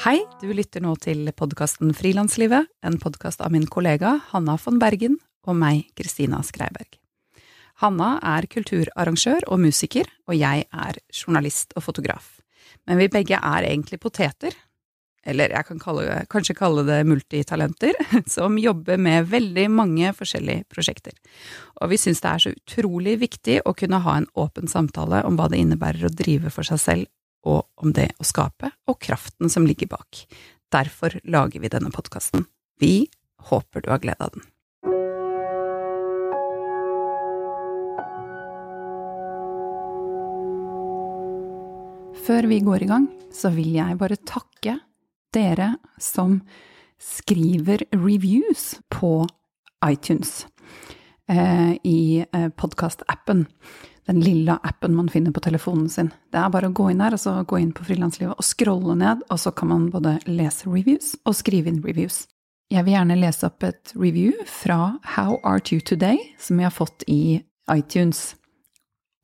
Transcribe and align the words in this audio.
Hei, 0.00 0.22
du 0.40 0.48
lytter 0.56 0.80
nå 0.80 0.94
til 0.96 1.26
podkasten 1.36 1.90
Frilanslivet, 1.92 2.70
en 2.80 2.94
podkast 3.02 3.42
av 3.44 3.52
min 3.52 3.66
kollega 3.68 4.14
Hanna 4.30 4.54
von 4.62 4.78
Bergen 4.80 5.18
og 5.44 5.58
meg, 5.60 5.90
Kristina 5.92 6.38
Skreiberg. 6.40 6.96
Hanna 7.82 8.14
er 8.24 8.48
kulturarrangør 8.48 9.44
og 9.52 9.60
musiker, 9.60 10.08
og 10.24 10.38
jeg 10.40 10.64
er 10.64 11.00
journalist 11.12 11.76
og 11.76 11.84
fotograf. 11.84 12.38
Men 12.88 12.96
vi 13.02 13.10
begge 13.12 13.36
er 13.36 13.68
egentlig 13.68 14.00
poteter, 14.00 14.56
eller 15.20 15.52
jeg 15.52 15.68
kan 15.68 15.84
kalle, 15.84 16.24
kanskje 16.32 16.56
kalle 16.56 16.88
det 16.88 17.02
multitalenter, 17.04 18.00
som 18.38 18.56
jobber 18.56 18.96
med 18.96 19.28
veldig 19.28 19.68
mange 19.68 20.16
forskjellige 20.16 20.64
prosjekter. 20.72 21.12
Og 21.76 21.92
vi 21.92 22.00
syns 22.00 22.24
det 22.24 22.32
er 22.32 22.46
så 22.46 22.56
utrolig 22.56 23.20
viktig 23.20 23.60
å 23.68 23.76
kunne 23.76 24.00
ha 24.00 24.16
en 24.16 24.32
åpen 24.32 24.64
samtale 24.64 25.26
om 25.28 25.36
hva 25.36 25.52
det 25.52 25.60
innebærer 25.60 26.08
å 26.08 26.16
drive 26.24 26.56
for 26.56 26.64
seg 26.64 26.86
selv 26.88 27.16
og 27.46 27.66
om 27.80 27.92
det 27.96 28.10
å 28.20 28.26
skape, 28.26 28.72
og 28.88 29.00
kraften 29.00 29.50
som 29.52 29.66
ligger 29.66 29.90
bak. 29.94 30.24
Derfor 30.70 31.18
lager 31.24 31.62
vi 31.62 31.72
denne 31.72 31.90
podkasten. 31.94 32.46
Vi 32.80 33.08
håper 33.50 33.84
du 33.84 33.90
har 33.90 34.02
glede 34.02 34.24
av 34.24 34.34
den. 34.36 34.46
Før 42.20 42.46
vi 42.46 42.60
går 42.62 42.84
i 42.84 42.90
gang, 42.90 43.08
så 43.32 43.50
vil 43.54 43.72
jeg 43.74 43.98
bare 43.98 44.20
takke 44.28 44.76
dere 45.34 45.72
som 45.98 46.40
skriver 47.00 47.86
reviews 47.96 48.74
på 48.92 49.24
iTunes 49.86 50.44
eh, 51.30 51.72
i 51.82 52.20
eh, 52.20 52.48
podkastappen 52.52 53.46
den 54.10 54.24
lille 54.24 54.56
appen 54.66 54.94
man 54.96 55.08
finner 55.08 55.30
på 55.30 55.42
telefonen 55.44 55.88
sin. 55.88 56.10
Det 56.32 56.40
er 56.40 56.50
bare 56.50 56.70
å 56.70 56.74
gå 56.74 56.88
inn 56.90 57.02
her, 57.04 57.14
og 57.14 57.46
gå 57.46 57.60
inn 57.62 57.70
på 57.76 57.86
Frilanslivet 57.86 58.34
og 58.34 58.46
scrolle 58.46 58.96
ned, 58.98 59.22
og 59.30 59.38
så 59.38 59.52
kan 59.54 59.70
man 59.70 59.88
både 59.94 60.18
lese 60.26 60.66
reviews 60.66 61.14
og 61.24 61.36
skrive 61.38 61.70
inn 61.70 61.82
reviews. 61.84 62.24
Jeg 62.70 62.86
vil 62.86 62.94
gjerne 62.94 63.18
lese 63.18 63.46
opp 63.48 63.64
et 63.66 63.92
review 63.98 64.34
fra 64.46 64.96
How 65.16 65.38
Art 65.46 65.72
You 65.72 65.82
Today, 65.82 66.18
som 66.38 66.58
jeg 66.58 66.68
har 66.68 66.74
fått 66.74 67.06
i 67.10 67.40
iTunes. 67.70 68.36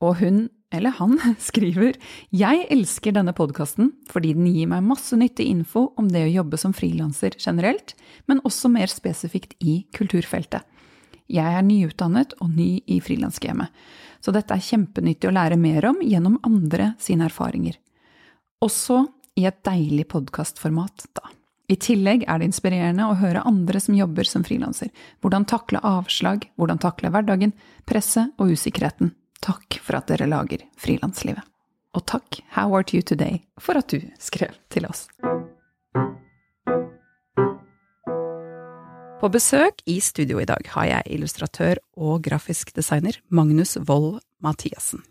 Og 0.03 0.17
hun, 0.21 0.41
eller 0.71 0.95
han, 0.99 1.15
skriver 1.49 1.95
Jeg 2.31 2.65
elsker 2.71 3.15
denne 3.15 3.35
podkasten 3.35 3.93
fordi 4.11 4.33
den 4.35 4.49
gir 4.51 4.71
meg 4.71 4.87
masse 4.87 5.15
nyttig 5.19 5.47
info 5.51 5.89
om 5.99 6.11
det 6.11 6.25
å 6.25 6.33
jobbe 6.39 6.59
som 6.59 6.75
frilanser 6.75 7.35
generelt, 7.39 7.95
men 8.27 8.43
også 8.47 8.71
mer 8.71 8.91
spesifikt 8.91 9.55
i 9.59 9.81
kulturfeltet. 9.95 10.63
Jeg 11.27 11.59
er 11.59 11.63
nyutdannet 11.63 12.37
og 12.39 12.51
ny 12.55 12.77
i 12.87 13.01
frilansgamet, 13.03 13.67
så 14.21 14.33
dette 14.35 14.55
er 14.55 14.63
kjempenyttig 14.63 15.29
å 15.29 15.35
lære 15.35 15.59
mer 15.59 15.89
om 15.89 16.01
gjennom 16.03 16.39
andre 16.47 16.93
sine 17.01 17.27
erfaringer. 17.29 17.77
Også 18.63 19.03
i 19.37 19.45
et 19.45 19.59
deilig 19.65 20.07
podkastformat, 20.13 21.09
da. 21.17 21.33
I 21.67 21.75
tillegg 21.75 22.23
er 22.31 22.39
det 22.39 22.47
inspirerende 22.47 23.09
å 23.09 23.17
høre 23.19 23.43
andre 23.47 23.79
som 23.83 23.95
jobber 23.97 24.27
som 24.27 24.45
frilanser. 24.47 24.87
Hvordan 25.19 25.45
takle 25.51 25.81
avslag, 25.83 26.47
hvordan 26.55 26.79
takle 26.79 27.11
hverdagen, 27.11 27.51
presset 27.85 28.31
og 28.39 28.55
usikkerheten. 28.55 29.11
Takk 29.43 29.81
for 29.83 29.99
at 29.99 30.07
dere 30.09 30.29
lager 30.31 30.63
Frilanslivet. 30.79 31.43
Og 31.97 32.05
takk, 32.07 32.39
How 32.55 32.73
Art 32.77 32.93
You 32.95 33.03
Today, 33.03 33.41
for 33.59 33.77
at 33.77 33.91
du 33.91 33.99
skrev 34.21 34.55
til 34.73 34.87
oss. 34.87 35.07
På 39.17 39.31
besøk 39.33 39.79
i 39.89 39.95
studio 39.97 40.37
i 40.37 40.45
dag 40.45 40.67
har 40.75 40.85
jeg 40.85 41.15
illustratør 41.15 41.79
og 41.97 42.21
grafisk 42.27 42.69
designer 42.75 43.15
Magnus 43.33 43.73
Wold 43.81 44.19
Mathiassen. 44.45 45.01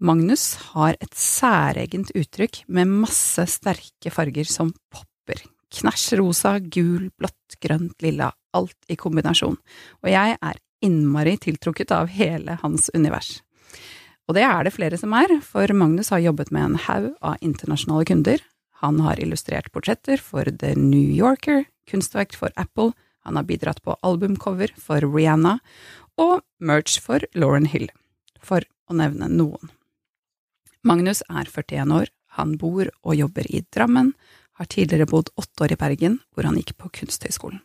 Magnus 0.00 0.54
har 0.70 0.96
et 0.96 1.12
særegent 1.12 2.14
uttrykk 2.16 2.62
med 2.66 2.88
masse 3.04 3.44
sterke 3.52 4.08
farger 4.08 4.48
som 4.48 4.72
popper. 4.88 5.42
Knæsj 5.74 6.16
rosa, 6.22 6.54
gul, 6.58 7.10
blått, 7.20 7.58
grønt, 7.60 7.98
lilla, 8.00 8.30
alt 8.56 8.88
i 8.88 8.96
kombinasjon, 8.96 9.60
og 10.00 10.08
jeg 10.08 10.38
er 10.40 10.62
innmari 10.84 11.36
tiltrukket 11.44 11.92
av 11.92 12.08
hele 12.08 12.56
hans 12.64 12.88
univers. 12.96 13.42
Og 14.24 14.38
det 14.38 14.46
er 14.48 14.64
det 14.64 14.72
flere 14.72 14.96
som 14.96 15.12
er, 15.12 15.42
for 15.44 15.68
Magnus 15.76 16.08
har 16.14 16.24
jobbet 16.24 16.54
med 16.56 16.70
en 16.70 16.82
haug 16.86 17.12
av 17.20 17.36
internasjonale 17.44 18.08
kunder. 18.08 18.40
Han 18.80 19.04
har 19.04 19.20
illustrert 19.20 19.68
portretter 19.72 20.20
for 20.20 20.48
The 20.48 20.72
New 20.78 21.12
Yorker, 21.12 21.66
kunstverk 21.90 22.32
for 22.36 22.52
Apple, 22.56 22.92
han 23.24 23.38
har 23.40 23.48
bidratt 23.48 23.82
på 23.84 23.96
albumcover 24.04 24.72
for 24.80 25.04
Rihanna 25.04 25.58
og 26.20 26.44
merch 26.60 27.00
for 27.02 27.24
Lauren 27.34 27.66
Hill, 27.70 27.88
for 28.40 28.64
å 28.88 28.96
nevne 28.96 29.30
noen. 29.32 29.72
Magnus 30.84 31.24
er 31.30 31.48
41 31.48 31.94
år, 31.96 32.10
han 32.36 32.58
bor 32.60 32.90
og 33.02 33.16
jobber 33.16 33.48
i 33.48 33.64
Drammen, 33.72 34.12
har 34.54 34.70
tidligere 34.70 35.08
bodd 35.10 35.32
åtte 35.40 35.64
år 35.66 35.74
i 35.74 35.80
Bergen, 35.80 36.18
hvor 36.34 36.46
han 36.46 36.58
gikk 36.60 36.76
på 36.78 36.90
Kunsthøgskolen. 37.00 37.62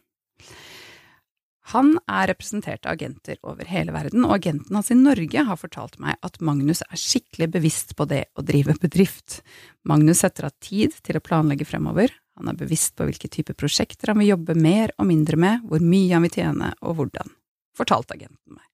Han 1.69 1.91
er 2.09 2.31
representert 2.31 2.87
av 2.87 2.95
agenter 2.95 3.37
over 3.45 3.67
hele 3.69 3.93
verden, 3.93 4.23
og 4.25 4.39
agenten 4.39 4.73
hans 4.73 4.89
i 4.89 4.97
Norge 4.97 5.43
har 5.45 5.59
fortalt 5.59 5.99
meg 6.01 6.17
at 6.25 6.39
Magnus 6.41 6.81
er 6.87 6.97
skikkelig 6.97 7.51
bevisst 7.53 7.93
på 7.99 8.07
det 8.09 8.23
å 8.33 8.45
drive 8.45 8.73
bedrift. 8.81 9.43
Magnus 9.85 10.23
setter 10.23 10.47
av 10.47 10.55
tid 10.65 10.95
til 11.05 11.19
å 11.19 11.21
planlegge 11.21 11.67
fremover, 11.69 12.09
han 12.39 12.53
er 12.53 12.59
bevisst 12.59 12.95
på 12.95 13.05
hvilke 13.07 13.29
typer 13.31 13.57
prosjekter 13.59 14.13
han 14.13 14.21
vil 14.21 14.33
jobbe 14.33 14.55
mer 14.55 14.93
og 14.97 15.09
mindre 15.09 15.39
med, 15.39 15.65
hvor 15.67 15.83
mye 15.83 16.13
han 16.15 16.25
vil 16.25 16.35
tjene 16.37 16.71
og 16.79 16.95
hvordan, 16.99 17.33
fortalte 17.75 18.15
agenten 18.15 18.55
meg. 18.55 18.65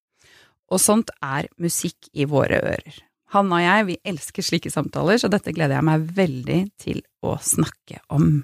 Og 0.74 0.82
sånt 0.82 1.12
er 1.24 1.50
musikk 1.62 2.10
i 2.14 2.28
våre 2.30 2.62
ører. 2.62 3.00
Han 3.34 3.50
og 3.54 3.62
jeg, 3.62 3.88
vi 3.90 3.96
elsker 4.06 4.46
slike 4.46 4.72
samtaler, 4.74 5.18
så 5.22 5.30
dette 5.34 5.54
gleder 5.54 5.80
jeg 5.80 5.88
meg 5.88 6.06
veldig 6.18 6.60
til 6.82 7.02
å 7.26 7.36
snakke 7.42 8.00
om. 8.14 8.44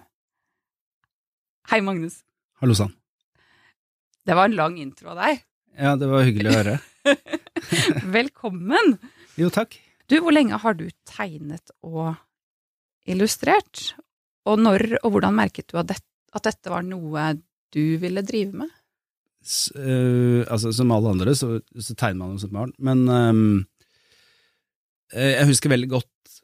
Hei, 1.70 1.80
Magnus. 1.86 2.20
Hallo 2.62 2.76
sann. 2.78 2.92
Det 4.26 4.38
var 4.38 4.50
en 4.50 4.58
lang 4.58 4.78
intro 4.82 5.14
av 5.14 5.22
deg. 5.22 5.46
Ja, 5.78 5.96
det 5.98 6.10
var 6.12 6.26
hyggelig 6.28 6.52
å 6.52 6.58
høre. 6.58 6.76
Velkommen. 8.18 8.98
Jo, 9.40 9.50
takk. 9.54 9.78
Du, 10.12 10.18
hvor 10.20 10.34
lenge 10.36 10.60
har 10.60 10.76
du 10.78 10.90
tegnet 11.08 11.72
og 11.86 12.18
illustrert? 13.10 13.94
Og 14.50 14.62
når 14.62 14.98
og 15.02 15.14
hvordan 15.14 15.38
merket 15.38 15.70
du 15.72 15.78
at 15.82 15.92
dette, 15.92 16.08
at 16.34 16.48
dette 16.48 16.72
var 16.72 16.86
noe 16.88 17.34
du 17.72 17.98
ville 18.02 18.24
drive 18.26 18.64
med? 18.64 18.72
S 19.42 19.72
uh, 19.74 20.46
altså, 20.54 20.72
som 20.76 20.92
alle 20.94 21.16
andre 21.16 21.34
så, 21.38 21.56
så 21.74 21.96
tegner 21.98 22.20
man 22.22 22.36
jo 22.36 22.44
som 22.44 22.54
barn, 22.54 22.74
men 22.78 23.08
um, 23.10 23.64
jeg 25.12 25.48
husker 25.50 25.74
veldig 25.74 25.90
godt 25.92 26.36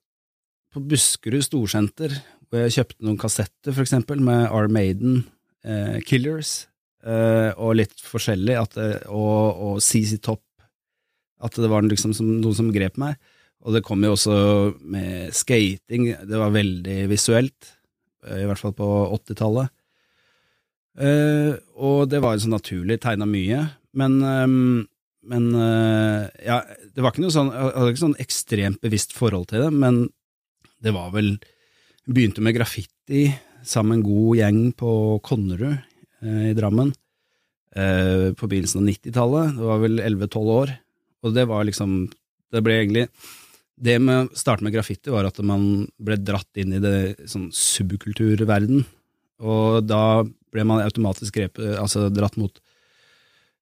på 0.73 0.81
Buskerud 0.91 1.45
Storsenter, 1.45 2.11
hvor 2.47 2.65
jeg 2.65 2.73
kjøpte 2.77 3.05
noen 3.05 3.19
kassetter, 3.21 3.71
for 3.71 3.85
eksempel, 3.85 4.19
med 4.23 4.49
R. 4.49 4.67
Maiden, 4.71 5.21
uh, 5.67 6.01
Killers, 6.07 6.65
uh, 7.05 7.53
og 7.55 7.77
litt 7.79 7.95
forskjellig, 8.03 8.57
at, 8.59 8.77
og, 9.07 9.61
og 9.69 9.79
CC 9.83 10.17
Top, 10.19 10.43
at 11.43 11.55
det 11.55 11.69
var 11.71 11.85
liksom 11.85 12.15
som, 12.17 12.29
noen 12.41 12.57
som 12.57 12.73
grep 12.73 12.99
meg. 12.99 13.15
Og 13.65 13.73
det 13.75 13.83
kom 13.85 14.03
jo 14.05 14.13
også 14.15 14.37
med 14.85 15.33
skating, 15.35 16.11
det 16.27 16.39
var 16.39 16.53
veldig 16.53 16.99
visuelt. 17.11 17.76
Eh, 18.27 18.43
i 18.43 18.47
hvert 18.47 18.61
fall 18.61 18.75
på 18.77 18.87
80-tallet. 19.17 19.73
Uh, 20.97 21.53
og 21.77 22.07
det 22.09 22.23
var 22.23 22.33
jo 22.33 22.47
så 22.47 22.49
naturlig, 22.49 22.95
tegna 23.03 23.27
mye, 23.29 23.67
men, 24.01 24.15
um, 24.25 24.79
men 25.29 25.43
ja, 26.41 26.55
det 26.65 27.03
var 27.03 27.13
ikke 27.13 27.21
noe 27.21 27.35
sånn, 27.35 27.51
jeg 27.53 27.75
hadde 27.75 27.91
ikke 27.91 28.01
sånn 28.01 28.23
ekstremt 28.23 28.81
bevisst 28.81 29.13
forhold 29.13 29.45
til 29.51 29.61
det, 29.61 29.69
men 29.75 30.07
det 30.81 30.95
var 30.95 31.13
vel 31.13 31.35
Begynte 32.07 32.39
med 32.39 32.55
graffiti 32.55 33.25
sammen 33.67 33.89
med 33.89 33.97
en 33.97 34.03
god 34.07 34.37
gjeng 34.39 34.59
på 34.79 34.91
Konnerud 35.27 36.23
i 36.23 36.53
Drammen 36.55 36.93
på 37.75 38.47
begynnelsen 38.47 38.79
av 38.79 38.87
90-tallet. 38.87 39.57
Det 39.57 39.65
var 39.67 39.81
vel 39.81 39.99
11-12 39.99 40.53
år, 40.53 40.71
og 41.27 41.35
det 41.35 41.43
var 41.51 41.67
liksom 41.67 41.97
Det 42.07 42.61
ble 42.63 42.77
egentlig 42.79 43.03
det 43.77 43.97
med 44.01 44.27
å 44.31 44.37
starte 44.37 44.65
med 44.65 44.73
graffiti 44.73 45.13
var 45.13 45.27
at 45.29 45.37
man 45.45 45.85
ble 46.01 46.17
dratt 46.17 46.59
inn 46.59 46.73
i 46.73 46.81
det 46.81 47.27
sånn 47.29 47.49
subkulturverden, 47.53 48.85
og 49.45 49.83
da 49.85 50.25
ble 50.25 50.63
man 50.65 50.81
automatisk 50.81 51.37
grepet, 51.37 51.75
altså 51.77 52.07
dratt 52.09 52.39
mot 52.41 52.57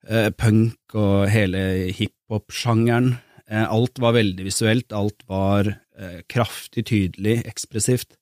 eh, 0.08 0.30
punk 0.32 0.96
og 0.96 1.26
hele 1.34 1.92
hiphop-sjangeren. 1.98 3.18
Eh, 3.50 3.66
alt 3.66 4.00
var 4.02 4.16
veldig 4.16 4.46
visuelt, 4.48 4.96
alt 4.96 5.26
var 5.30 5.68
eh, 5.74 6.22
kraftig, 6.32 6.86
tydelig, 6.92 7.42
ekspressivt. 7.50 8.16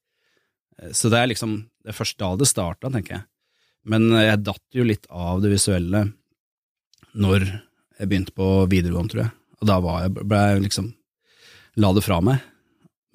Eh, 0.80 0.92
så 0.96 1.12
det 1.13 1.22
er 1.22 1.31
liksom 1.34 1.60
det 1.84 1.94
er 1.94 2.00
først 2.00 2.18
da 2.22 2.31
det 2.39 2.50
starta, 2.50 2.89
tenker 2.89 3.19
jeg. 3.19 3.28
Men 3.92 4.07
jeg 4.16 4.39
datt 4.48 4.63
jo 4.72 4.86
litt 4.88 5.06
av 5.12 5.42
det 5.44 5.51
visuelle 5.51 6.06
når 7.19 7.44
jeg 7.44 8.10
begynte 8.10 8.34
på 8.34 8.50
videregående, 8.72 9.12
tror 9.12 9.25
jeg. 9.25 9.34
Og 9.60 9.68
da 9.69 9.80
var 9.84 10.06
jeg, 10.06 10.13
ble 10.24 10.39
jeg 10.39 10.62
liksom 10.63 10.88
la 11.80 11.94
det 11.96 12.04
fra 12.06 12.20
meg, 12.25 12.44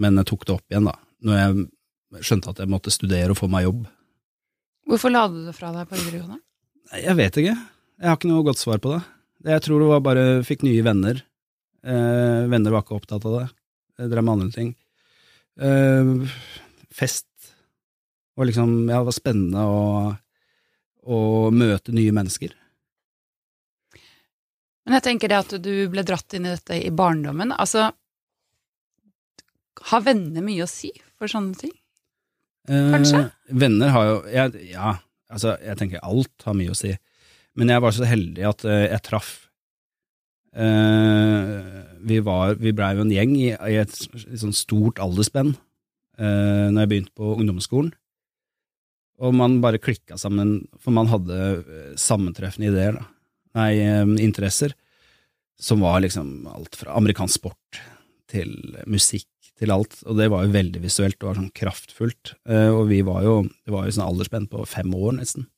men 0.03 0.19
jeg 0.21 0.29
tok 0.31 0.47
det 0.47 0.57
opp 0.57 0.73
igjen 0.73 0.89
da, 0.89 0.95
når 1.27 1.39
jeg 1.39 2.25
skjønte 2.25 2.53
at 2.53 2.63
jeg 2.63 2.73
måtte 2.73 2.93
studere 2.95 3.35
og 3.35 3.39
få 3.39 3.49
meg 3.53 3.67
jobb. 3.67 3.87
Hvorfor 4.89 5.13
la 5.13 5.27
du 5.29 5.43
det 5.45 5.55
fra 5.57 5.71
deg 5.75 5.89
på 5.91 5.99
videregående? 5.99 6.41
Jeg 6.97 7.17
vet 7.19 7.41
ikke. 7.43 7.57
Jeg 7.99 8.09
har 8.09 8.17
ikke 8.17 8.31
noe 8.31 8.47
godt 8.47 8.61
svar 8.61 8.81
på 8.81 8.95
det. 8.95 9.03
Jeg 9.53 9.65
tror 9.65 9.83
det 9.83 9.89
var 9.91 10.05
bare 10.07 10.27
fikk 10.47 10.65
nye 10.65 10.85
venner. 10.87 11.21
Eh, 11.85 12.47
venner 12.49 12.75
var 12.75 12.85
ikke 12.85 12.97
opptatt 12.97 13.27
av 13.29 13.35
det. 13.37 13.45
Jeg 14.01 14.13
drev 14.13 14.25
med 14.25 14.35
andre 14.35 14.55
ting. 14.55 14.71
Eh, 15.59 16.15
fest 16.95 17.27
Og 18.39 18.47
liksom, 18.47 18.87
ja, 18.87 19.01
det 19.01 19.09
var 19.09 19.15
spennende 19.17 19.63
å, 19.67 19.79
å 21.11 21.17
møte 21.51 21.91
nye 21.91 22.13
mennesker. 22.15 22.53
Men 24.87 24.95
jeg 24.95 25.05
tenker 25.09 25.33
det 25.33 25.41
at 25.43 25.55
du 25.59 25.73
ble 25.91 26.05
dratt 26.07 26.37
inn 26.39 26.47
i 26.47 26.53
dette 26.55 26.79
i 26.79 26.93
barndommen. 26.95 27.51
Altså, 27.51 27.89
har 29.91 30.05
venner 30.07 30.45
mye 30.45 30.65
å 30.65 30.71
si 30.71 30.91
for 31.19 31.31
sånne 31.31 31.59
ting? 31.59 31.75
Kanskje? 32.69 33.27
Eh, 33.27 33.59
venner 33.65 33.93
har 33.95 34.09
jo 34.09 34.17
jeg, 34.29 34.65
Ja, 34.75 34.97
altså, 35.33 35.55
jeg 35.65 35.79
tenker 35.81 36.05
alt 36.05 36.45
har 36.45 36.57
mye 36.59 36.75
å 36.75 36.79
si. 36.79 36.93
Men 37.59 37.73
jeg 37.73 37.83
var 37.83 37.95
så 37.97 38.09
heldig 38.09 38.45
at 38.47 38.65
eh, 38.69 38.85
jeg 38.93 39.05
traff 39.07 39.31
eh, 40.55 41.55
Vi 42.07 42.19
var, 42.25 42.59
vi 42.61 42.75
blei 42.77 42.93
jo 42.97 43.07
en 43.07 43.15
gjeng 43.15 43.33
i, 43.39 43.49
i 43.55 43.79
et 43.81 43.95
et 43.97 44.43
sånn 44.43 44.57
stort 44.57 45.01
aldersspenn 45.03 45.55
eh, 45.55 46.69
når 46.69 46.85
jeg 46.85 46.93
begynte 46.93 47.17
på 47.19 47.33
ungdomsskolen. 47.39 47.95
Og 49.19 49.35
man 49.35 49.57
bare 49.63 49.81
klikka 49.83 50.19
sammen, 50.21 50.61
for 50.79 50.95
man 50.95 51.11
hadde 51.11 51.39
eh, 51.59 51.95
sammentreffende 51.99 52.71
ideer, 52.71 53.01
da. 53.01 53.09
Nei, 53.59 53.73
eh, 53.83 54.13
interesser, 54.23 54.77
som 55.59 55.83
var 55.83 56.05
liksom 56.05 56.47
alt 56.53 56.77
fra 56.79 56.95
amerikansk 57.01 57.41
sport 57.41 57.81
til 58.31 58.53
musikk 58.87 59.27
til 59.59 59.73
alt, 59.75 60.01
og 60.07 60.19
det 60.19 60.29
var 60.33 60.47
jo 60.47 60.55
veldig 60.55 60.81
visuelt 60.83 61.19
og 61.21 61.31
var 61.31 61.39
sånn 61.41 61.55
kraftfullt. 61.57 62.35
Eh, 62.49 62.71
og 62.71 62.89
vi 62.91 63.01
var 63.07 63.25
jo, 63.27 63.39
det 63.67 63.75
var 63.75 63.87
jo 63.87 63.95
sånn 63.97 64.07
aldersspenn 64.07 64.49
på 64.51 64.65
fem 64.71 64.93
år, 64.95 65.17
nesten. 65.19 65.49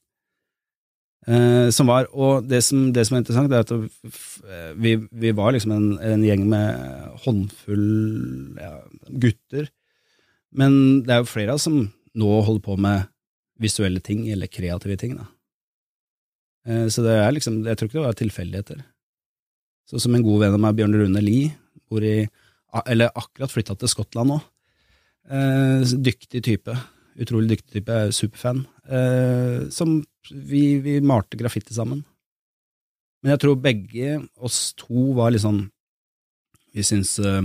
Eh, 1.29 1.69
som 1.76 1.91
var, 1.91 2.08
og 2.17 2.47
det 2.49 2.62
som, 2.64 2.88
det 2.97 3.05
som 3.06 3.19
er 3.19 3.23
interessant, 3.23 3.52
er 3.52 3.67
at 3.67 3.75
eh, 3.75 4.73
vi, 4.81 4.94
vi 5.12 5.35
var 5.37 5.52
liksom 5.55 5.75
en, 5.76 5.91
en 6.00 6.25
gjeng 6.25 6.47
med 6.49 7.20
håndfull 7.26 7.88
ja, 8.56 8.73
gutter, 9.26 9.69
men 10.56 11.05
det 11.06 11.14
er 11.14 11.23
jo 11.23 11.31
flere 11.31 11.52
av 11.52 11.61
oss 11.61 11.69
som 11.69 11.82
nå 12.19 12.31
holder 12.47 12.64
på 12.64 12.79
med 12.81 13.11
visuelle 13.61 14.00
ting, 14.02 14.25
eller 14.32 14.50
kreative 14.50 14.97
ting, 14.99 15.19
da. 15.20 15.29
Så 16.93 17.00
det 17.00 17.14
er 17.17 17.31
liksom, 17.32 17.62
jeg 17.64 17.79
tror 17.79 17.88
ikke 17.88 17.97
det 17.97 18.02
var 18.05 18.17
tilfeldigheter. 18.19 18.81
Så 19.88 19.99
som 20.02 20.12
en 20.14 20.23
god 20.23 20.43
venn 20.43 20.56
av 20.56 20.61
meg, 20.61 20.75
Bjørn 20.76 20.97
Rune 20.99 21.23
Lie, 21.25 21.55
bor 21.91 22.05
i 22.05 22.29
eller 22.87 23.12
akkurat 23.19 23.52
flytta 23.52 23.76
til 23.78 23.90
Skottland 23.90 24.32
nå. 24.32 24.38
Eh, 25.31 25.82
dyktig 26.06 26.43
type. 26.46 26.76
Utrolig 27.20 27.56
dyktig 27.56 27.81
type. 27.81 27.96
Er 27.96 28.14
Superfan. 28.14 28.64
Eh, 28.87 29.69
som 29.75 30.00
vi, 30.31 30.78
vi 30.82 31.00
malte 31.00 31.38
graffiti 31.40 31.75
sammen. 31.76 32.05
Men 33.20 33.34
jeg 33.34 33.43
tror 33.43 33.61
begge 33.61 34.14
oss 34.40 34.70
to 34.81 35.11
var 35.17 35.32
litt 35.34 35.44
sånn 35.44 35.67
Vi 36.72 36.84
syns 36.87 37.17
eh, 37.19 37.43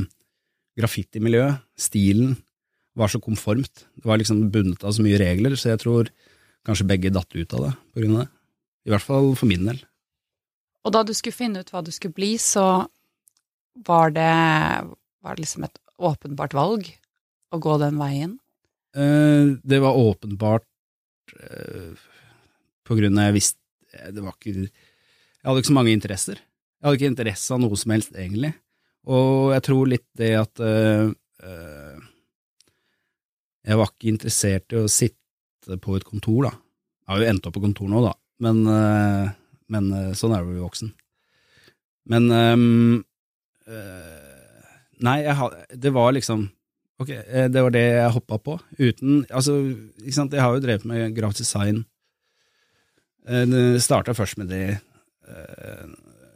graffitimiljøet, 0.77 1.63
stilen, 1.79 2.35
var 2.95 3.09
så 3.09 3.19
konformt. 3.23 3.87
Det 3.97 4.05
var 4.07 4.19
liksom 4.21 4.43
bundet 4.53 4.83
av 4.85 4.93
så 4.95 5.03
mye 5.03 5.17
regler, 5.19 5.55
så 5.57 5.71
jeg 5.71 5.81
tror 5.81 6.11
kanskje 6.67 6.87
begge 6.89 7.11
datt 7.15 7.31
ut 7.33 7.55
av 7.57 7.65
det 7.65 7.71
på 7.93 8.03
grunn 8.03 8.19
av 8.19 8.25
det. 8.25 8.31
I 8.85 8.93
hvert 8.93 9.05
fall 9.05 9.31
for 9.39 9.49
min 9.49 9.65
del. 9.65 9.79
Og 10.85 10.93
da 10.93 11.01
du 11.01 11.13
skulle 11.17 11.35
finne 11.35 11.63
ut 11.63 11.71
hva 11.73 11.81
du 11.81 11.89
skulle 11.95 12.13
bli, 12.13 12.35
så 12.37 12.85
var 13.87 14.13
det, 14.15 14.29
var 15.25 15.35
det 15.35 15.45
liksom 15.45 15.65
et 15.65 15.79
åpenbart 15.97 16.53
valg 16.53 16.89
å 17.53 17.59
gå 17.61 17.77
den 17.81 17.97
veien? 17.97 18.37
Eh, 18.95 19.57
det 19.65 19.81
var 19.81 19.97
åpenbart 19.97 20.67
eh, 21.39 21.95
på 22.85 22.97
grunn 22.99 23.17
av 23.17 23.31
jeg 23.31 23.39
visste 23.41 23.61
det 23.95 24.21
var 24.21 24.35
ikke 24.35 24.51
Jeg 24.65 25.47
hadde 25.47 25.61
ikke 25.61 25.71
så 25.71 25.77
mange 25.77 25.93
interesser. 25.95 26.39
Jeg 26.41 26.87
hadde 26.87 26.97
ikke 26.99 27.11
interesse 27.13 27.53
av 27.53 27.61
noe 27.61 27.77
som 27.79 27.93
helst, 27.93 28.15
egentlig. 28.17 28.51
Og 29.05 29.53
jeg 29.53 29.63
tror 29.67 29.89
litt 29.91 30.07
det 30.17 30.31
at 30.39 30.61
eh, 30.63 31.11
eh, 31.45 31.97
Jeg 33.65 33.79
var 33.79 33.91
ikke 33.91 34.11
interessert 34.11 34.73
i 34.73 34.81
å 34.81 34.91
sitte 34.91 35.79
på 35.81 35.95
et 35.97 36.05
kontor, 36.05 36.49
da. 36.49 36.53
Jeg 37.05 37.13
har 37.13 37.21
jo 37.21 37.29
endt 37.31 37.47
opp 37.47 37.55
på 37.57 37.63
kontor 37.63 37.89
nå, 37.89 38.01
da, 38.01 38.13
men, 38.41 38.61
eh, 38.69 39.33
men 39.73 39.91
eh, 39.93 40.13
sånn 40.17 40.33
er 40.33 40.41
det 40.41 40.49
å 40.49 40.53
bli 40.53 40.63
voksen. 40.65 40.91
Men 42.13 42.23
eh, 42.33 42.55
Nei, 45.03 45.17
jeg, 45.25 45.49
det 45.81 45.91
var 45.95 46.13
liksom 46.15 46.45
Ok, 47.01 47.09
eh, 47.11 47.49
det 47.51 47.59
var 47.59 47.73
det 47.75 47.83
jeg 47.83 48.13
hoppa 48.15 48.37
på. 48.39 48.53
Uten 48.79 49.25
Altså, 49.27 49.57
ikke 49.99 50.15
sant, 50.15 50.31
jeg 50.35 50.39
har 50.43 50.53
jo 50.55 50.61
drevet 50.63 50.85
med 50.87 51.15
grafisk 51.17 51.43
design. 51.43 51.81
Eh, 53.27 53.43
Det 53.51 53.81
starta 53.83 54.15
først 54.15 54.37
med 54.39 54.47
det 54.53 54.77
eh, 54.77 55.85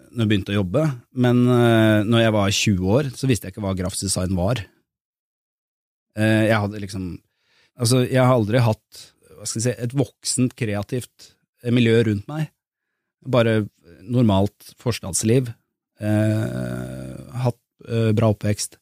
når 0.09 0.25
jeg 0.25 0.29
begynte 0.31 0.51
å 0.51 0.57
jobbe, 0.57 0.81
men 1.21 1.43
når 1.45 2.21
jeg 2.23 2.33
var 2.33 2.49
20 2.49 2.87
år, 2.97 3.09
så 3.13 3.27
visste 3.29 3.45
jeg 3.45 3.53
ikke 3.53 3.61
hva 3.61 3.75
grafisk 3.77 4.07
design 4.07 4.33
var. 4.33 4.57
Jeg 6.17 6.57
hadde 6.57 6.81
liksom 6.81 7.03
Altså, 7.79 8.01
jeg 8.09 8.17
har 8.19 8.33
aldri 8.33 8.59
hatt 8.59 9.03
hva 9.37 9.45
skal 9.45 9.61
jeg 9.61 9.67
si, 9.67 9.75
et 9.85 9.93
voksent, 9.95 10.55
kreativt 10.57 11.29
miljø 11.71 12.01
rundt 12.09 12.25
meg. 12.27 12.49
Bare 13.21 13.69
normalt 14.01 14.73
forstadsliv. 14.81 15.53
Bra 18.15 18.29
oppvekst. 18.33 18.77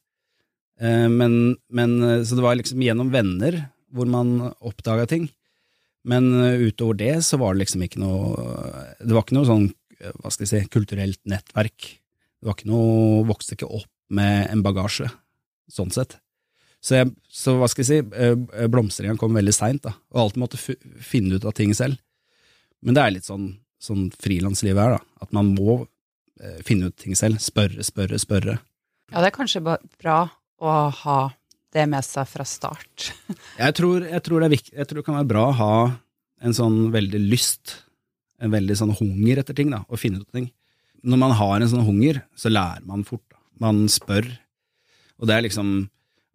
Eh, 0.80 1.08
men, 1.08 1.56
men 1.68 2.02
eh, 2.02 2.22
Så 2.24 2.38
det 2.38 2.44
var 2.44 2.58
liksom 2.58 2.82
gjennom 2.82 3.10
venner 3.10 3.64
hvor 3.94 4.08
man 4.10 4.52
oppdaga 4.60 5.06
ting. 5.10 5.28
Men 6.08 6.30
eh, 6.44 6.68
utover 6.68 6.98
det 7.00 7.14
så 7.26 7.40
var 7.40 7.54
det 7.54 7.64
liksom 7.64 7.84
ikke 7.84 8.02
noe 8.02 8.36
Det 9.00 9.14
var 9.14 9.24
ikke 9.24 9.38
noe 9.38 9.48
sånn, 9.48 9.68
eh, 9.98 10.14
hva 10.22 10.32
skal 10.32 10.46
jeg 10.46 10.52
si, 10.54 10.72
kulturelt 10.72 11.20
nettverk. 11.28 11.92
Det 12.38 12.48
var 12.48 12.58
ikke 12.58 12.70
noe 12.70 13.26
Vokste 13.28 13.58
ikke 13.58 13.70
opp 13.80 13.90
med 14.14 14.48
en 14.48 14.64
bagasje, 14.64 15.10
sånn 15.68 15.90
sett. 15.92 16.16
Så, 16.80 16.94
jeg, 16.94 17.10
så 17.28 17.56
hva 17.58 17.66
skal 17.68 17.84
jeg 17.84 17.88
si, 18.06 18.18
eh, 18.22 18.68
blomstringa 18.70 19.18
kom 19.20 19.34
veldig 19.36 19.52
seint, 19.52 19.88
og 19.90 20.22
alltid 20.22 20.40
måtte 20.40 20.60
finne 21.04 21.36
ut 21.36 21.44
av 21.44 21.52
ting 21.58 21.74
selv. 21.76 21.98
Men 22.80 22.94
det 22.96 23.02
er 23.02 23.12
litt 23.16 23.26
sånn, 23.28 23.50
sånn 23.82 24.06
frilanslivet 24.16 24.80
er, 24.80 24.96
da, 24.96 25.24
at 25.26 25.34
man 25.36 25.50
må 25.58 25.80
eh, 26.40 26.62
finne 26.64 26.88
ut 26.88 26.96
ting 26.96 27.18
selv. 27.18 27.42
Spørre, 27.42 27.84
spørre, 27.84 28.22
spørre. 28.22 28.56
Ja, 29.08 29.22
det 29.22 29.30
er 29.30 29.36
kanskje 29.38 29.62
bra 29.64 30.18
å 30.60 30.72
ha 31.02 31.18
det 31.72 31.84
med 31.88 32.04
seg 32.04 32.28
fra 32.28 32.44
start. 32.48 33.10
Jeg 33.62 33.74
tror, 33.76 34.04
jeg 34.06 34.22
tror 34.24 34.42
det 34.42 34.52
viktig, 34.54 34.72
jeg 34.76 34.88
tror 34.88 35.00
det 35.00 35.06
kan 35.06 35.16
være 35.18 35.28
bra 35.28 35.42
å 35.48 35.56
ha 35.58 35.74
en 36.46 36.54
sånn 36.54 36.76
veldig 36.94 37.20
lyst, 37.28 37.74
en 38.40 38.52
veldig 38.54 38.76
sånn 38.78 38.94
hunger 38.96 39.40
etter 39.42 39.56
ting, 39.58 39.72
da, 39.74 39.82
og 39.90 40.00
finne 40.00 40.22
ut 40.22 40.34
ting. 40.34 40.46
Når 41.02 41.20
man 41.20 41.34
har 41.38 41.58
en 41.58 41.70
sånn 41.70 41.86
hunger, 41.86 42.22
så 42.38 42.50
lærer 42.52 42.86
man 42.86 43.04
fort. 43.06 43.24
Da. 43.30 43.40
Man 43.64 43.82
spør, 43.92 44.28
og 45.18 45.28
det 45.28 45.36
er 45.36 45.48
liksom 45.48 45.70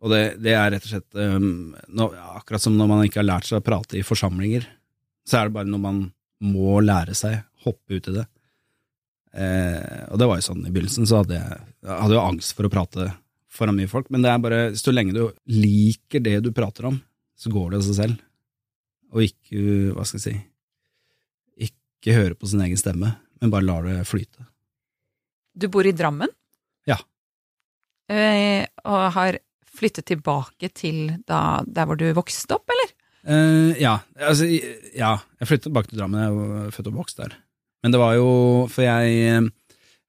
Og 0.04 0.12
det, 0.12 0.36
det 0.44 0.52
er 0.52 0.74
rett 0.74 0.84
og 0.84 0.90
slett 0.92 1.16
um, 1.16 1.72
nå, 1.96 2.10
Akkurat 2.36 2.60
som 2.60 2.74
når 2.76 2.90
man 2.90 3.04
ikke 3.06 3.22
har 3.22 3.30
lært 3.30 3.48
seg 3.48 3.62
å 3.62 3.64
prate 3.64 3.96
i 3.96 4.04
forsamlinger, 4.04 4.66
så 5.24 5.40
er 5.40 5.48
det 5.48 5.56
bare 5.56 5.72
når 5.72 5.80
man 5.80 6.02
må 6.44 6.82
lære 6.84 7.16
seg, 7.16 7.38
hoppe 7.64 7.96
ut 7.96 8.10
i 8.12 8.16
det. 8.18 8.26
Eh, 9.34 10.04
og 10.14 10.20
det 10.22 10.28
var 10.30 10.40
jo 10.40 10.46
sånn 10.46 10.66
i 10.68 10.72
begynnelsen, 10.72 11.08
så 11.10 11.24
hadde 11.24 11.40
jeg, 11.40 11.60
jeg 11.82 12.00
hadde 12.06 12.18
jo 12.18 12.24
angst 12.24 12.54
for 12.58 12.68
å 12.68 12.74
prate 12.74 13.10
foran 13.54 13.78
mye 13.78 13.90
folk, 13.90 14.10
men 14.14 14.26
det 14.26 14.32
er 14.32 14.42
bare, 14.42 14.62
så 14.78 14.94
lenge 14.94 15.14
du 15.16 15.24
liker 15.50 16.24
det 16.26 16.40
du 16.46 16.52
prater 16.56 16.90
om, 16.90 17.00
så 17.38 17.52
går 17.54 17.72
det 17.74 17.82
av 17.82 17.86
seg 17.88 17.98
selv. 18.00 18.22
Og 19.14 19.28
ikke, 19.28 19.62
hva 19.94 20.06
skal 20.10 20.20
jeg 20.20 20.26
si, 20.26 21.70
ikke 21.70 22.18
høre 22.18 22.38
på 22.38 22.50
sin 22.50 22.64
egen 22.66 22.80
stemme, 22.80 23.14
men 23.42 23.54
bare 23.54 23.68
lar 23.68 23.86
det 23.86 24.02
flyte. 24.10 24.48
Du 25.54 25.68
bor 25.70 25.86
i 25.86 25.94
Drammen? 25.94 26.32
Ja. 26.90 26.98
Eh, 28.10 28.66
og 28.90 29.06
har 29.18 29.38
flyttet 29.74 30.10
tilbake 30.10 30.70
til 30.74 31.20
da, 31.30 31.62
der 31.66 31.90
hvor 31.90 31.98
du 32.00 32.08
vokste 32.18 32.58
opp, 32.58 32.70
eller? 32.74 32.94
Eh, 33.24 33.82
ja, 33.82 34.00
altså, 34.18 34.50
ja, 34.50 35.16
jeg 35.40 35.50
flyttet 35.50 35.70
tilbake 35.70 35.92
til 35.92 36.02
Drammen, 36.02 36.26
jeg 36.26 36.38
var 36.38 36.74
født 36.76 36.90
og 36.92 37.02
vokst 37.04 37.22
der. 37.22 37.38
Men 37.84 37.92
det 37.92 38.00
var 38.00 38.14
jo, 38.16 38.28
for 38.72 38.86
jeg, 38.86 39.16
eh, 39.28 39.48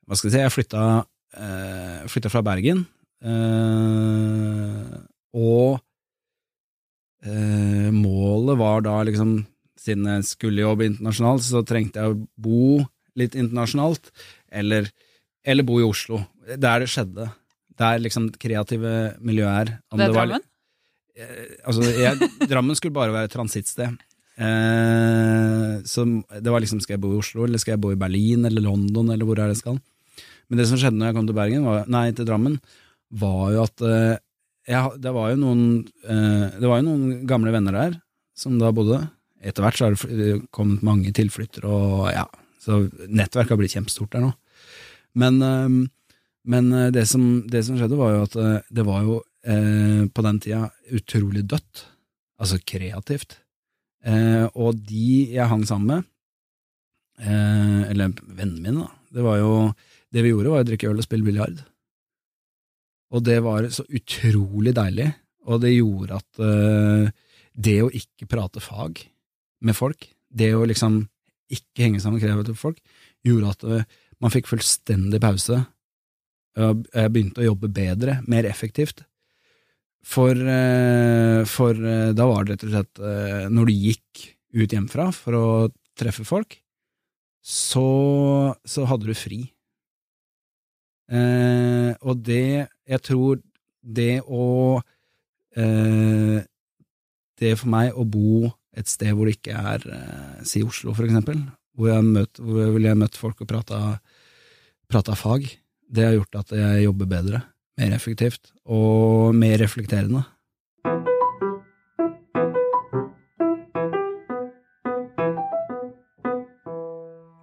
hva 0.07 0.17
skal 0.19 0.31
jeg 0.31 0.35
si, 0.37 0.43
jeg 0.45 0.55
flytta, 0.55 0.83
eh, 1.37 2.05
flytta 2.13 2.31
fra 2.31 2.43
Bergen, 2.47 2.85
eh, 3.25 4.95
og 5.35 5.81
eh, 7.27 7.91
målet 7.95 8.59
var 8.61 8.85
da 8.87 9.01
liksom, 9.09 9.37
siden 9.81 10.07
jeg 10.13 10.27
skulle 10.29 10.63
jobbe 10.65 10.87
internasjonalt, 10.93 11.43
så 11.47 11.65
trengte 11.67 12.01
jeg 12.03 12.15
å 12.15 12.21
bo 12.37 12.79
litt 13.19 13.35
internasjonalt, 13.39 14.11
eller, 14.55 14.89
eller 15.47 15.67
bo 15.67 15.81
i 15.83 15.87
Oslo, 15.87 16.23
der 16.55 16.85
det 16.85 16.91
skjedde. 16.93 17.29
Der 17.79 17.99
liksom 17.99 18.29
det 18.31 18.39
kreative 18.43 18.91
miljøet 19.19 19.55
er. 19.65 19.79
Om 19.91 19.99
Det 19.99 20.07
er 20.07 20.13
var- 20.15 20.27
Drammen? 20.31 20.45
Eh, 21.15 21.55
altså, 21.67 21.83
jeg, 21.91 22.31
Drammen 22.51 22.77
skulle 22.79 22.95
bare 22.95 23.13
være 23.15 23.25
et 23.31 23.35
transittsted. 23.35 23.99
Eh, 24.35 25.75
så 25.87 26.05
det 26.35 26.51
var 26.51 26.63
liksom, 26.63 26.81
skal 26.83 26.97
jeg 26.97 27.05
bo 27.05 27.13
i 27.15 27.21
Oslo, 27.21 27.45
eller 27.47 27.61
skal 27.63 27.77
jeg 27.77 27.83
bo 27.85 27.93
i 27.95 27.99
Berlin, 27.99 28.47
eller 28.49 28.65
London, 28.65 29.13
eller 29.15 29.27
hvor 29.29 29.39
er 29.39 29.49
det 29.51 29.59
jeg 29.59 29.65
skal? 29.65 29.81
Men 30.49 30.61
det 30.61 30.69
som 30.69 30.81
skjedde 30.81 30.99
når 30.99 31.11
jeg 31.11 31.19
kom 31.19 31.29
til 31.29 31.39
Bergen, 31.39 31.67
var, 31.69 31.91
nei, 31.91 32.07
til 32.17 32.29
Drammen, 32.29 32.59
var 33.15 33.45
jo 33.55 33.65
at 33.65 33.85
eh, 33.87 34.17
jeg, 34.71 35.01
det 35.05 35.13
var 35.13 35.29
jo 35.31 35.41
noen 35.43 35.65
eh, 36.09 36.47
Det 36.57 36.69
var 36.71 36.81
jo 36.81 36.87
noen 36.87 37.27
gamle 37.29 37.53
venner 37.55 37.77
der, 37.77 37.99
som 38.37 38.57
da 38.59 38.73
bodde. 38.75 39.03
Etter 39.45 39.65
hvert 39.65 39.79
så 39.79 39.91
har 39.91 39.99
det 40.09 40.31
kommet 40.55 40.85
mange 40.87 41.13
tilflyttere, 41.15 41.69
og 41.69 42.09
ja, 42.15 42.25
så 42.65 42.85
nettverket 43.07 43.55
har 43.55 43.61
blitt 43.61 43.77
kjempestort 43.77 44.15
der 44.15 44.25
nå. 44.25 44.33
Men, 45.21 45.39
eh, 45.45 46.19
men 46.51 46.73
eh, 46.73 46.91
det, 46.97 47.07
som, 47.11 47.45
det 47.51 47.65
som 47.69 47.79
skjedde, 47.79 48.01
var 48.01 48.17
jo 48.17 48.27
at 48.27 48.39
eh, 48.41 48.71
det 48.75 48.87
var 48.89 49.05
jo 49.07 49.21
eh, 49.47 50.05
på 50.11 50.27
den 50.27 50.41
tida 50.43 50.67
utrolig 50.97 51.45
dødt. 51.51 51.87
Altså 52.41 52.59
kreativt. 52.67 53.39
Eh, 54.05 54.47
og 54.53 54.77
de 54.85 55.33
jeg 55.33 55.49
hang 55.49 55.65
sammen 55.69 55.91
med, 55.91 56.09
eh, 57.25 57.91
eller 57.91 58.13
vennene 58.21 58.61
mine, 58.61 58.85
da, 58.85 58.91
det 59.15 59.25
var 59.25 59.39
jo 59.41 59.53
Det 60.15 60.23
vi 60.23 60.31
gjorde, 60.31 60.51
var 60.53 60.63
å 60.63 60.67
drikke 60.69 60.87
øl 60.87 61.01
og 61.03 61.03
spille 61.03 61.27
biljard. 61.27 61.57
Og 63.11 63.25
det 63.27 63.41
var 63.43 63.67
så 63.75 63.83
utrolig 63.91 64.71
deilig, 64.77 65.09
og 65.51 65.59
det 65.65 65.73
gjorde 65.75 66.21
at 66.21 66.39
eh, 66.39 67.09
det 67.59 67.75
å 67.83 67.91
ikke 67.91 68.29
prate 68.31 68.63
fag 68.63 69.03
med 69.67 69.75
folk, 69.75 70.07
det 70.31 70.53
å 70.55 70.63
liksom 70.71 71.01
ikke 71.51 71.83
henge 71.83 71.99
sammen 71.99 72.21
med 72.21 72.29
kreative 72.29 72.55
folk, 72.61 72.79
gjorde 73.27 73.51
at 73.57 73.67
eh, 73.67 73.89
man 74.23 74.31
fikk 74.31 74.53
fullstendig 74.53 75.19
pause. 75.19 75.65
Jeg 76.55 77.11
begynte 77.11 77.43
å 77.43 77.49
jobbe 77.49 77.73
bedre, 77.75 78.21
mer 78.31 78.47
effektivt. 78.47 79.03
For, 80.05 80.37
eh, 80.37 81.43
for 81.49 81.79
eh, 81.79 82.13
da 82.17 82.27
var 82.29 82.45
det 82.45 82.55
rett 82.55 82.67
og 82.67 82.75
slett 82.75 83.01
eh, 83.01 83.47
Når 83.49 83.71
du 83.71 83.73
gikk 83.73 84.25
ut 84.55 84.75
hjemmefra 84.75 85.09
for 85.17 85.39
å 85.39 85.47
treffe 85.99 86.27
folk, 86.29 86.59
så, 87.45 88.55
så 88.65 88.85
hadde 88.89 89.09
du 89.09 89.17
fri. 89.17 89.41
Eh, 91.13 91.93
og 92.01 92.23
det 92.25 92.69
Jeg 92.89 93.01
tror 93.05 93.41
det 93.85 94.23
å 94.25 94.81
eh, 95.61 96.39
Det 97.37 97.51
for 97.61 97.69
meg 97.75 97.93
å 97.93 98.07
bo 98.09 98.49
et 98.73 98.89
sted 98.89 99.13
hvor 99.13 99.29
det 99.29 99.37
ikke 99.37 99.59
er 99.75 99.85
eh, 99.85 100.39
Si 100.49 100.63
Oslo, 100.65 100.95
for 100.97 101.05
eksempel, 101.05 101.43
hvor 101.77 101.93
jeg, 101.93 102.07
møtt, 102.09 102.41
hvor 102.41 102.73
ville 102.73 102.97
møtt 102.99 103.19
folk 103.21 103.45
og 103.45 103.51
prata, 103.51 103.81
prata 104.91 105.15
fag, 105.19 105.45
det 105.85 106.09
har 106.09 106.17
gjort 106.17 106.41
at 106.41 106.55
jeg 106.57 106.87
jobber 106.87 107.11
bedre, 107.11 107.43
mer 107.81 107.97
effektivt 107.97 108.53
og 108.65 109.35
mer 109.37 109.59
reflekterende. 109.63 110.25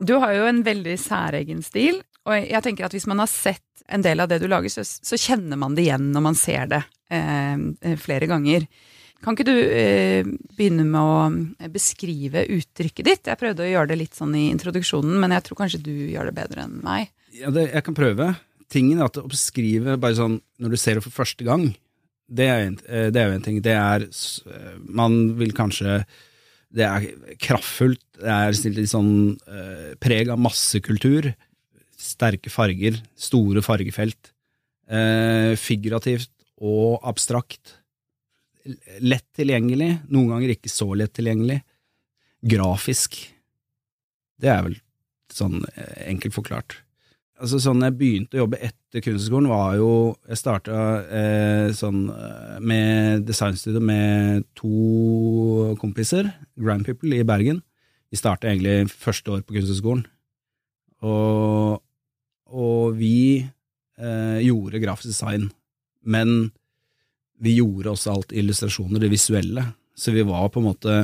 Du 0.02 0.16
har 0.20 0.34
jo 0.34 0.48
en 0.50 0.64
veldig 0.66 0.96
særegen 1.00 1.62
stil, 1.64 2.02
og 2.26 2.34
jeg 2.36 2.64
tenker 2.66 2.88
at 2.88 2.96
hvis 2.96 3.08
man 3.10 3.22
har 3.22 3.30
sett 3.30 3.86
en 3.92 4.04
del 4.04 4.24
av 4.24 4.32
det 4.32 4.40
du 4.42 4.48
lager, 4.50 4.72
så, 4.72 4.84
så 4.84 5.20
kjenner 5.20 5.60
man 5.60 5.76
det 5.78 5.86
igjen 5.86 6.10
når 6.14 6.26
man 6.26 6.38
ser 6.38 6.66
det 6.72 6.82
eh, 7.14 7.96
flere 8.02 8.28
ganger. 8.30 8.66
Kan 9.22 9.38
ikke 9.38 9.46
du 9.46 9.54
eh, 9.54 10.26
begynne 10.58 10.88
med 10.90 11.02
å 11.02 11.70
beskrive 11.70 12.48
uttrykket 12.56 13.08
ditt? 13.08 13.30
Jeg 13.30 13.38
prøvde 13.38 13.68
å 13.68 13.70
gjøre 13.70 13.92
det 13.92 14.00
litt 14.02 14.18
sånn 14.18 14.34
i 14.38 14.48
introduksjonen, 14.50 15.20
men 15.22 15.36
jeg 15.36 15.46
tror 15.46 15.60
kanskje 15.62 15.84
du 15.86 15.94
gjør 15.94 16.32
det 16.32 16.38
bedre 16.40 16.66
enn 16.66 16.80
meg. 16.86 17.12
Ja, 17.38 17.54
det, 17.54 17.68
jeg 17.70 17.86
kan 17.86 17.98
prøve. 17.98 18.32
Tingen 18.72 19.02
er 19.02 19.10
at 19.10 19.20
å 19.20 19.28
beskrive 19.30 19.98
bare 20.00 20.18
sånn 20.18 20.38
når 20.62 20.74
du 20.74 20.80
ser 20.80 20.98
det 20.98 21.06
for 21.06 21.14
første 21.14 21.46
gang, 21.48 21.72
det 22.32 22.48
er, 22.48 22.66
en, 22.70 22.78
eh, 22.88 23.08
det 23.12 23.20
er 23.20 23.30
jo 23.30 23.38
en 23.38 23.46
ting. 23.46 23.62
Det 23.64 23.74
er 23.76 24.06
eh, 24.08 24.76
Man 24.88 25.36
vil 25.40 25.52
kanskje 25.56 26.02
Det 26.72 26.86
er 26.88 27.36
kraftfullt, 27.44 28.04
det 28.22 28.32
er 28.32 28.56
litt 28.72 28.92
sånn 28.94 29.14
eh, 29.44 29.90
preg 30.00 30.32
av 30.32 30.40
massekultur. 30.40 31.34
Sterke 32.00 32.50
farger, 32.50 33.02
store 33.20 33.62
fargefelt. 33.62 34.32
Figurativt 35.60 36.32
og 36.60 37.04
abstrakt. 37.08 37.76
Lett 39.00 39.28
tilgjengelig, 39.38 40.02
noen 40.12 40.32
ganger 40.34 40.56
ikke 40.56 40.72
så 40.72 40.90
lett 40.98 41.14
tilgjengelig. 41.16 41.60
Grafisk. 42.56 43.20
Det 44.42 44.52
er 44.52 44.66
vel 44.66 44.80
sånn 45.32 45.62
enkelt 46.08 46.36
forklart. 46.36 46.80
Altså 47.42 47.58
sånn 47.58 47.82
jeg 47.82 47.98
begynte 47.98 48.38
å 48.38 48.44
jobbe 48.44 48.60
etter 48.62 49.02
kunstskolen, 49.02 49.50
var 49.50 49.74
jo 49.80 49.92
Jeg 50.30 50.38
starta 50.38 50.78
eh, 51.10 51.68
sånn 51.74 52.04
eh, 52.14 52.58
med 52.62 53.24
designstudio 53.26 53.82
med 53.82 54.46
to 54.58 55.74
kompiser, 55.82 56.30
Grand 56.54 56.86
People 56.86 57.18
i 57.18 57.26
Bergen. 57.26 57.64
Vi 58.14 58.20
starta 58.20 58.52
egentlig 58.52 58.92
første 58.94 59.34
år 59.34 59.42
på 59.42 59.56
Kunsthøgskolen. 59.56 60.04
Og, 61.08 61.82
og 62.52 63.00
vi 63.00 63.42
eh, 63.42 64.40
gjorde 64.46 64.84
grafisk 64.84 65.10
design, 65.10 65.48
men 66.06 66.52
vi 67.42 67.56
gjorde 67.58 67.96
også 67.96 68.14
alt 68.14 68.36
illustrasjoner, 68.38 69.02
det 69.02 69.10
visuelle. 69.10 69.66
Så 69.98 70.14
vi 70.14 70.28
var 70.28 70.52
på 70.54 70.62
en 70.62 70.70
måte 70.70 71.00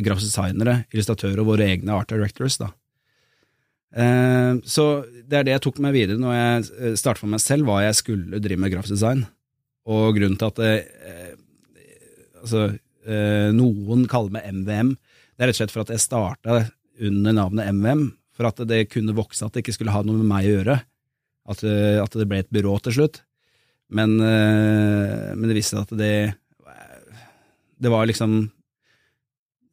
grafisk 0.00 0.30
designere, 0.30 0.86
illustratører 0.94 1.42
og 1.42 1.52
våre 1.52 1.68
egne 1.74 1.92
art 1.92 2.08
directors. 2.14 2.56
da. 2.62 2.72
Eh, 3.94 4.52
så 4.66 4.84
det 5.22 5.38
er 5.38 5.46
det 5.46 5.54
jeg 5.54 5.62
tok 5.68 5.76
med 5.82 5.94
videre 5.94 6.18
når 6.18 6.34
jeg 6.34 6.98
startet 6.98 7.22
for 7.22 7.30
meg 7.30 7.42
selv, 7.42 7.68
hva 7.68 7.84
jeg 7.84 7.98
skulle 8.00 8.42
drive 8.42 8.62
med 8.62 8.74
grafisk 8.74 8.96
design. 8.96 9.24
Og 9.90 10.16
grunnen 10.16 10.38
til 10.40 10.50
at 10.50 10.60
det, 10.60 10.72
eh, 11.04 11.34
altså, 12.42 12.64
eh, 13.06 13.50
noen 13.54 14.06
kaller 14.10 14.34
meg 14.34 14.48
MVM, 14.50 14.94
det 15.34 15.44
er 15.44 15.50
rett 15.50 15.58
og 15.58 15.62
slett 15.62 15.74
for 15.74 15.84
at 15.84 15.94
jeg 15.94 16.02
starta 16.02 16.64
under 17.04 17.36
navnet 17.36 17.70
MVM, 17.74 18.08
for 18.34 18.48
at 18.48 18.58
det 18.66 18.88
kunne 18.90 19.14
vokse, 19.14 19.44
at 19.44 19.54
det 19.54 19.62
ikke 19.64 19.76
skulle 19.76 19.94
ha 19.94 20.02
noe 20.02 20.18
med 20.18 20.30
meg 20.30 20.48
å 20.48 20.56
gjøre. 20.56 20.80
At, 21.44 21.60
at 21.60 22.14
det 22.16 22.24
ble 22.24 22.38
et 22.40 22.52
byrå 22.54 22.78
til 22.86 22.94
slutt. 22.96 23.18
Men, 23.92 24.14
men 24.16 25.42
det 25.44 25.58
viste 25.58 25.76
seg 25.76 25.82
at 25.84 25.98
det 26.00 26.14
Det 27.76 27.90
var 27.92 28.08
liksom 28.08 28.48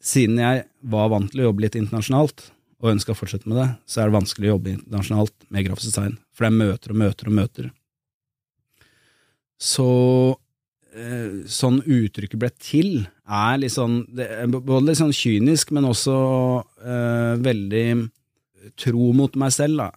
Siden 0.04 0.42
jeg 0.42 0.66
var 0.92 1.08
vant 1.13 1.32
til 1.32 1.40
å 1.40 1.46
jobbe 1.48 1.63
litt 1.63 1.78
internasjonalt, 1.80 2.44
og 2.82 2.96
ønsker 2.96 3.14
å 3.14 3.18
fortsette 3.18 3.50
med 3.50 3.60
det, 3.62 3.68
så 3.86 4.02
er 4.02 4.10
det 4.10 4.18
vanskelig 4.18 4.50
å 4.50 4.56
jobbe 4.56 4.74
internasjonalt 4.74 5.36
med 5.54 5.68
grafisk 5.68 5.92
design, 5.92 6.18
for 6.34 6.46
det 6.46 6.52
er 6.52 6.62
møter 6.62 6.94
og 6.94 7.02
møter 7.02 7.30
og 7.30 7.38
møter. 7.38 7.70
Så 9.62 9.88
eh, 10.98 11.44
sånn 11.46 11.80
uttrykket 11.86 12.42
ble 12.42 12.50
til, 12.58 12.92
er 13.32 13.62
litt 13.62 13.76
sånn 13.76 14.02
er 14.18 14.50
Både 14.52 14.88
litt 14.90 15.00
sånn 15.00 15.14
kynisk, 15.16 15.74
men 15.78 15.86
også 15.88 16.16
eh, 16.82 17.34
veldig 17.46 17.86
tro 18.82 19.12
mot 19.18 19.38
meg 19.40 19.54
selv, 19.54 19.84
da. 19.84 19.90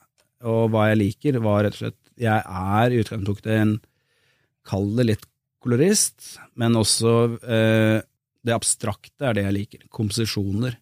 Og 0.45 0.69
hva 0.73 0.91
jeg 0.91 1.01
liker, 1.01 1.41
var 1.41 1.65
rett 1.65 1.77
og 1.79 1.87
slett 1.87 2.01
Jeg 2.21 2.37
er 2.45 2.93
i 2.93 3.01
utgangspunktet 3.01 3.53
en 3.57 3.79
Kall 4.65 4.91
det 4.97 5.05
litt 5.09 5.25
kolorist, 5.65 6.39
men 6.61 6.77
også 6.77 7.15
eh, 7.41 7.99
det 8.45 8.53
abstrakte 8.53 9.29
er 9.29 9.37
det 9.37 9.45
jeg 9.47 9.57
liker. 9.57 9.83
Komposisjoner. 9.93 10.77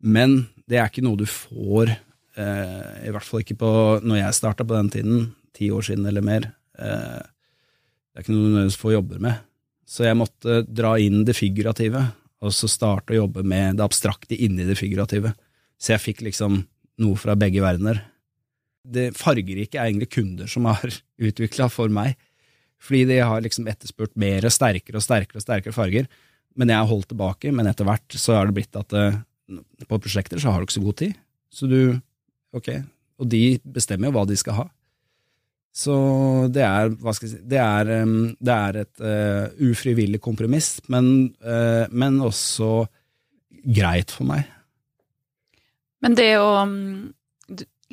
Men 0.00 0.48
det 0.70 0.78
er 0.78 0.86
ikke 0.90 1.02
noe 1.04 1.18
du 1.18 1.26
får, 1.26 1.90
eh, 2.38 3.06
i 3.08 3.12
hvert 3.12 3.26
fall 3.26 3.42
ikke 3.42 3.58
på 3.58 3.72
når 4.06 4.22
jeg 4.22 4.38
starta 4.38 4.66
på 4.66 4.76
den 4.76 4.90
tiden, 4.94 5.28
ti 5.56 5.70
år 5.74 5.82
siden 5.88 6.06
eller 6.06 6.24
mer. 6.24 6.46
Eh, 6.78 7.20
det 7.20 8.20
er 8.20 8.24
ikke 8.24 8.34
noe 8.36 8.44
du 8.44 8.52
nødvendigvis 8.54 8.80
får 8.80 8.96
jobber 8.96 9.22
med. 9.26 9.46
Så 9.90 10.06
jeg 10.06 10.18
måtte 10.18 10.60
dra 10.70 10.94
inn 11.02 11.24
det 11.26 11.34
figurative, 11.34 12.04
og 12.40 12.54
så 12.54 12.70
starte 12.70 13.12
å 13.12 13.24
jobbe 13.24 13.42
med 13.42 13.80
det 13.80 13.84
abstrakte 13.84 14.38
inni 14.38 14.64
det 14.68 14.78
figurative. 14.78 15.34
Så 15.80 15.96
jeg 15.96 16.04
fikk 16.04 16.24
liksom 16.28 16.62
noe 17.02 17.18
fra 17.18 17.34
begge 17.38 17.62
verdener. 17.64 18.04
Det 18.86 19.10
fargerike 19.18 19.76
er 19.76 19.90
egentlig 19.90 20.12
kunder 20.14 20.48
som 20.50 20.68
har 20.70 20.86
utvikla 21.30 21.68
for 21.72 21.92
meg, 21.92 22.14
fordi 22.80 23.04
de 23.10 23.18
har 23.26 23.42
liksom 23.44 23.66
etterspurt 23.68 24.14
mer 24.20 24.46
sterkere 24.48 25.00
og 25.00 25.04
sterkere 25.04 25.40
og 25.40 25.44
sterkere 25.44 25.76
farger. 25.76 26.06
Men 26.56 26.72
jeg 26.72 26.80
har 26.80 26.88
holdt 26.88 27.10
tilbake, 27.10 27.50
men 27.54 27.68
etter 27.68 27.86
hvert 27.86 28.16
så 28.16 28.38
har 28.38 28.48
det 28.48 28.56
blitt 28.56 28.78
at 28.78 28.88
det, 28.94 29.04
på 29.86 29.98
prosjekter 30.02 30.40
så 30.40 30.52
har 30.52 30.60
du 30.60 30.68
ikke 30.68 30.78
så 30.78 30.86
god 30.86 31.00
tid. 31.02 31.18
Så 31.50 31.70
du 31.70 31.80
Ok. 32.56 32.70
Og 33.20 33.28
de 33.30 33.60
bestemmer 33.62 34.08
jo 34.08 34.16
hva 34.16 34.24
de 34.26 34.36
skal 34.38 34.56
ha. 34.56 34.68
Så 35.70 35.94
det 36.50 36.64
er, 36.66 36.90
hva 36.98 37.12
skal 37.14 37.28
jeg 37.28 37.36
si, 37.36 37.44
det 37.46 37.60
er, 37.62 37.90
det 38.42 38.54
er 38.54 38.78
et 38.80 39.02
uh, 39.04 39.68
ufrivillig 39.70 40.18
kompromiss, 40.22 40.80
men, 40.90 41.30
uh, 41.46 41.86
men, 41.94 42.18
også 42.26 42.88
greit 43.76 44.10
for 44.10 44.26
meg. 44.32 44.48
Men 46.02 46.16
det 46.18 46.32
å 46.40 46.48
um, 46.64 47.12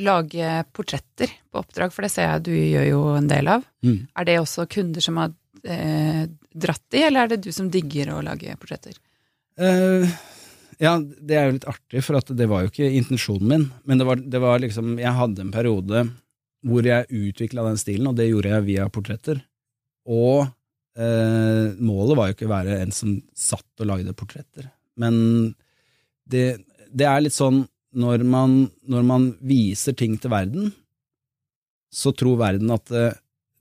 lage 0.01 0.55
portretter 0.73 1.35
på 1.51 1.61
oppdrag, 1.61 1.93
for 1.93 2.07
det 2.07 2.11
ser 2.15 2.31
jeg 2.31 2.47
du 2.47 2.55
gjør 2.55 2.87
jo 2.87 3.03
en 3.19 3.29
del 3.29 3.51
av, 3.59 3.67
mm. 3.85 3.99
er 4.09 4.29
det 4.31 4.39
også 4.41 4.65
kunder 4.73 5.05
som 5.05 5.21
har 5.21 5.35
uh, 5.35 6.23
dratt 6.57 6.97
i, 6.97 7.03
eller 7.05 7.27
er 7.27 7.35
det 7.35 7.43
du 7.45 7.51
som 7.53 7.69
digger 7.69 8.15
å 8.15 8.23
lage 8.25 8.57
portretter? 8.57 8.97
Ja, 10.81 10.93
det 11.01 11.37
er 11.37 11.47
jo 11.47 11.55
litt 11.55 11.67
artig, 11.69 12.03
for 12.05 12.33
det 12.37 12.47
var 12.49 12.63
jo 12.63 12.71
ikke 12.71 12.89
intensjonen 12.99 13.49
min, 13.49 13.67
men 13.89 14.01
det 14.01 14.05
var, 14.05 14.21
det 14.21 14.41
var 14.43 14.61
liksom 14.61 14.97
Jeg 15.01 15.17
hadde 15.17 15.45
en 15.45 15.53
periode 15.53 16.03
hvor 16.67 16.85
jeg 16.85 17.07
utvikla 17.13 17.63
den 17.67 17.79
stilen, 17.79 18.09
og 18.09 18.17
det 18.17 18.27
gjorde 18.29 18.51
jeg 18.51 18.65
via 18.65 18.87
portretter. 18.91 19.39
Og 20.09 20.47
eh, 20.97 21.73
målet 21.77 22.17
var 22.17 22.29
jo 22.29 22.35
ikke 22.35 22.47
å 22.49 22.53
være 22.53 22.79
en 22.81 22.93
som 22.95 23.15
satt 23.37 23.83
og 23.83 23.89
lagde 23.89 24.15
portretter, 24.17 24.69
men 24.99 25.17
det, 26.27 26.59
det 26.91 27.07
er 27.07 27.23
litt 27.23 27.37
sånn 27.37 27.63
når 27.97 28.25
man, 28.27 28.59
når 28.85 29.05
man, 29.07 29.29
viser 29.41 29.95
ting 29.97 30.17
til 30.21 30.33
verden, 30.33 30.73
så 31.93 32.11
tror 32.13 32.41
verden 32.41 32.73
at 32.75 32.85
det, 32.91 33.07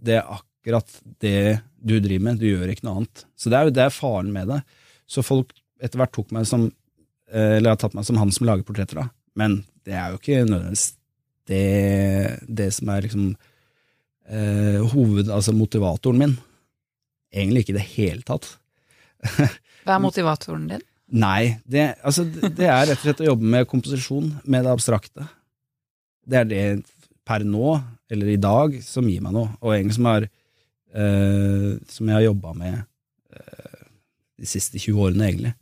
det, 0.03 0.19
er 0.19 0.35
akkurat 0.35 0.99
det 1.23 1.61
du 1.79 1.97
driver 2.03 2.25
med, 2.27 2.41
du 2.43 2.51
gjør 2.51 2.73
ikke 2.73 2.89
noe 2.89 3.01
annet. 3.01 3.23
Så 3.39 3.53
det 3.53 3.59
er 3.59 3.69
jo 3.69 3.77
det 3.79 3.85
er 3.87 3.95
faren 3.95 4.33
med 4.35 4.51
det. 4.51 4.59
Så 5.09 5.25
folk 5.25 5.55
etter 5.81 6.01
hvert 6.01 6.13
tok 6.17 6.35
meg 6.35 6.49
som 6.49 6.67
eh, 7.33 7.57
Eller 7.59 7.75
har 7.75 7.81
tatt 7.81 7.97
meg 7.97 8.07
som 8.09 8.19
han 8.21 8.33
som 8.35 8.49
lager 8.49 8.67
portretter, 8.67 9.03
da. 9.03 9.09
Men 9.37 9.61
det 9.87 9.95
er 9.97 10.13
jo 10.13 10.21
ikke 10.21 10.45
nødvendigvis 10.47 10.89
det, 11.47 12.41
det 12.49 12.73
som 12.75 12.91
er 12.91 13.07
liksom 13.07 13.29
eh, 14.27 14.83
hoved, 14.93 15.31
altså 15.31 15.55
motivatoren 15.55 16.21
min. 16.23 16.37
Egentlig 17.35 17.65
ikke 17.65 17.77
i 17.77 17.79
det 17.79 17.89
hele 17.95 18.27
tatt. 18.27 18.49
Hva 19.87 19.97
er 19.97 20.03
motivatoren 20.03 20.67
din? 20.73 20.85
Nei, 21.15 21.61
det, 21.71 21.93
altså, 22.03 22.25
det 22.27 22.67
er 22.67 22.89
rett 22.89 22.99
og 22.99 23.05
slett 23.05 23.23
å 23.23 23.29
jobbe 23.29 23.51
med 23.53 23.69
komposisjon, 23.71 24.33
med 24.43 24.67
det 24.67 24.73
abstrakte. 24.73 25.29
Det 26.27 26.41
er 26.41 26.49
det 26.51 26.65
per 27.27 27.45
nå, 27.47 27.77
eller 28.11 28.33
i 28.33 28.41
dag, 28.43 28.75
som 28.83 29.07
gir 29.07 29.23
meg 29.23 29.37
noe, 29.37 29.53
og 29.61 29.77
egentlig 29.77 29.99
som, 29.99 30.09
er, 30.11 30.27
eh, 30.95 31.71
som 31.91 32.11
jeg 32.11 32.19
har 32.19 32.27
jobba 32.27 32.57
med 32.59 32.75
eh, 33.39 33.87
de 34.43 34.51
siste 34.51 34.83
20 34.83 35.07
årene, 35.07 35.31
egentlig. 35.31 35.55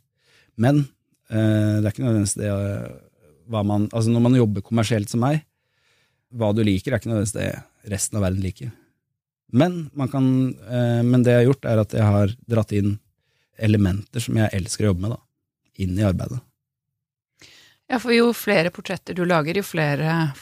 Men 0.57 0.81
det 1.33 1.87
er 1.87 1.93
ikke 1.93 2.05
nødvendigvis 2.05 2.37
det 2.37 2.49
eh, 2.51 2.95
hva 3.49 3.61
man 3.65 3.87
Altså, 3.91 4.09
når 4.13 4.23
man 4.25 4.37
jobber 4.37 4.65
kommersielt 4.65 5.11
som 5.11 5.21
meg, 5.25 5.43
hva 6.35 6.51
du 6.53 6.63
liker, 6.65 6.93
er 6.93 7.01
ikke 7.01 7.11
nødvendigvis 7.11 7.37
det 7.37 7.91
resten 7.91 8.19
av 8.19 8.25
verden 8.25 8.43
liker. 8.43 8.73
Men, 9.55 9.85
man 9.93 10.09
kan, 10.11 10.25
eh, 10.65 11.01
men 11.05 11.23
det 11.23 11.35
jeg 11.35 11.43
har 11.43 11.49
gjort, 11.51 11.69
er 11.69 11.81
at 11.83 11.95
jeg 11.95 12.09
har 12.15 12.33
dratt 12.49 12.73
inn 12.75 12.97
elementer 13.61 14.23
som 14.23 14.37
jeg 14.41 14.51
elsker 14.57 14.87
å 14.87 14.91
jobbe 14.91 15.05
med, 15.05 15.15
da, 15.15 15.21
inn 15.85 15.99
i 15.99 16.07
arbeidet. 16.07 16.41
Ja, 17.85 17.99
for 18.01 18.15
jo 18.15 18.31
flere 18.33 18.73
portretter 18.73 19.15
du 19.15 19.21
lager, 19.29 19.61
jo 19.61 19.65
flere 19.65 20.33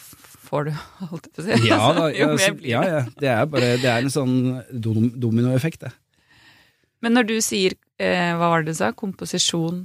får 0.43 0.69
du, 0.69 0.71
holdt 1.09 1.27
jeg 1.27 1.33
på 1.35 1.43
å 1.43 1.45
si. 1.45 1.67
Ja, 1.67 1.81
da, 1.97 2.07
ja, 2.15 2.29
ja, 2.29 2.37
det. 2.37 2.69
ja, 2.71 3.03
det 3.19 3.33
er 3.33 3.49
bare 3.51 3.73
det 3.81 3.91
er 3.91 4.05
en 4.05 4.13
sånn 4.13 4.37
dominoeffekt, 4.71 5.83
det. 5.87 5.93
Men 7.03 7.17
når 7.17 7.27
du 7.27 7.35
sier, 7.43 7.75
eh, 7.99 8.31
hva 8.39 8.47
var 8.53 8.63
det 8.63 8.71
du 8.71 8.79
sa, 8.79 8.93
komposisjon, 8.95 9.83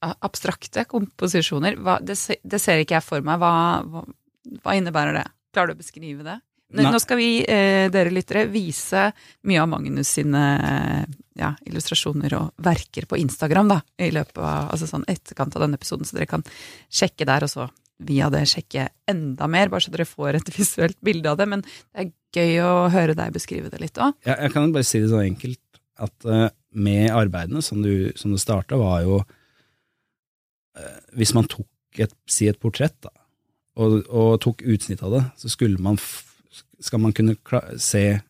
abstrakte 0.00 0.86
komposisjoner, 0.88 1.76
hva, 1.80 1.98
det, 2.00 2.16
det 2.42 2.60
ser 2.62 2.82
ikke 2.82 2.96
jeg 2.98 3.06
for 3.06 3.24
meg. 3.26 3.40
Hva, 3.42 3.52
hva, 3.84 4.04
hva 4.62 4.76
innebærer 4.78 5.20
det? 5.20 5.26
Klarer 5.54 5.72
du 5.72 5.78
å 5.78 5.82
beskrive 5.82 6.24
det? 6.26 6.38
Nå, 6.70 6.84
nå 6.86 7.00
skal 7.02 7.18
vi, 7.18 7.30
eh, 7.42 7.88
dere 7.90 8.12
lyttere, 8.14 8.44
vise 8.46 9.08
mye 9.50 9.58
av 9.58 9.66
Magnus 9.72 10.12
sine 10.14 10.42
ja, 11.40 11.50
illustrasjoner 11.66 12.36
og 12.38 12.62
verker 12.62 13.08
på 13.10 13.18
Instagram, 13.18 13.72
da, 13.72 13.80
i 13.98 14.12
løpet 14.14 14.38
av, 14.38 14.70
altså 14.70 14.86
sånn 14.86 15.06
etterkant 15.10 15.56
av 15.56 15.64
denne 15.64 15.80
episoden, 15.80 16.06
så 16.06 16.18
dere 16.18 16.30
kan 16.30 16.44
sjekke 16.86 17.26
der, 17.26 17.46
og 17.46 17.50
så 17.50 17.66
via 18.06 18.30
det 18.32 18.44
sjekke 18.48 18.86
enda 19.10 19.48
mer, 19.50 19.68
bare 19.72 19.84
så 19.84 19.92
dere 19.92 20.08
får 20.08 20.38
et 20.38 20.52
visuelt 20.58 20.98
bilde 21.04 21.32
av 21.32 21.40
det. 21.40 21.48
Men 21.50 21.64
det 21.66 22.04
er 22.04 22.12
gøy 22.38 22.62
å 22.64 22.72
høre 22.94 23.18
deg 23.18 23.34
beskrive 23.34 23.72
det 23.72 23.82
litt 23.82 23.98
òg. 24.00 24.14
Jeg, 24.26 24.38
jeg 24.46 24.54
kan 24.54 24.72
bare 24.76 24.86
si 24.86 25.02
det 25.02 25.10
så 25.12 25.24
enkelt 25.24 25.82
at 26.00 26.30
uh, 26.30 26.46
med 26.70 27.10
arbeidene 27.12 27.60
som 27.64 27.82
du, 27.84 28.12
som 28.16 28.32
du 28.32 28.40
starta, 28.40 28.78
var 28.80 29.02
jo 29.04 29.20
Hvis 31.18 31.32
man 31.34 31.48
tok 31.50 32.00
et, 32.00 32.12
si 32.30 32.46
et 32.46 32.58
portrett, 32.60 32.94
da, 33.02 33.10
og, 33.80 34.02
og 34.06 34.36
tok 34.44 34.62
utsnitt 34.62 35.02
av 35.06 35.16
det, 35.16 35.22
så 35.40 35.50
skulle 35.52 35.82
man 35.82 35.98
skal 36.80 37.00
man 37.02 37.14
kunne 37.16 37.36
se 37.80 38.20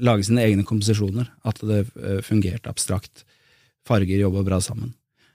Lage 0.00 0.24
sine 0.24 0.40
egne 0.40 0.64
komposisjoner. 0.64 1.26
At 1.44 1.58
det 1.60 1.82
eh, 2.00 2.22
fungerte 2.24 2.70
abstrakt. 2.70 3.26
Farger 3.84 4.22
jobba 4.22 4.40
bra 4.46 4.56
sammen. 4.64 4.94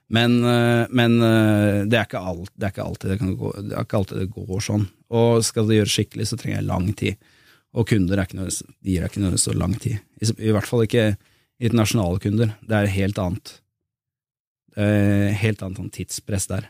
Men, 0.10 0.39
eh, 0.41 0.88
men 0.89 1.20
eh, 1.22 1.84
det, 1.86 2.00
er 2.00 2.17
alt, 2.17 2.50
det 2.58 2.72
er 2.72 2.82
alltid 2.82 3.12
det, 3.12 3.20
er 3.20 3.84
ikke 3.84 4.00
alltid 4.00 4.24
det 4.24 4.32
går 4.34 4.63
sånn. 4.65 4.88
Og 5.13 5.46
skal 5.46 5.70
det 5.70 5.77
gjøres 5.77 5.98
skikkelig, 5.98 6.27
så 6.29 6.39
trenger 6.41 6.58
jeg 6.58 6.70
lang 6.72 6.89
tid. 6.98 7.29
Og 7.75 7.86
kunder 7.89 8.17
er 8.17 8.25
ikke 8.25 8.39
noe, 8.39 8.53
gir 8.82 9.05
deg 9.05 9.12
ikke 9.12 9.25
noe 9.27 9.41
så 9.41 9.53
lang 9.53 9.77
tid. 9.84 10.01
I, 10.17 10.32
I 10.48 10.55
hvert 10.55 10.70
fall 10.72 10.86
ikke 10.88 11.05
internasjonale 11.62 12.22
kunder. 12.24 12.58
Det 12.65 12.79
er 12.79 12.94
helt 12.96 13.22
annet. 13.22 13.58
Er 14.75 15.36
helt 15.39 15.62
annet 15.63 15.79
sånn 15.79 15.94
tidspress 15.94 16.50
der. 16.51 16.70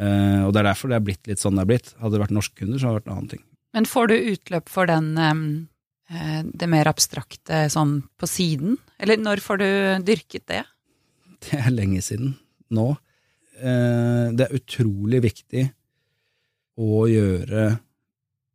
Eh, 0.00 0.40
og 0.42 0.52
det 0.54 0.62
er 0.62 0.70
derfor 0.72 0.90
det 0.90 0.98
er 0.98 1.04
blitt 1.06 1.28
litt 1.30 1.42
sånn 1.42 1.58
det 1.58 1.66
er 1.66 1.70
blitt. 1.70 1.92
Hadde 2.00 2.16
det 2.16 2.22
vært 2.24 2.34
norske 2.34 2.58
kunder, 2.58 2.80
så 2.80 2.88
hadde 2.88 2.96
det 2.96 3.02
vært 3.02 3.10
en 3.10 3.16
annen 3.18 3.32
ting. 3.34 3.44
Men 3.72 3.88
får 3.88 4.10
du 4.10 4.16
utløp 4.32 4.72
for 4.72 4.90
den 4.90 5.12
eh, 5.22 6.42
det 6.48 6.68
mer 6.70 6.90
abstrakte 6.90 7.64
sånn 7.72 8.00
på 8.20 8.28
siden? 8.28 8.76
Eller 9.02 9.20
når 9.20 9.44
får 9.44 9.62
du 9.62 9.70
dyrket 10.12 10.48
det? 10.50 10.64
Det 11.42 11.58
er 11.58 11.72
lenge 11.74 11.98
siden 12.04 12.36
nå. 12.70 12.92
Eh, 13.58 14.28
det 14.30 14.46
er 14.46 14.58
utrolig 14.58 15.18
viktig 15.24 15.64
å 16.82 17.02
gjøre, 17.10 17.64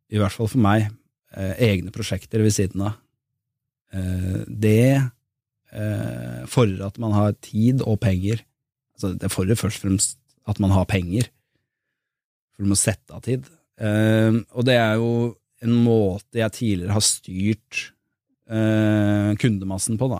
i 0.08 0.18
hvert 0.18 0.34
fall 0.34 0.48
for 0.50 0.62
meg, 0.62 0.88
eh, 1.36 1.54
egne 1.68 1.92
prosjekter 1.94 2.42
ved 2.42 2.54
siden 2.56 2.86
av. 2.88 2.96
Eh, 3.92 4.40
det 4.48 4.96
eh, 4.96 6.40
fordrer 6.50 6.88
at 6.88 6.98
man 7.00 7.14
har 7.16 7.36
tid 7.44 7.84
og 7.84 8.00
penger. 8.02 8.42
Altså, 8.98 9.12
det 9.14 9.30
fordrer 9.30 9.58
først 9.58 9.78
og 9.78 9.84
fremst 9.86 10.16
at 10.50 10.58
man 10.58 10.72
har 10.74 10.88
penger, 10.90 11.28
for 12.56 12.66
du 12.66 12.72
må 12.72 12.78
sette 12.78 13.14
av 13.14 13.22
tid. 13.22 13.44
Uh, 13.78 14.42
og 14.58 14.66
det 14.66 14.74
er 14.74 14.96
jo 14.98 15.10
en 15.62 15.74
måte 15.84 16.40
jeg 16.40 16.54
tidligere 16.56 16.96
har 16.96 17.04
styrt 17.04 17.82
uh, 18.50 19.36
kundemassen 19.38 19.98
på, 20.00 20.08
da. 20.10 20.18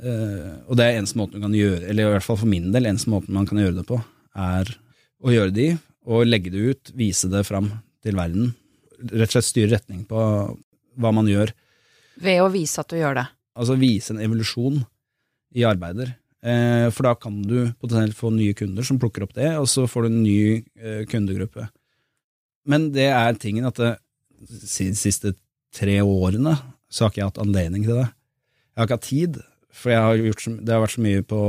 Uh, 0.00 0.64
og 0.70 0.78
det 0.78 0.86
er 0.86 1.00
eneste 1.00 1.18
måten 1.20 1.36
du 1.36 1.44
kan 1.44 1.56
gjøre, 1.58 1.82
eller 1.90 2.06
i 2.06 2.14
hvert 2.14 2.24
fall 2.24 2.38
for 2.40 2.48
min 2.48 2.70
del, 2.72 2.88
eneste 2.88 3.12
måten 3.12 3.36
man 3.36 3.48
kan 3.48 3.60
gjøre 3.60 3.80
det 3.80 3.84
på, 3.88 3.98
er 4.38 4.72
å 5.20 5.34
gjøre 5.34 5.52
de, 5.52 5.68
og 6.08 6.28
legge 6.28 6.54
det 6.54 6.62
ut, 6.70 6.92
vise 6.96 7.28
det 7.28 7.44
fram 7.44 7.68
til 8.06 8.16
verden. 8.16 8.54
Rett 9.10 9.28
og 9.28 9.34
slett 9.36 9.50
styre 9.50 9.74
retning 9.74 10.06
på 10.08 10.22
hva 10.98 11.12
man 11.12 11.28
gjør. 11.28 11.52
Ved 12.22 12.40
å 12.40 12.48
vise 12.54 12.80
at 12.80 12.88
du 12.88 12.96
gjør 12.96 13.20
det. 13.20 13.26
Altså 13.58 13.76
vise 13.76 14.14
en 14.14 14.22
evolusjon 14.22 14.80
i 15.58 15.66
arbeider. 15.68 16.14
Eh, 16.38 16.86
for 16.94 17.08
da 17.08 17.16
kan 17.18 17.40
du 17.42 17.72
potensielt 17.80 18.16
få 18.16 18.30
nye 18.30 18.54
kunder 18.54 18.86
som 18.86 18.98
plukker 19.02 19.24
opp 19.26 19.34
det, 19.34 19.50
og 19.58 19.66
så 19.70 19.88
får 19.90 20.06
du 20.06 20.10
en 20.10 20.22
ny 20.22 20.40
eh, 20.78 21.02
kundegruppe. 21.10 21.66
Men 22.68 22.90
det 22.94 23.08
er 23.10 23.40
tingen 23.40 23.66
at 23.66 23.78
det, 23.80 23.96
de 24.38 24.92
siste 24.94 25.34
tre 25.74 25.98
årene 26.04 26.54
så 26.88 27.04
har 27.04 27.12
ikke 27.12 27.22
jeg 27.22 27.30
hatt 27.32 27.42
anledning 27.42 27.84
til 27.84 27.98
det. 27.98 28.06
Jeg 28.08 28.80
har 28.80 28.86
ikke 28.86 28.98
hatt 29.00 29.08
tid, 29.08 29.40
for 29.78 29.94
har 29.94 30.22
så, 30.38 30.52
det 30.54 30.74
har 30.74 30.84
vært 30.84 30.94
så 30.94 31.02
mye 31.04 31.24
på, 31.26 31.42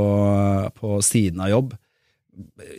på 0.76 0.98
siden 1.06 1.42
av 1.44 1.52
jobb. 1.52 1.72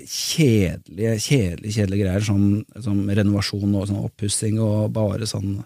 Kjedelige, 0.07 1.15
kjedelige, 1.21 1.73
kjedelige 1.75 2.03
greier 2.03 2.25
som, 2.25 2.43
som 2.81 3.01
renovasjon 3.07 3.75
og 3.75 3.87
sånn 3.89 4.05
oppussing 4.07 4.59
og 4.63 4.93
bare 4.95 5.27
sånn 5.29 5.59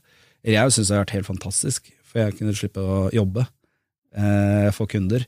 Jeg 0.45 0.73
syns 0.73 0.89
det 0.89 0.97
har 0.97 1.05
vært 1.05 1.15
helt 1.15 1.29
fantastisk, 1.29 1.89
for 2.05 2.21
jeg 2.21 2.38
kunne 2.38 2.55
slippe 2.58 2.81
å 2.81 3.05
jobbe 3.13 3.45
eh, 4.13 4.69
for 4.75 4.89
kunder. 4.89 5.25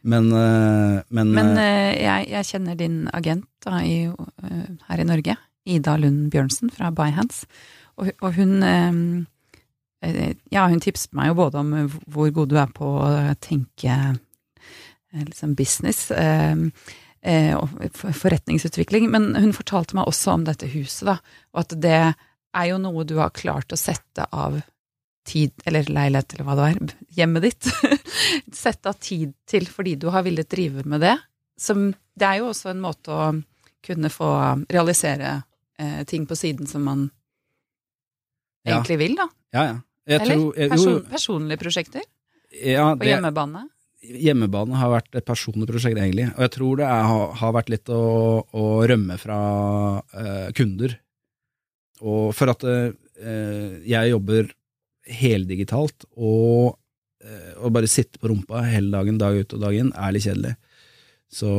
Men, 0.00 0.32
eh, 0.32 1.00
men, 1.08 1.32
Men 1.34 1.56
eh, 1.56 1.64
eh, 1.64 1.96
jeg, 2.04 2.28
jeg 2.30 2.48
kjenner 2.52 2.78
din 2.78 3.00
agent 3.14 3.48
da, 3.64 3.80
i, 3.82 4.06
her 4.88 5.02
i 5.02 5.06
Norge, 5.08 5.34
Ida 5.68 5.96
Lund 5.98 6.28
Bjørnsen 6.32 6.70
fra 6.72 6.92
Byhands, 6.94 7.44
og, 7.98 8.12
og 8.22 8.38
hun 8.38 8.62
Ja, 10.54 10.68
hun 10.70 10.78
tipset 10.78 11.10
meg 11.18 11.32
jo 11.32 11.40
både 11.40 11.58
om 11.58 11.72
hvor 12.06 12.28
god 12.30 12.52
du 12.52 12.54
er 12.60 12.68
på 12.70 12.86
å 13.02 13.08
tenke 13.42 13.96
liksom 15.10 15.56
business 15.58 16.12
og 16.14 17.72
forretningsutvikling, 17.98 19.08
men 19.10 19.32
hun 19.34 19.50
fortalte 19.56 19.98
meg 19.98 20.06
også 20.06 20.36
om 20.36 20.44
dette 20.46 20.70
huset, 20.70 21.08
da, 21.10 21.16
og 21.50 21.64
at 21.64 21.74
det 21.82 21.98
er 21.98 22.68
jo 22.70 22.78
noe 22.78 23.02
du 23.02 23.16
har 23.18 23.34
klart 23.34 23.74
å 23.74 23.80
sette 23.80 24.28
av 24.30 24.60
tid, 25.28 25.52
eller 25.68 25.86
leilighet, 25.92 26.32
eller 26.34 26.46
hva 26.48 26.56
det 26.58 26.66
er, 26.72 26.94
hjemmet 27.20 27.44
ditt, 27.48 27.68
sette 28.64 28.88
av 28.90 28.96
tid 29.04 29.34
til 29.48 29.68
fordi 29.70 29.94
du 30.00 30.08
har 30.14 30.24
villet 30.26 30.48
drive 30.50 30.84
med 30.88 31.04
det. 31.04 31.14
Som, 31.60 31.90
det 32.18 32.26
er 32.28 32.40
jo 32.40 32.50
også 32.52 32.70
en 32.72 32.82
måte 32.84 33.12
å 33.12 33.28
kunne 33.84 34.10
få 34.10 34.28
realisere 34.72 35.36
eh, 35.78 36.02
ting 36.08 36.24
på 36.28 36.36
siden 36.38 36.66
som 36.70 36.84
man 36.88 37.06
Ja. 38.66 38.74
egentlig 38.78 38.98
vil, 39.00 39.14
da. 39.18 39.28
ja, 39.56 39.62
ja. 39.72 39.76
Jeg 40.08 40.22
Eller 40.24 40.38
tror, 40.40 40.52
jeg, 40.56 40.70
person, 40.72 40.94
personlige 41.10 41.60
prosjekter 41.60 42.00
ja, 42.64 42.84
på 42.96 43.02
det, 43.04 43.10
hjemmebane. 43.10 43.60
hjemmebane 44.00 44.78
har 44.80 44.88
vært 44.94 45.18
et 45.20 45.26
personlig 45.28 45.66
prosjekt, 45.68 45.98
egentlig. 46.00 46.30
Og 46.32 46.40
jeg 46.46 46.52
tror 46.54 46.78
det 46.80 46.86
er, 46.88 47.02
har, 47.10 47.34
har 47.42 47.52
vært 47.58 47.68
litt 47.74 47.90
å, 47.92 47.98
å 48.56 48.62
rømme 48.88 49.18
fra 49.20 49.40
eh, 50.16 50.46
kunder. 50.56 50.94
Og 52.00 52.30
for 52.38 52.54
at 52.54 52.64
eh, 52.64 53.76
jeg 53.84 54.14
jobber 54.14 54.48
heldigitalt, 55.08 56.04
og 56.16 56.76
eh, 57.24 57.54
å 57.58 57.70
bare 57.74 57.90
sitte 57.90 58.20
på 58.20 58.30
rumpa 58.32 58.62
hele 58.68 58.92
dagen, 58.94 59.18
dag 59.20 59.38
ut 59.38 59.54
og 59.56 59.62
dag 59.64 59.78
inn, 59.78 59.92
er 59.96 60.14
litt 60.14 60.26
kjedelig. 60.26 60.54
Så, 61.28 61.52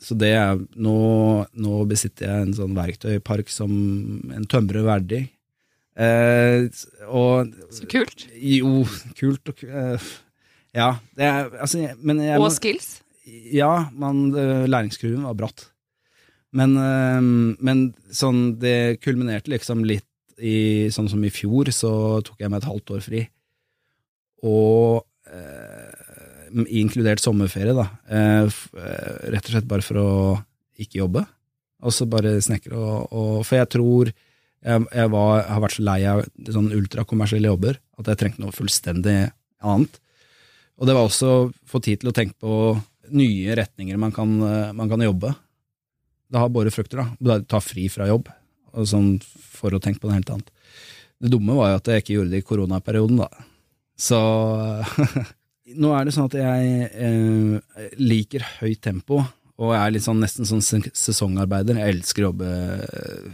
så 0.00 0.16
det 0.18 0.32
er 0.38 0.60
nå, 0.78 0.96
nå 1.54 1.82
besitter 1.90 2.28
jeg 2.28 2.46
en 2.48 2.56
sånn 2.56 2.76
verktøypark 2.78 3.50
som 3.50 3.72
en 4.34 4.46
tømrer 4.50 4.86
verdig. 4.86 5.24
Eh, 6.00 6.68
og 7.10 7.50
Så 7.74 7.88
kult. 7.90 8.28
jo, 8.38 8.84
kult 9.18 9.50
og 9.50 9.64
eh, 9.66 10.10
Ja, 10.72 10.92
det 11.18 11.26
er 11.26 11.48
altså, 11.60 11.80
Men 11.98 12.22
jeg 12.22 12.38
Og 12.40 12.52
skills. 12.54 13.00
Ja, 13.26 13.90
man, 13.92 14.30
eh, 14.38 14.68
læringskurven 14.70 15.26
var 15.26 15.34
bratt. 15.36 15.66
Men, 16.56 16.76
eh, 16.78 17.20
men 17.62 17.82
sånn, 18.14 18.56
det 18.62 19.00
kulminerte 19.04 19.52
liksom 19.52 19.84
litt 19.86 20.06
i 20.40 20.88
Sånn 20.92 21.08
som 21.10 21.22
i 21.24 21.32
fjor, 21.32 21.70
så 21.74 21.92
tok 22.24 22.40
jeg 22.40 22.50
meg 22.50 22.62
et 22.62 22.70
halvt 22.70 22.94
år 22.96 23.04
fri. 23.04 23.24
Og 24.46 25.04
eh, 25.30 26.60
inkludert 26.80 27.22
sommerferie, 27.22 27.76
da. 27.76 27.86
Eh, 28.08 28.60
eh, 28.80 29.12
rett 29.34 29.46
og 29.46 29.54
slett 29.54 29.68
bare 29.70 29.84
for 29.84 30.00
å 30.00 30.10
ikke 30.80 31.02
jobbe. 31.02 31.24
Og 31.84 31.94
så 31.94 32.06
bare 32.10 32.38
snekre 32.44 32.76
og, 32.76 33.12
og 33.16 33.46
For 33.48 33.56
jeg 33.56 33.70
tror 33.72 34.10
jeg, 34.12 34.84
jeg 34.92 35.10
var, 35.12 35.46
har 35.48 35.62
vært 35.64 35.76
så 35.78 35.84
lei 35.86 36.00
av 36.08 36.22
sånn 36.52 36.72
ultrakommersielle 36.76 37.48
jobber 37.48 37.78
at 38.00 38.10
jeg 38.10 38.20
trengte 38.20 38.42
noe 38.42 38.52
fullstendig 38.52 39.30
annet. 39.64 40.00
Og 40.80 40.88
det 40.88 40.96
var 40.96 41.08
også 41.08 41.30
få 41.68 41.80
tid 41.84 42.02
til 42.02 42.10
å 42.10 42.16
tenke 42.16 42.36
på 42.40 42.74
nye 43.16 43.56
retninger 43.58 43.98
man 44.00 44.12
kan, 44.14 44.34
eh, 44.44 44.72
man 44.76 44.88
kan 44.88 45.02
jobbe. 45.04 45.32
Det 46.30 46.38
har 46.38 46.52
båret 46.52 46.74
frukter, 46.74 47.02
da. 47.02 47.40
Ta 47.48 47.60
fri 47.60 47.88
fra 47.90 48.06
jobb, 48.06 48.28
sånn 48.88 49.18
for 49.24 49.74
å 49.74 49.80
tenke 49.82 50.02
på 50.02 50.08
noe 50.08 50.18
helt 50.18 50.32
annet. 50.32 50.50
Det 51.20 51.30
dumme 51.32 51.56
var 51.58 51.72
jo 51.72 51.80
at 51.80 51.90
jeg 51.90 52.02
ikke 52.02 52.14
gjorde 52.16 52.32
det 52.32 52.40
i 52.40 52.48
koronaperioden, 52.48 53.20
da. 53.20 53.28
Så 54.00 54.20
nå 55.82 55.92
er 55.92 56.06
det 56.06 56.14
sånn 56.16 56.30
at 56.30 56.38
jeg 56.38 56.88
eh, 56.88 57.90
liker 58.00 58.46
høyt 58.60 58.80
tempo, 58.86 59.20
og 59.60 59.74
jeg 59.74 59.80
er 59.82 59.92
litt 59.92 60.06
sånn, 60.06 60.22
nesten 60.22 60.48
sånn 60.48 60.64
sesongarbeider. 60.64 61.82
Jeg 61.82 61.98
elsker 61.98 62.24
å 62.24 62.30
jobbe 62.30 62.50
eh, 62.86 63.26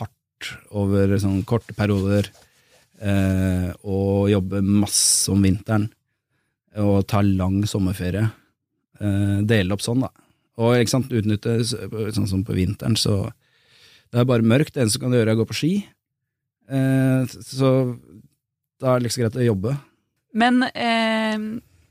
hardt 0.00 0.50
over 0.82 1.14
sånn 1.22 1.44
korte 1.46 1.76
perioder, 1.78 2.32
eh, 2.98 3.70
og 3.86 4.26
jobbe 4.32 4.62
masse 4.66 5.30
om 5.30 5.46
vinteren, 5.46 5.86
og 6.82 7.04
ta 7.10 7.22
lang 7.22 7.62
sommerferie. 7.70 8.26
Eh, 8.98 9.38
dele 9.46 9.76
opp 9.76 9.84
sånn, 9.86 10.02
da. 10.02 10.10
Og 10.58 10.74
ikke 10.74 10.96
sant, 10.96 11.14
utnytte 11.14 11.60
sånn 11.62 12.26
som 12.26 12.42
på 12.42 12.56
vinteren, 12.58 12.98
så 12.98 13.28
det 14.12 14.20
er 14.22 14.28
bare 14.28 14.46
mørkt. 14.46 14.74
Det 14.74 14.82
eneste 14.84 14.98
du 15.00 15.04
kan 15.06 15.14
gjøre, 15.16 15.30
er 15.32 15.36
å 15.38 15.40
gå 15.42 15.48
på 15.50 15.56
ski. 15.58 15.72
Eh, 16.68 17.24
så 17.44 17.70
da 18.78 18.92
er 18.94 19.00
det 19.00 19.08
liksom 19.08 19.24
greit 19.24 19.38
å 19.40 19.46
jobbe. 19.48 19.74
Men 20.38 20.62
eh, 20.68 21.38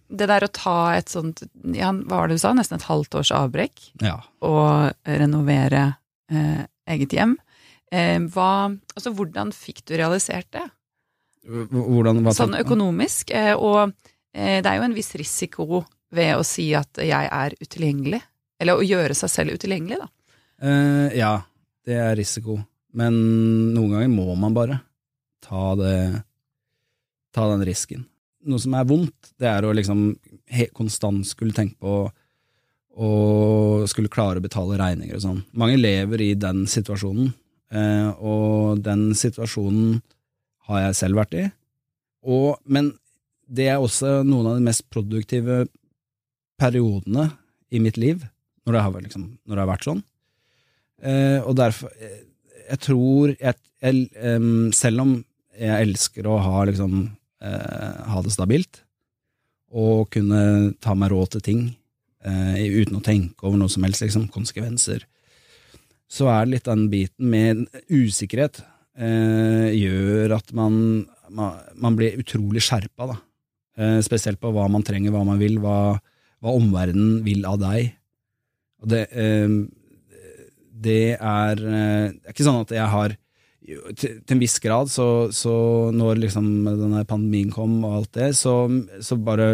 det 0.07 0.27
der 0.29 0.45
å 0.45 0.51
ta 0.53 0.77
et 0.95 1.09
sånt, 1.11 1.41
ja, 1.75 1.89
hva 1.91 2.21
var 2.21 2.29
det 2.31 2.37
du 2.37 2.43
sa, 2.43 2.53
nesten 2.55 2.77
et 2.79 2.87
halvt 2.87 3.17
års 3.19 3.33
avbrekk, 3.35 3.89
Ja. 4.05 4.19
og 4.45 4.93
renovere 5.09 5.97
eh, 6.31 6.63
eget 6.87 7.15
hjem, 7.17 7.35
eh, 7.91 8.19
hva, 8.31 8.69
altså 8.95 9.11
hvordan 9.17 9.51
fikk 9.55 9.83
du 9.89 9.97
realisert 9.99 10.47
det? 10.55 10.63
Hvordan, 11.47 12.25
Sånn 12.35 12.57
økonomisk, 12.59 13.31
eh, 13.35 13.53
og 13.55 13.93
eh, 14.35 14.59
det 14.61 14.67
er 14.67 14.79
jo 14.81 14.87
en 14.87 14.95
viss 14.97 15.13
risiko 15.19 15.83
ved 16.11 16.35
å 16.39 16.43
si 16.47 16.69
at 16.75 16.99
jeg 17.03 17.29
er 17.31 17.55
utilgjengelig, 17.59 18.19
eller 18.59 18.79
å 18.79 18.83
gjøre 18.85 19.15
seg 19.15 19.31
selv 19.31 19.55
utilgjengelig, 19.59 19.99
da. 20.01 20.07
Eh, 20.63 21.17
ja, 21.19 21.33
det 21.87 21.97
er 21.97 22.17
risiko. 22.19 22.57
Men 22.97 23.15
noen 23.75 23.95
ganger 23.95 24.11
må 24.11 24.35
man 24.39 24.55
bare 24.57 24.81
ta 25.43 25.71
det 25.79 25.97
Ta 27.35 27.43
den 27.51 27.61
risken. 27.67 28.05
Noe 28.49 28.57
som 28.57 28.73
er 28.73 28.85
vondt, 28.87 29.27
det 29.37 29.45
er 29.45 29.65
å 29.67 29.73
liksom 29.75 29.99
konstant 30.73 31.27
skulle 31.27 31.53
tenke 31.53 31.75
på 31.77 32.07
å 32.97 33.09
skulle 33.85 34.09
klare 34.09 34.41
å 34.41 34.45
betale 34.45 34.79
regninger 34.79 35.19
og 35.19 35.21
sånn. 35.21 35.41
Mange 35.53 35.77
lever 35.77 36.23
i 36.23 36.31
den 36.39 36.63
situasjonen, 36.71 37.29
eh, 37.69 38.07
og 38.17 38.81
den 38.81 39.11
situasjonen 39.13 39.99
har 40.71 40.87
jeg 40.87 40.97
selv 41.03 41.21
vært 41.21 41.37
i. 41.37 41.43
Og, 42.25 42.57
men 42.65 42.89
det 43.45 43.69
er 43.69 43.77
også 43.77 44.23
noen 44.25 44.49
av 44.49 44.57
de 44.57 44.65
mest 44.65 44.87
produktive 44.89 45.67
periodene 46.57 47.29
i 47.69 47.83
mitt 47.83 48.01
liv, 48.01 48.25
når 48.65 48.79
det 48.79 48.85
har, 48.87 49.01
liksom, 49.05 49.29
når 49.45 49.53
det 49.53 49.63
har 49.63 49.73
vært 49.75 49.89
sånn. 49.91 50.01
Eh, 50.97 51.39
og 51.45 51.53
derfor 51.59 51.91
eh, 52.01 52.23
Jeg 52.71 52.79
tror 52.81 53.33
jeg, 53.37 53.53
jeg, 53.83 54.07
um, 54.17 54.71
Selv 54.73 55.03
om 55.03 55.11
jeg 55.53 55.85
elsker 55.85 56.25
å 56.25 56.39
ha 56.41 56.63
liksom 56.65 56.95
eh, 57.05 57.99
Ha 58.09 58.23
det 58.25 58.33
stabilt, 58.33 58.81
og 59.77 60.09
kunne 60.13 60.73
ta 60.81 60.95
meg 60.97 61.11
råd 61.13 61.35
til 61.35 61.43
ting 61.45 61.61
eh, 62.25 62.65
uten 62.81 62.97
å 62.97 63.03
tenke 63.05 63.45
over 63.45 63.59
noe 63.61 63.69
som 63.69 63.85
helst, 63.85 64.01
liksom, 64.05 64.27
konsekvenser, 64.33 65.05
så 66.07 66.29
er 66.31 66.45
det 66.45 66.53
litt 66.53 66.69
den 66.69 66.85
biten 66.91 67.29
med 67.33 67.63
usikkerhet 67.91 68.61
eh, 68.97 69.73
gjør 69.75 70.37
at 70.37 70.53
man, 70.55 71.05
man, 71.29 71.57
man 71.75 71.97
blir 71.99 72.17
utrolig 72.21 72.63
skjerpa, 72.65 73.09
da. 73.11 73.17
Eh, 73.77 73.99
spesielt 74.05 74.39
på 74.41 74.53
hva 74.55 74.69
man 74.71 74.85
trenger, 74.87 75.13
hva 75.13 75.25
man 75.27 75.41
vil, 75.41 75.59
hva, 75.61 75.97
hva 76.41 76.55
omverdenen 76.57 77.21
vil 77.27 77.45
av 77.49 77.59
deg. 77.61 77.91
Og 78.81 78.93
det, 78.93 79.03
det 80.77 81.15
er 81.17 81.63
eh, 81.63 82.11
Det 82.13 82.27
er 82.29 82.35
ikke 82.35 82.47
sånn 82.47 82.61
at 82.65 82.75
jeg 82.75 82.91
har 82.93 83.15
til, 83.97 84.19
til 84.21 84.35
en 84.35 84.41
viss 84.41 84.59
grad, 84.63 84.91
så, 84.91 85.27
så 85.33 85.53
når 85.95 86.21
liksom 86.21 86.45
denne 86.67 87.03
pandemien 87.09 87.51
kom 87.51 87.79
og 87.81 87.97
alt 87.97 88.13
det, 88.19 88.29
så, 88.37 88.61
så 89.03 89.17
bare 89.19 89.49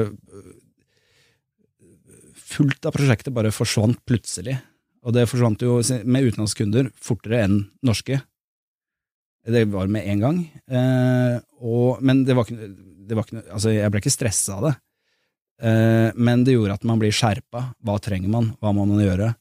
Fullt 2.53 2.85
av 2.85 2.93
prosjektet 2.93 3.33
bare 3.33 3.49
forsvant 3.49 3.97
plutselig. 4.05 4.53
Og 5.01 5.15
det 5.15 5.23
forsvant 5.25 5.63
jo 5.65 5.79
med 6.05 6.27
utenlandske 6.27 6.61
kunder 6.61 6.91
fortere 7.01 7.39
enn 7.47 7.55
norske. 7.81 8.19
Det 9.43 9.63
var 9.73 9.89
med 9.89 10.05
en 10.11 10.21
gang. 10.21 10.37
Eh, 10.69 11.39
og, 11.65 12.03
men 12.05 12.21
det 12.27 12.35
var 12.37 12.45
ikke, 12.45 12.69
det 13.09 13.17
var 13.17 13.25
ikke 13.25 13.41
Altså, 13.47 13.73
jeg 13.73 13.89
ble 13.89 14.03
ikke 14.03 14.13
stressa 14.13 14.59
av 14.59 14.67
det. 14.67 14.73
Eh, 15.65 16.09
men 16.15 16.45
det 16.45 16.55
gjorde 16.55 16.77
at 16.77 16.87
man 16.87 17.01
blir 17.01 17.15
skjerpa. 17.15 17.71
Hva 17.83 17.97
trenger 18.03 18.31
man? 18.31 18.53
Hva 18.61 18.71
må 18.75 18.85
man 18.87 19.01
gjøre? 19.03 19.33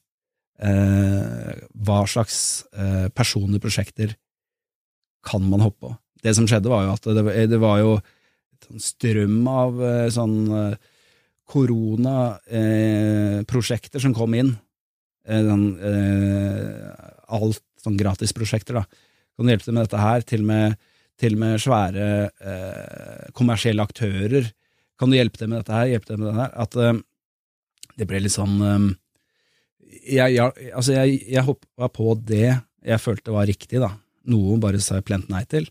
Eh, 0.62 1.58
hva 1.82 2.04
slags 2.06 2.36
eh, 2.78 3.08
personlige 3.10 3.64
prosjekter 3.64 4.12
kan 5.26 5.42
man 5.50 5.58
hoppe 5.64 5.80
på? 5.88 5.90
Det 6.22 6.36
som 6.38 6.46
skjedde, 6.46 6.70
var 6.70 6.84
jo 6.86 6.92
at 6.94 7.02
det, 7.16 7.22
var- 7.26 7.40
det 7.50 7.58
var 7.62 7.80
jo 7.82 7.92
en 7.98 8.04
sånn 8.68 8.82
strøm 8.84 9.40
av 9.50 9.80
eh, 9.82 10.06
sånn 10.14 10.36
eh, 10.54 10.76
koronaprosjekter 11.52 14.00
som 14.02 14.14
kom 14.16 14.34
inn. 14.38 14.52
Eh, 15.26 15.42
sånn, 15.46 15.66
eh, 15.82 16.90
alt 17.32 17.62
sånn 17.82 17.96
gratisprosjekter, 17.98 18.74
da. 18.80 18.84
Kan 19.36 19.46
du 19.46 19.50
hjelpe 19.52 19.64
til 19.66 19.74
med 19.76 19.84
dette 19.88 20.00
her? 20.02 20.20
Til 20.28 20.40
og 20.44 20.48
med, 20.52 20.66
til 21.18 21.34
med 21.40 21.52
svære 21.62 22.06
eh, 22.30 23.24
kommersielle 23.36 23.82
aktører. 23.82 24.44
Kan 25.00 25.08
du 25.10 25.16
hjelpe 25.18 25.38
til 25.40 25.48
med 25.50 25.58
dette 25.62 25.74
her? 25.76 25.86
Hjelpe 25.90 26.08
til 26.12 26.18
med 26.22 26.28
dette 26.30 26.42
her? 26.44 26.52
At 26.66 26.72
eh, 26.78 26.96
det 27.98 28.06
ble 28.10 28.18
litt 28.24 28.36
sånn 28.36 28.56
eh, 28.62 28.82
jeg, 30.00 30.34
jeg, 30.36 30.70
altså 30.72 30.96
jeg, 30.96 31.20
jeg 31.30 31.46
hoppa 31.46 31.88
på 31.92 32.16
det 32.18 32.48
jeg 32.82 33.02
følte 33.02 33.34
var 33.34 33.46
riktig, 33.46 33.78
da. 33.82 33.92
Noe 34.32 34.58
bare 34.62 34.80
sa 34.82 34.98
jeg 34.98 35.06
plent 35.06 35.30
nei 35.30 35.44
til. 35.50 35.68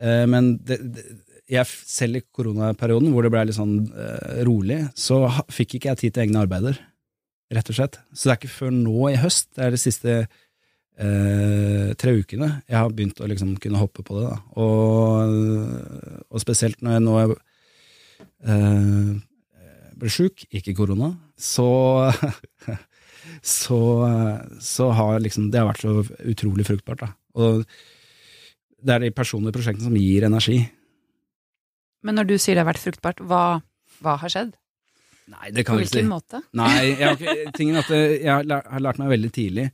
Eh, 0.00 0.24
men 0.28 0.56
det, 0.64 0.78
det, 0.94 1.04
jeg, 1.48 1.68
selv 1.88 2.20
i 2.20 2.24
koronaperioden, 2.34 3.10
hvor 3.12 3.24
det 3.24 3.32
ble 3.32 3.46
litt 3.48 3.56
sånn 3.56 3.78
eh, 3.88 4.42
rolig, 4.48 4.82
så 4.98 5.22
fikk 5.52 5.78
ikke 5.78 5.92
jeg 5.92 6.02
tid 6.02 6.16
til 6.16 6.26
egne 6.26 6.44
arbeider, 6.44 6.80
rett 7.54 7.72
og 7.72 7.78
slett. 7.78 7.96
Så 8.12 8.28
det 8.28 8.34
er 8.34 8.40
ikke 8.42 8.56
før 8.58 8.74
nå 8.76 9.08
i 9.12 9.20
høst, 9.20 9.50
det 9.56 9.64
er 9.64 9.74
de 9.74 9.80
siste 9.80 10.16
eh, 10.18 11.94
tre 12.00 12.16
ukene, 12.20 12.50
jeg 12.68 12.76
har 12.76 12.92
begynt 12.92 13.22
å 13.24 13.30
liksom 13.30 13.56
kunne 13.62 13.80
hoppe 13.80 14.04
på 14.04 14.18
det. 14.18 14.28
Da. 14.28 14.36
Og, 14.60 16.28
og 16.28 16.44
spesielt 16.44 16.84
når 16.84 16.98
jeg 16.98 17.06
nå 17.06 17.16
eh, 17.24 19.16
ble 19.98 20.12
sjuk, 20.12 20.44
ikke 20.54 20.76
korona, 20.78 21.14
så 21.38 21.68
så, 23.42 23.80
så 24.62 24.90
har 24.96 25.20
liksom 25.22 25.50
det 25.52 25.60
har 25.60 25.70
vært 25.70 25.84
så 25.84 26.02
utrolig 26.32 26.66
fruktbart. 26.68 27.04
Da. 27.04 27.10
Og 27.38 27.64
det 28.78 28.94
er 28.94 29.06
de 29.06 29.14
personlige 29.14 29.56
prosjektene 29.56 29.88
som 29.88 29.98
gir 29.98 30.26
energi. 30.28 30.60
Men 32.06 32.18
når 32.18 32.30
du 32.30 32.36
sier 32.38 32.56
det 32.56 32.62
har 32.62 32.70
vært 32.70 32.84
fruktbart, 32.84 33.22
hva, 33.26 33.60
hva 34.02 34.16
har 34.22 34.32
skjedd? 34.32 34.54
Nei, 35.28 35.50
det 35.52 35.64
kan 35.66 35.76
På 35.76 35.82
hvilken 35.82 36.06
si. 36.06 36.08
måte? 36.08 36.40
Nei, 36.56 36.94
jeg 36.96 37.52
tingen 37.58 37.80
at 37.80 37.90
jeg 37.92 38.28
har 38.30 38.46
lært, 38.48 39.00
meg 39.00 39.12
veldig 39.12 39.32
tidlig, 39.34 39.68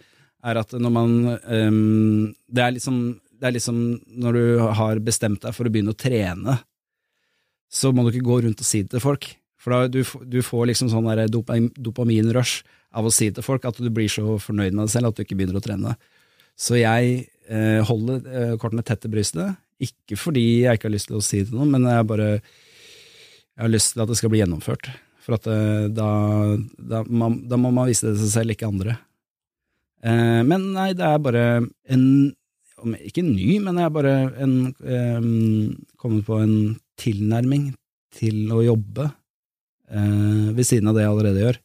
er 0.45 0.61
at 0.61 0.75
når 0.77 0.93
man 0.93 1.15
um, 1.31 2.33
det, 2.49 2.65
er 2.65 2.75
liksom, 2.77 3.01
det 3.39 3.49
er 3.49 3.57
liksom 3.57 3.81
når 4.25 4.39
du 4.39 4.45
har 4.81 5.03
bestemt 5.05 5.45
deg 5.45 5.55
for 5.57 5.69
å 5.69 5.73
begynne 5.73 5.95
å 5.95 6.01
trene, 6.01 6.59
så 7.75 7.93
må 7.95 8.05
du 8.05 8.13
ikke 8.13 8.29
gå 8.29 8.41
rundt 8.45 8.63
og 8.63 8.69
si 8.69 8.83
det 8.85 8.95
til 8.95 9.05
folk. 9.05 9.29
For 9.61 9.73
da 9.73 9.89
du, 9.89 10.03
du 10.29 10.41
får 10.45 10.69
liksom 10.73 10.91
sånn 10.93 11.09
dopaminrush 11.81 12.65
av 12.95 13.07
å 13.07 13.13
si 13.15 13.31
til 13.35 13.45
folk 13.45 13.65
at 13.69 13.79
du 13.83 13.91
blir 13.93 14.11
så 14.13 14.37
fornøyd 14.41 14.75
med 14.75 14.85
deg 14.87 14.93
selv 14.95 15.11
at 15.11 15.19
du 15.19 15.25
ikke 15.25 15.39
begynner 15.39 15.59
å 15.59 15.65
trene. 15.65 15.97
Så 16.55 16.79
jeg 16.79 17.25
eh, 17.51 17.81
holder 17.87 18.29
eh, 18.31 18.55
kortene 18.63 18.85
tett 18.87 19.03
til 19.03 19.13
brystet, 19.15 19.59
ikke 19.83 20.17
fordi 20.21 20.45
jeg 20.65 20.79
ikke 20.79 20.89
har 20.89 20.95
lyst 20.95 21.11
til 21.11 21.19
å 21.19 21.25
si 21.25 21.43
det 21.43 21.51
til 21.51 21.59
noen, 21.59 21.75
men 21.75 21.89
jeg 21.91 22.07
bare 22.09 22.29
jeg 23.55 23.63
har 23.63 23.71
lyst 23.71 23.95
til 23.95 24.03
at 24.03 24.11
det 24.11 24.19
skal 24.19 24.33
bli 24.33 24.41
gjennomført. 24.43 24.89
For 25.25 25.39
at 25.39 25.49
eh, 25.51 25.89
da, 25.95 26.09
da, 26.79 27.03
man, 27.07 27.41
da 27.49 27.59
må 27.61 27.71
man 27.75 27.89
vise 27.89 28.07
det 28.07 28.17
til 28.17 28.27
seg 28.27 28.33
selv, 28.39 28.55
ikke 28.55 28.71
andre. 28.71 28.97
Eh, 30.05 30.41
men 30.47 30.73
nei, 30.75 30.91
det 30.97 31.07
er 31.07 31.21
bare 31.23 31.45
en 31.89 32.07
Ikke 33.01 33.23
ny, 33.25 33.61
men 33.65 33.79
jeg 33.81 33.87
er 33.87 33.93
bare 33.95 34.15
en, 34.45 34.55
eh, 34.85 35.29
kommet 35.97 36.27
på 36.27 36.37
en 36.43 36.75
tilnærming 37.01 37.71
til 38.13 38.51
å 38.53 38.59
jobbe 38.61 39.07
eh, 39.89 40.51
ved 40.53 40.67
siden 40.69 40.91
av 40.91 40.99
det 40.99 41.07
jeg 41.07 41.13
allerede 41.15 41.45
gjør, 41.47 41.59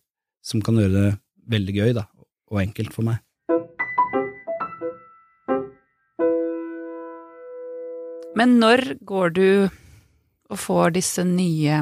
som 0.50 0.64
kan 0.66 0.80
gjøre 0.82 0.96
det 0.96 1.10
veldig 1.50 1.76
gøy 1.78 1.96
da, 1.98 2.06
og 2.50 2.62
enkelt 2.64 2.96
for 2.96 3.06
meg. 3.06 3.22
Men 8.40 8.60
når 8.62 8.96
går 9.04 9.34
du 9.36 9.48
og 10.50 10.60
får 10.60 10.94
disse 10.96 11.26
nye 11.28 11.82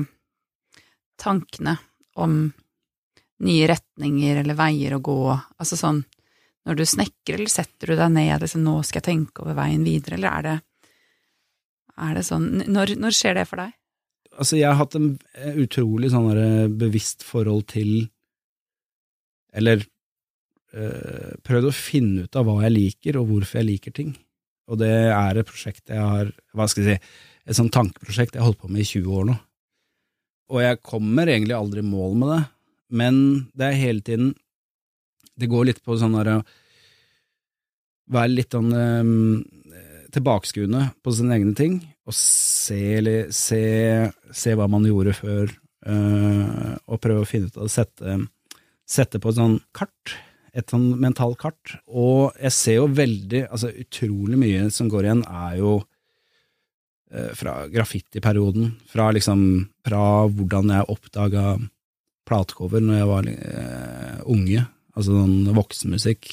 tankene 1.21 1.75
om 2.17 2.47
nye 3.45 3.67
retninger 3.69 4.39
eller 4.41 4.57
veier 4.57 4.95
å 4.97 5.03
gå? 5.03 5.19
Altså 5.59 5.77
sånn, 5.77 6.01
når 6.65 6.79
du 6.79 6.85
snekrer, 6.89 7.37
eller 7.37 7.51
setter 7.51 7.93
du 7.93 7.99
deg 7.99 8.15
ned 8.15 8.41
liksom, 8.41 8.63
nå 8.65 8.79
skal 8.87 9.03
jeg 9.03 9.09
tenke 9.11 9.43
over 9.43 9.59
veien 9.59 9.85
videre, 9.85 10.17
eller 10.17 10.33
er 10.33 10.47
det, 10.47 10.55
er 12.07 12.17
det 12.17 12.25
sånn 12.25 12.47
når, 12.65 12.95
når 13.03 13.17
skjer 13.19 13.37
det 13.37 13.45
for 13.49 13.61
deg? 13.61 13.75
Altså, 14.37 14.57
jeg 14.57 14.69
har 14.69 14.77
hatt 14.77 14.97
en 14.97 15.11
eh, 15.37 15.55
utrolig 15.63 16.11
sånn 16.13 16.27
bevisst 16.77 17.23
forhold 17.25 17.67
til 17.73 18.09
eller 19.57 19.81
øh, 19.81 21.33
prøvd 21.45 21.69
å 21.69 21.75
finne 21.75 22.27
ut 22.27 22.39
av 22.39 22.47
hva 22.47 22.61
jeg 22.65 22.75
liker, 22.75 23.19
og 23.19 23.31
hvorfor 23.31 23.61
jeg 23.61 23.69
liker 23.71 23.95
ting. 23.95 24.13
Og 24.67 24.79
det 24.81 24.93
er 25.09 25.39
et 25.39 25.47
prosjekt 25.47 25.93
jeg 25.93 26.03
har, 26.03 26.31
hva 26.55 26.67
skal 26.69 26.83
jeg 26.85 26.99
si, 26.99 27.11
et 27.47 27.55
sånt 27.55 27.73
tankeprosjekt 27.75 28.35
jeg 28.35 28.43
har 28.43 28.49
holdt 28.49 28.61
på 28.63 28.71
med 28.71 28.83
i 28.83 28.89
20 28.89 29.19
år 29.19 29.27
nå. 29.29 29.37
Og 30.51 30.63
jeg 30.63 30.83
kommer 30.83 31.27
egentlig 31.27 31.55
aldri 31.55 31.83
i 31.83 31.87
mål 31.87 32.15
med 32.19 32.33
det, 32.33 32.41
men 32.99 33.17
det 33.57 33.67
er 33.67 33.81
hele 33.81 33.99
tiden 33.99 34.29
Det 35.37 35.49
går 35.51 35.65
litt 35.67 35.81
på 35.83 35.97
sånn 35.99 36.13
derre 36.15 36.37
Være 38.15 38.31
litt 38.31 38.55
sånn 38.55 38.71
øh, 38.71 39.41
tilbakeskuende 40.15 40.85
på 41.03 41.13
sine 41.15 41.35
egne 41.35 41.51
ting, 41.57 41.73
og 42.07 42.15
se, 42.15 42.79
se, 43.35 43.61
se 44.31 44.53
hva 44.55 44.69
man 44.71 44.85
gjorde 44.87 45.15
før, 45.17 45.51
øh, 45.91 46.71
og 46.87 47.01
prøve 47.03 47.25
å 47.25 47.27
finne 47.27 47.51
ut 47.51 47.59
av 47.59 47.67
det, 47.67 47.73
sette, 47.73 48.15
sette 48.87 49.19
på 49.19 49.33
et 49.33 49.39
sånn 49.39 49.59
kart 49.75 50.15
et 50.57 50.73
sånn 50.73 50.95
mentalt 51.01 51.37
kart. 51.41 51.75
Og 51.87 52.33
jeg 52.41 52.55
ser 52.55 52.79
jo 52.79 52.89
veldig, 52.97 53.45
altså 53.51 53.71
utrolig 53.83 54.39
mye 54.41 54.67
som 54.73 54.89
går 54.91 55.07
igjen, 55.07 55.23
er 55.27 55.59
jo 55.59 55.73
eh, 57.11 57.31
fra 57.37 57.59
graffitiperioden, 57.71 58.73
fra 58.89 59.11
liksom, 59.15 59.41
fra 59.85 60.01
hvordan 60.25 60.73
jeg 60.73 60.89
oppdaga 60.93 61.45
platecover 62.27 62.83
når 62.83 62.99
jeg 62.99 63.11
var 63.11 63.29
eh, 63.33 64.17
unge, 64.33 64.65
altså 64.97 65.21
sånn 65.21 65.53
voksenmusikk, 65.55 66.31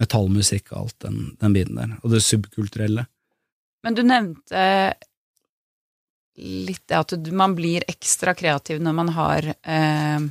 metallmusikk 0.00 0.72
og 0.72 0.80
alt 0.80 0.98
den, 1.04 1.20
den 1.42 1.54
biten 1.54 1.78
der, 1.78 1.94
og 2.00 2.14
det 2.14 2.24
subkulturelle. 2.24 3.04
Men 3.84 3.94
du 3.94 4.02
nevnte 4.06 4.64
litt 6.38 6.84
det 6.86 6.98
at 6.98 7.12
man 7.34 7.54
blir 7.58 7.82
ekstra 7.90 8.30
kreativ 8.38 8.78
når 8.82 8.94
man 8.94 9.08
har 9.16 9.46
eh, 9.50 10.28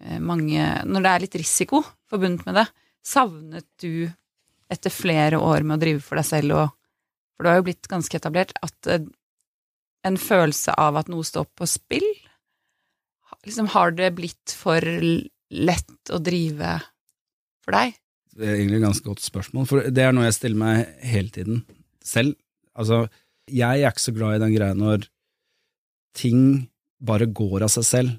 mange 0.00 0.64
Når 0.88 1.04
det 1.04 1.10
er 1.10 1.22
litt 1.26 1.34
risiko 1.42 1.82
forbundet 2.10 2.46
med 2.48 2.56
det. 2.60 2.66
Savnet 3.06 3.66
du, 3.82 4.08
etter 4.72 4.92
flere 4.92 5.40
år 5.40 5.64
med 5.66 5.78
å 5.78 5.82
drive 5.82 6.04
for 6.04 6.20
deg 6.20 6.28
selv, 6.28 6.56
og, 6.56 6.74
for 7.34 7.44
du 7.44 7.50
har 7.50 7.60
jo 7.60 7.66
blitt 7.68 7.88
ganske 7.90 8.16
etablert, 8.16 8.54
at 8.64 8.90
uh, 8.90 9.02
en 10.06 10.18
følelse 10.20 10.74
av 10.80 10.98
at 11.00 11.10
noe 11.12 11.26
står 11.26 11.48
på 11.56 11.68
spill? 11.68 12.06
Liksom, 13.46 13.70
har 13.72 13.94
det 13.96 14.12
blitt 14.16 14.54
for 14.56 14.84
lett 14.84 16.12
å 16.12 16.20
drive 16.22 16.76
for 17.64 17.76
deg? 17.76 17.96
Det 18.36 18.46
er 18.46 18.58
egentlig 18.58 18.80
et 18.80 18.86
ganske 18.86 19.06
godt 19.06 19.24
spørsmål, 19.24 19.66
for 19.68 19.88
det 19.90 20.04
er 20.04 20.14
noe 20.14 20.28
jeg 20.28 20.36
stiller 20.36 20.60
meg 20.60 21.04
hele 21.04 21.32
tiden 21.34 21.62
selv. 22.04 22.36
Altså, 22.78 23.04
jeg 23.50 23.82
er 23.82 23.90
ikke 23.90 24.06
så 24.06 24.14
glad 24.16 24.36
i 24.36 24.42
den 24.44 24.54
greia 24.54 24.76
når 24.76 25.08
ting 26.16 26.68
bare 27.00 27.28
går 27.32 27.64
av 27.66 27.72
seg 27.72 27.86
selv, 27.86 28.12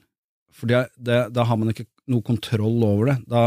for 0.55 0.71
da 0.71 1.45
har 1.47 1.59
man 1.59 1.71
ikke 1.71 1.87
noe 2.11 2.25
kontroll 2.25 2.83
over 2.85 3.11
det. 3.11 3.17
Da, 3.31 3.43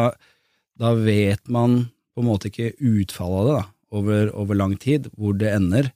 da 0.81 0.93
vet 0.97 1.47
man 1.53 1.85
på 2.15 2.23
en 2.23 2.29
måte 2.29 2.51
ikke 2.51 2.75
utfallet 2.79 3.41
av 3.41 3.47
det 3.47 3.57
da, 3.57 3.65
over, 3.99 4.31
over, 4.39 4.59
lang 4.59 4.77
tid, 4.81 5.09
hvor 5.19 5.35
det 5.39 5.51
ender, 5.55 5.91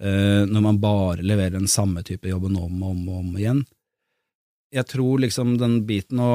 eh, 0.00 0.42
når 0.48 0.66
man 0.68 0.82
bare 0.82 1.24
leverer 1.24 1.56
den 1.56 1.70
samme 1.70 2.04
type 2.06 2.28
jobben 2.28 2.58
om 2.60 2.82
og 2.82 2.90
om, 2.92 3.08
om, 3.20 3.32
igjen. 3.40 3.64
Jeg 4.74 4.88
tror 4.90 5.22
liksom 5.22 5.56
den 5.60 5.80
biten 5.88 6.20
å 6.20 6.34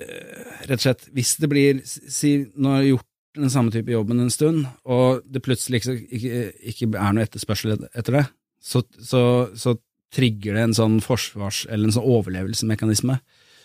eh, 0.00 0.48
Rett 0.66 0.80
og 0.80 0.82
slett, 0.82 1.06
hvis 1.16 1.36
det 1.40 1.48
blir 1.48 1.78
Si, 1.86 2.34
nå 2.56 2.74
har 2.74 2.82
jeg 2.82 2.94
gjort 2.94 3.06
den 3.38 3.52
samme 3.52 3.72
type 3.72 3.92
jobben 3.92 4.20
en 4.20 4.32
stund, 4.32 4.64
og 4.90 5.22
det 5.30 5.42
plutselig 5.44 5.80
ikke, 5.80 5.94
ikke, 6.18 6.40
ikke 6.72 6.88
er 6.98 7.14
noe 7.14 7.24
etterspørsel 7.24 7.76
etter 7.88 8.16
det, 8.18 8.24
så, 8.60 8.82
så, 8.98 9.22
så 9.54 9.76
trigger 10.14 10.56
det 10.56 10.64
en 10.68 10.76
sånn 10.76 10.98
forsvars- 11.04 11.66
eller 11.68 11.88
en 11.88 11.94
sånn 11.94 12.10
overlevelsesmekanisme 12.16 13.20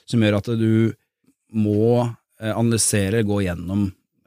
som 0.05 0.21
gjør 0.21 0.37
at 0.39 0.51
du 0.59 0.93
må 1.55 2.05
Eh, 2.35 2.51
analysere, 2.51 3.23
gå 3.23 3.37
gjennom 3.45 3.85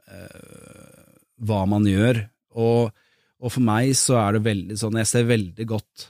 eh, 0.09 1.09
hva 1.45 1.59
man 1.69 1.85
gjør. 1.85 2.23
Og, 2.57 2.89
og, 3.37 3.51
for 3.53 3.61
meg 3.61 3.91
så 3.97 4.17
er 4.23 4.35
det 4.35 4.47
veldig 4.47 4.77
sånn, 4.81 4.97
jeg 4.97 5.09
ser 5.11 5.27
veldig 5.29 5.67
godt 5.69 6.07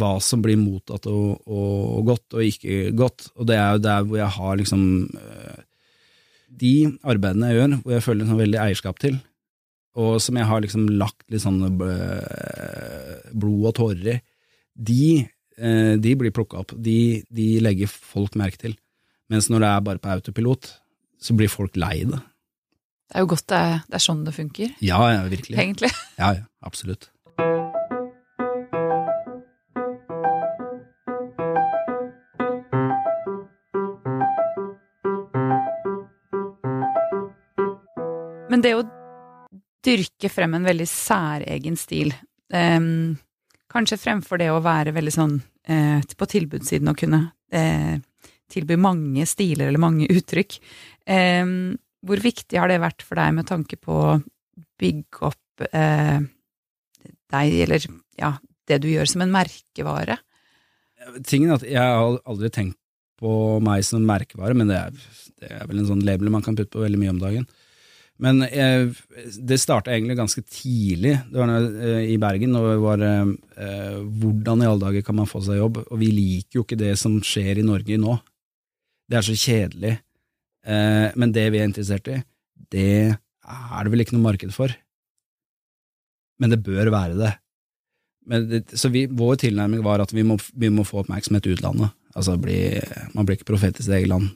hva 0.00 0.12
som 0.22 0.42
blir 0.44 0.60
mottatt 0.60 1.08
og, 1.10 1.40
og, 1.50 2.04
godt 2.06 2.36
og 2.36 2.44
ikke 2.46 2.92
godt, 2.94 3.30
og 3.34 3.48
det 3.48 3.56
er 3.58 3.72
jo 3.72 3.82
der 3.88 4.04
hvor 4.06 4.20
jeg 4.20 4.34
har 4.36 4.60
liksom 4.60 4.84
eh, 5.18 5.64
De 6.60 6.74
arbeidene 7.08 7.48
jeg 7.48 7.56
gjør, 7.56 7.74
hvor 7.80 7.92
jeg 7.96 8.04
føler 8.04 8.28
sånn 8.28 8.42
veldig 8.44 8.60
eierskap 8.60 9.00
til, 9.02 9.16
og 9.98 10.20
som 10.22 10.36
jeg 10.38 10.48
har 10.50 10.62
liksom 10.62 10.86
lagt 11.00 11.24
litt 11.32 11.42
sånn 11.42 11.60
blod 13.32 13.68
og 13.70 13.74
tårer 13.80 14.12
i, 14.12 14.16
de, 14.90 15.24
de 15.56 16.12
blir 16.16 16.32
plukka 16.32 16.60
opp, 16.62 16.72
de, 16.78 17.22
de 17.28 17.46
legger 17.60 17.90
folk 17.90 18.36
merke 18.38 18.60
til. 18.62 18.76
Mens 19.30 19.50
når 19.50 19.62
det 19.62 19.70
er 19.70 19.86
bare 19.86 20.02
på 20.02 20.10
autopilot, 20.10 20.70
så 21.20 21.36
blir 21.36 21.50
folk 21.52 21.76
lei 21.78 22.02
det. 22.08 22.18
Det 23.10 23.18
er 23.18 23.24
jo 23.24 23.30
godt 23.32 23.48
det 23.50 23.58
er, 23.58 23.80
det 23.90 23.96
er 23.98 24.02
sånn 24.04 24.20
det 24.26 24.32
funker. 24.36 24.74
Ja, 24.86 25.00
ja, 25.10 25.24
virkelig. 25.30 25.58
Egentlig. 25.58 25.90
Ja, 26.20 26.34
ja, 26.36 26.44
absolutt. 26.62 27.08
Men 38.50 38.62
det 38.62 38.74
å 38.76 38.84
dyrke 39.86 40.28
frem 40.30 40.54
en 40.58 40.66
veldig 40.66 40.86
særegen 40.90 41.78
stil, 41.80 42.12
eh, 42.52 42.78
kanskje 43.70 44.00
fremfor 44.00 44.40
det 44.40 44.50
å 44.52 44.62
være 44.64 44.94
veldig 44.96 45.14
sånn 45.14 45.36
eh, 45.70 46.00
på 46.00 46.28
tilbudssiden 46.30 46.90
og 46.90 46.98
kunne 47.00 47.22
eh, 47.54 48.00
tilby 48.50 48.78
mange 48.80 49.26
stiler 49.30 49.70
eller 49.70 49.82
mange 49.82 50.08
uttrykk. 50.16 50.58
Eh, 51.06 51.54
hvor 52.00 52.24
viktig 52.24 52.58
har 52.60 52.70
det 52.70 52.80
vært 52.82 53.04
for 53.06 53.20
deg 53.20 53.36
med 53.36 53.48
tanke 53.50 53.78
på 53.80 54.02
å 54.14 54.18
bygge 54.80 55.24
opp 55.28 55.66
eh, 55.70 56.18
deg, 57.30 57.56
eller 57.66 57.86
ja, 58.18 58.34
det 58.68 58.80
du 58.82 58.90
gjør 58.90 59.08
som 59.10 59.24
en 59.24 59.34
merkevare? 59.34 60.18
Tingen 61.26 61.50
er 61.50 61.58
at 61.58 61.66
jeg 61.68 61.80
har 61.80 62.20
aldri 62.28 62.50
tenkt 62.52 62.78
på 63.20 63.32
meg 63.64 63.84
som 63.84 64.04
merkevare, 64.06 64.56
men 64.56 64.70
det 64.70 64.78
er, 64.80 65.08
det 65.40 65.50
er 65.58 65.66
vel 65.68 65.82
en 65.82 65.90
sånn 65.90 66.04
label 66.06 66.32
man 66.32 66.44
kan 66.44 66.56
putte 66.56 66.72
på 66.72 66.84
veldig 66.84 67.00
mye 67.00 67.12
om 67.12 67.20
dagen. 67.20 67.48
Men 68.20 68.42
jeg, 68.44 68.90
det 69.48 69.56
starta 69.62 69.94
egentlig 69.94 70.18
ganske 70.18 70.42
tidlig 70.44 71.14
det 71.30 71.38
var 71.40 71.48
noe, 71.48 71.94
i 72.04 72.18
Bergen. 72.20 72.56
og 72.58 72.66
det 72.68 72.80
var 72.82 73.04
eh, 73.06 73.96
Hvordan 74.20 74.60
i 74.60 74.68
alle 74.68 74.82
dager 74.82 75.06
kan 75.06 75.16
man 75.16 75.30
få 75.30 75.40
seg 75.46 75.60
jobb? 75.60 75.80
Og 75.86 75.96
vi 76.02 76.10
liker 76.12 76.60
jo 76.60 76.66
ikke 76.66 76.80
det 76.80 76.92
som 77.00 77.16
skjer 77.24 77.62
i 77.62 77.66
Norge 77.66 77.96
nå. 78.00 78.18
Det 79.10 79.18
er 79.18 79.26
så 79.26 79.36
kjedelig. 79.40 79.94
Eh, 80.68 81.08
men 81.16 81.32
det 81.32 81.46
vi 81.54 81.62
er 81.62 81.70
interessert 81.70 82.10
i, 82.12 82.18
det 82.70 82.90
er 83.16 83.84
det 83.84 83.92
vel 83.92 84.04
ikke 84.04 84.18
noe 84.18 84.28
marked 84.28 84.52
for. 84.54 84.74
Men 86.40 86.52
det 86.52 86.62
bør 86.64 86.92
være 86.92 87.16
det. 87.20 87.32
det 88.50 88.60
så 88.78 88.92
vi, 88.92 89.06
vår 89.06 89.40
tilnærming 89.46 89.82
var 89.84 90.04
at 90.04 90.12
vi 90.12 90.24
må, 90.26 90.38
vi 90.54 90.70
må 90.72 90.84
få 90.88 91.02
oppmerksomhet 91.02 91.48
i 91.48 91.56
utlandet. 91.56 91.96
Altså, 92.16 92.36
bli, 92.40 92.58
man 93.14 93.26
blir 93.26 93.38
ikke 93.38 93.52
profet 93.52 93.78
i 93.78 93.84
sitt 93.84 93.94
eget 93.94 94.10
land. 94.10 94.28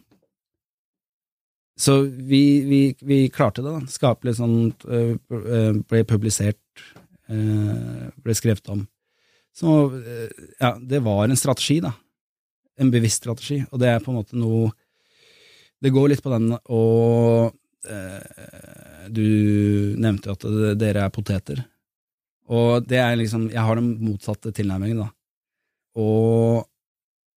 Så 1.76 2.00
vi, 2.06 2.62
vi, 2.68 2.80
vi, 3.02 3.18
klarte 3.34 3.62
det, 3.64 3.72
da. 3.72 3.90
Skape 3.90 4.28
litt 4.28 4.38
sånn 4.38 4.70
Ble 5.90 6.04
publisert, 6.06 6.84
ble 7.26 8.36
skrevet 8.38 8.70
om. 8.70 8.84
Så 9.54 9.74
ja, 10.60 10.76
det 10.78 11.00
var 11.02 11.26
en 11.26 11.38
strategi, 11.38 11.80
da 11.82 11.90
en 12.80 12.90
bevisst 12.90 13.22
strategi, 13.22 13.60
og 13.70 13.80
det 13.82 13.90
er 13.90 14.02
på 14.02 14.12
en 14.12 14.20
måte 14.20 14.38
noe 14.38 14.72
Det 15.82 15.92
går 15.92 16.10
litt 16.10 16.22
på 16.24 16.32
den 16.32 16.54
og 16.54 17.54
Du 19.14 19.26
nevnte 20.00 20.30
jo 20.30 20.36
at 20.36 20.78
dere 20.80 21.04
er 21.04 21.14
poteter, 21.14 21.60
og 22.48 22.86
det 22.88 23.00
er 23.02 23.18
liksom 23.20 23.50
Jeg 23.52 23.62
har 23.66 23.76
den 23.76 23.94
motsatte 24.04 24.52
tilnærmingen, 24.56 25.04
da. 25.04 25.10
Å 25.94 26.64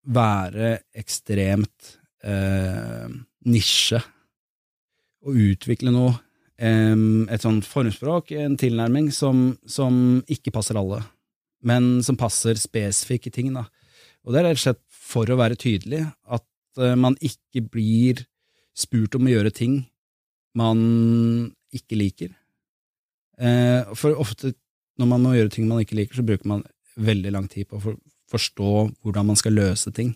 være 0.08 0.70
ekstremt 0.98 1.98
eh, 2.24 3.06
nisje 3.46 4.00
og 5.26 5.38
utvikle 5.52 5.94
noe. 5.94 6.16
et 6.58 7.42
sånt 7.44 7.66
formspråk, 7.70 8.32
en 8.32 8.56
tilnærming 8.58 9.12
som, 9.14 9.60
som 9.70 10.24
ikke 10.26 10.50
passer 10.50 10.74
alle, 10.80 11.04
men 11.62 12.02
som 12.02 12.18
passer 12.18 12.58
spesifikke 12.58 13.30
ting. 13.30 13.54
da. 13.54 13.68
Og 14.26 14.34
det 14.34 14.40
er 14.40 14.48
rett 14.50 14.58
og 14.58 14.64
slett 14.64 14.82
for 14.90 15.30
å 15.30 15.38
være 15.38 15.56
tydelig, 15.56 16.02
at 16.26 16.82
uh, 16.82 16.96
man 16.98 17.14
ikke 17.22 17.62
blir 17.62 18.26
spurt 18.74 19.14
om 19.16 19.30
å 19.30 19.36
gjøre 19.36 19.54
ting 19.54 19.86
man 20.58 21.54
ikke 21.70 22.00
liker. 22.02 22.34
Uh, 23.38 23.94
for 23.94 24.18
ofte 24.18 24.56
når 24.98 25.10
man 25.12 25.24
må 25.24 25.36
gjøre 25.36 25.54
ting 25.54 25.68
man 25.70 25.82
ikke 25.84 25.98
liker, 25.98 26.18
så 26.18 26.26
bruker 26.26 26.50
man 26.50 26.66
veldig 26.98 27.34
lang 27.34 27.46
tid 27.52 27.70
på 27.70 27.78
å 27.78 27.98
forstå 28.32 28.72
hvordan 29.06 29.30
man 29.30 29.38
skal 29.40 29.56
løse 29.58 29.94
ting. 29.96 30.16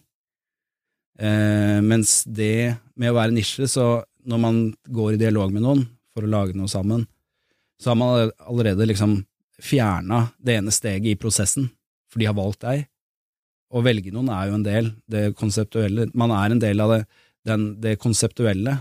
Eh, 1.21 1.77
mens 1.85 2.23
det 2.25 2.77
med 2.97 3.11
å 3.11 3.17
være 3.19 3.35
nisje, 3.35 3.67
så 3.69 4.01
når 4.27 4.41
man 4.41 4.61
går 4.87 5.15
i 5.15 5.21
dialog 5.21 5.53
med 5.53 5.65
noen 5.65 5.83
for 6.13 6.25
å 6.25 6.31
lage 6.31 6.55
noe 6.57 6.69
sammen, 6.71 7.05
så 7.81 7.91
har 7.91 7.99
man 7.99 8.31
allerede 8.45 8.85
liksom 8.89 9.19
fjerna 9.61 10.27
det 10.41 10.59
ene 10.59 10.73
steget 10.73 11.13
i 11.13 11.19
prosessen, 11.19 11.69
for 12.11 12.21
de 12.21 12.27
har 12.29 12.37
valgt 12.37 12.63
deg. 12.65 12.85
Å 13.71 13.81
velge 13.85 14.11
noen 14.13 14.29
er 14.33 14.49
jo 14.49 14.57
en 14.57 14.65
del, 14.65 14.89
det 15.09 15.31
konseptuelle. 15.39 16.09
Man 16.17 16.33
er 16.35 16.53
en 16.53 16.61
del 16.61 16.81
av 16.83 16.95
det, 16.95 17.01
den, 17.47 17.67
det 17.81 17.97
konseptuelle. 18.01 18.79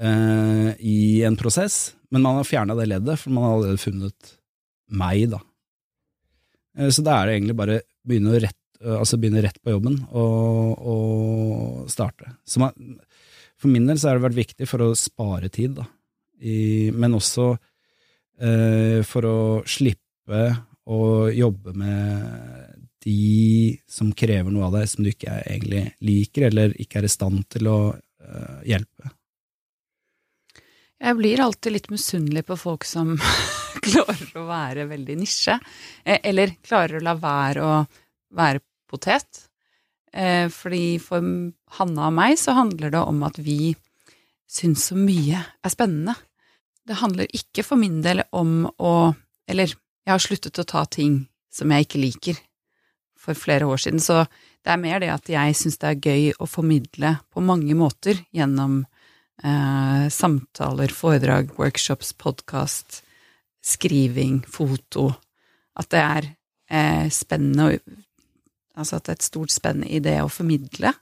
eh, 0.00 0.70
i 0.80 1.22
en 1.26 1.36
prosess, 1.36 1.94
men 2.10 2.24
man 2.24 2.40
har 2.40 2.48
fjerna 2.48 2.76
det 2.78 2.88
leddet, 2.88 3.20
for 3.20 3.34
man 3.34 3.44
har 3.46 3.56
allerede 3.58 3.82
funnet 3.82 4.34
meg, 4.90 5.28
da. 5.34 5.40
Eh, 6.78 6.88
så 6.88 7.04
da 7.04 7.18
er 7.18 7.28
det 7.28 7.36
egentlig 7.38 7.58
bare 7.60 7.80
begynne 8.08 8.40
rett, 8.40 8.56
altså 8.80 9.18
begynne 9.20 9.42
rett 9.44 9.60
på 9.60 9.74
jobben 9.74 9.98
og, 10.16 10.86
og 10.88 11.90
starte. 11.92 12.32
Man, 12.62 12.96
for 13.60 13.72
min 13.72 13.88
del 13.88 13.98
så 14.00 14.10
har 14.10 14.18
det 14.18 14.28
vært 14.28 14.40
viktig 14.40 14.68
for 14.68 14.84
å 14.84 14.94
spare 14.98 15.50
tid, 15.52 15.76
da. 15.80 15.86
I, 16.40 16.88
men 16.96 17.12
også 17.18 17.50
eh, 18.40 19.00
for 19.04 19.26
å 19.28 19.40
slippe 19.68 20.44
å 20.90 21.02
jobbe 21.28 21.74
med 21.76 22.78
de 23.04 23.76
som 23.88 24.12
krever 24.16 24.52
noe 24.52 24.68
av 24.68 24.78
deg 24.78 24.88
som 24.88 25.04
du 25.04 25.10
ikke 25.12 25.40
egentlig 25.42 25.84
liker, 26.04 26.48
eller 26.48 26.74
ikke 26.80 27.00
er 27.00 27.08
i 27.08 27.12
stand 27.12 27.44
til 27.52 27.68
å 27.68 27.78
eh, 27.92 28.60
hjelpe. 28.72 29.12
Jeg 31.00 31.16
blir 31.16 31.40
alltid 31.40 31.76
litt 31.76 31.92
misunnelig 31.92 32.44
på 32.48 32.58
folk 32.60 32.84
som 32.88 33.14
klarer 33.86 34.34
å 34.36 34.48
være 34.48 34.88
veldig 34.90 35.16
nisje, 35.20 35.56
eh, 36.04 36.20
eller 36.32 36.56
klarer 36.64 37.00
å 37.00 37.04
la 37.04 37.16
være 37.20 37.64
å 37.64 37.78
være 38.36 38.64
potet. 38.90 39.46
Eh, 40.12 40.48
fordi 40.50 40.98
for 41.02 41.22
Hanna 41.78 42.08
og 42.08 42.16
meg 42.16 42.36
så 42.40 42.56
handler 42.56 42.92
det 42.94 43.02
om 43.02 43.22
at 43.26 43.38
vi 43.38 43.74
syns 44.50 44.88
så 44.90 44.98
mye 44.98 45.38
er 45.38 45.72
spennende. 45.72 46.16
Det 46.86 46.98
handler 46.98 47.30
ikke 47.36 47.62
for 47.66 47.78
min 47.78 48.00
del 48.02 48.24
om 48.32 48.64
å 48.78 49.14
Eller 49.50 49.66
jeg 49.66 50.12
har 50.12 50.22
sluttet 50.22 50.58
å 50.62 50.64
ta 50.64 50.84
ting 50.86 51.24
som 51.50 51.72
jeg 51.74 51.82
ikke 51.82 51.98
liker 51.98 52.36
for 53.18 53.34
flere 53.34 53.66
år 53.66 53.80
siden, 53.82 53.98
så 53.98 54.28
det 54.62 54.70
er 54.70 54.78
mer 54.78 55.00
det 55.02 55.08
at 55.10 55.26
jeg 55.26 55.56
syns 55.58 55.80
det 55.82 55.88
er 55.88 56.04
gøy 56.04 56.28
å 56.38 56.46
formidle 56.46 57.16
på 57.34 57.42
mange 57.42 57.74
måter 57.74 58.20
gjennom 58.30 58.84
eh, 59.42 60.06
samtaler, 60.06 60.94
foredrag, 60.94 61.50
workshops, 61.58 62.12
podkast, 62.14 63.00
skriving, 63.58 64.44
foto, 64.46 65.08
at 65.74 65.90
det 65.90 66.04
er 66.04 66.30
eh, 66.70 67.10
spennende 67.10 67.80
Altså 68.80 68.98
at 68.98 69.06
det 69.06 69.14
er 69.14 69.20
et 69.20 69.28
stort 69.28 69.54
spenn 69.54 69.84
i 69.84 70.00
det 70.02 70.18
å 70.24 70.32
formidle. 70.32 70.94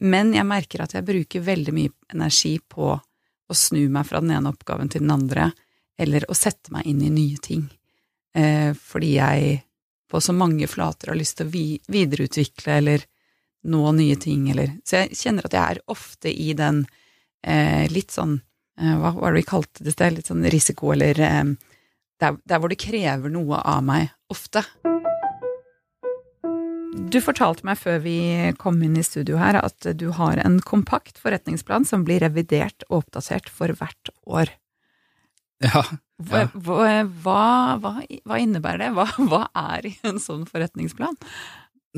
Men 0.00 0.32
jeg 0.36 0.46
merker 0.46 0.84
at 0.84 0.94
jeg 0.94 1.06
bruker 1.06 1.44
veldig 1.44 1.74
mye 1.74 1.94
energi 2.14 2.58
på 2.62 2.92
å 3.48 3.56
snu 3.56 3.88
meg 3.90 4.06
fra 4.06 4.20
den 4.22 4.34
ene 4.36 4.52
oppgaven 4.52 4.90
til 4.92 5.02
den 5.02 5.14
andre, 5.14 5.50
eller 5.98 6.26
å 6.30 6.36
sette 6.36 6.72
meg 6.74 6.86
inn 6.86 7.00
i 7.02 7.10
nye 7.10 7.38
ting. 7.42 7.64
Eh, 8.36 8.70
fordi 8.76 9.14
jeg 9.16 9.62
på 10.08 10.20
så 10.20 10.32
mange 10.32 10.68
flater 10.70 11.10
har 11.12 11.18
lyst 11.18 11.38
til 11.40 11.48
å 11.48 11.52
vi 11.52 11.64
videreutvikle 11.90 12.76
eller 12.80 13.04
nå 13.68 13.92
nye 13.92 14.16
ting, 14.16 14.48
eller 14.50 14.78
Så 14.84 15.02
jeg 15.02 15.18
kjenner 15.18 15.48
at 15.48 15.56
jeg 15.56 15.62
er 15.62 15.80
ofte 15.90 16.30
i 16.30 16.52
den 16.56 16.84
eh, 17.42 17.88
litt 17.90 18.14
sånn 18.14 18.38
eh, 18.80 18.94
Hva 18.96 19.12
var 19.16 19.32
det 19.34 19.42
vi 19.42 19.48
kalte 19.50 19.84
det? 19.84 20.10
Litt 20.14 20.30
sånn 20.30 20.46
risiko, 20.48 20.92
eller 20.94 21.20
eh, 21.20 21.44
der, 22.20 22.38
der, 22.44 22.58
hvor 22.58 22.70
det 22.72 22.80
krever 22.80 23.32
noe 23.32 23.60
av 23.60 23.82
meg, 23.84 24.14
ofte. 24.32 24.64
Du 26.88 27.20
fortalte 27.22 27.66
meg 27.68 27.78
før 27.80 28.00
vi 28.04 28.18
kom 28.60 28.80
inn 28.84 28.96
i 28.98 29.04
studio 29.06 29.38
her, 29.40 29.58
at 29.60 29.90
du 29.98 30.08
har 30.16 30.40
en 30.42 30.58
kompakt 30.64 31.20
forretningsplan 31.20 31.86
som 31.88 32.04
blir 32.06 32.22
revidert 32.24 32.86
og 32.88 33.02
oppdatert 33.02 33.50
for 33.52 33.72
hvert 33.76 34.12
år. 34.24 34.52
Ja. 35.64 35.82
Hva, 36.18 36.44
hva, 36.54 36.90
hva, 37.22 37.92
hva 38.02 38.38
innebærer 38.40 38.88
det? 38.88 38.90
Hva, 39.30 39.44
er 39.54 39.86
i 39.90 39.94
en 40.06 40.18
sånn 40.22 40.46
forretningsplan? 40.50 41.18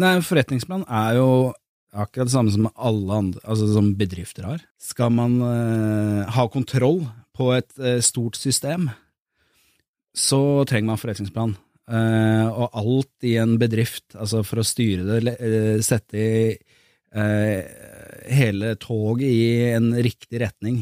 Nei, 0.00 0.14
Forretningsplan 0.24 0.85
er 0.87 1.18
jo 1.18 1.31
akkurat 1.90 2.29
det 2.29 2.35
samme 2.35 2.53
som 2.55 2.68
alle 2.70 3.16
andre, 3.16 3.42
altså 3.44 3.66
som 3.72 3.92
bedrifter 3.98 4.46
har. 4.46 4.61
Skal 4.81 5.12
man 5.16 5.40
eh, 5.44 6.29
ha 6.37 6.46
kontroll 6.53 7.03
på 7.37 7.50
et 7.57 7.72
eh, 7.81 7.98
stort 8.05 8.38
system, 8.38 8.88
så 10.16 10.64
trenger 10.68 10.92
man 10.92 11.00
forretningsplan. 11.00 11.57
Uh, 11.90 12.46
og 12.55 12.76
alt 12.79 13.26
i 13.26 13.35
en 13.42 13.57
bedrift, 13.59 14.12
altså 14.14 14.44
for 14.46 14.62
å 14.62 14.66
styre 14.66 15.18
det, 15.18 15.35
sette 15.83 16.20
i, 16.20 16.42
hele 18.31 18.76
toget 18.79 19.26
i 19.26 19.46
en 19.74 19.88
riktig 19.98 20.38
retning, 20.44 20.76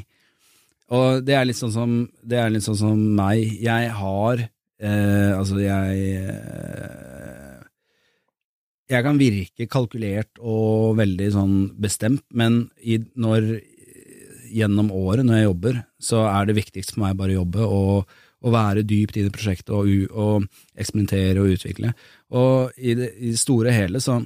og 0.95 1.25
det 1.27 1.37
er 1.37 1.49
litt 1.49 1.59
sånn 1.59 1.73
som, 1.73 1.97
det 2.25 2.39
er 2.41 2.53
litt 2.53 2.65
sånn 2.65 2.79
som 2.81 3.01
meg. 3.17 3.43
Jeg 3.61 3.91
har 3.99 4.41
eh, 4.41 5.33
Altså, 5.37 5.59
jeg 5.61 5.99
eh, 6.23 7.59
Jeg 8.89 9.05
kan 9.05 9.21
virke 9.21 9.69
kalkulert 9.69 10.41
og 10.41 10.97
veldig 11.01 11.29
sånn 11.35 11.59
bestemt, 11.77 12.25
men 12.33 12.71
i, 12.81 12.97
når 13.21 13.59
gjennom 14.49 14.89
året, 14.97 15.27
når 15.29 15.37
jeg 15.37 15.45
jobber, 15.45 15.83
så 16.01 16.23
er 16.31 16.49
det 16.49 16.57
viktigst 16.57 16.95
for 16.95 17.03
meg 17.03 17.19
bare 17.19 17.35
å 17.35 17.41
jobbe 17.43 17.67
og, 17.69 18.15
og 18.49 18.55
være 18.55 18.87
dypt 18.89 19.19
i 19.19 19.25
det 19.27 19.33
prosjektet 19.35 19.75
og, 19.77 19.89
og, 20.13 20.47
eksperimentere 20.79 21.43
og 21.43 21.57
utvikle. 21.57 21.93
Og 22.37 22.77
i 22.77 22.95
det, 22.99 23.13
i 23.19 23.33
det 23.33 23.41
store 23.41 23.75
hele 23.75 24.01
så, 24.03 24.19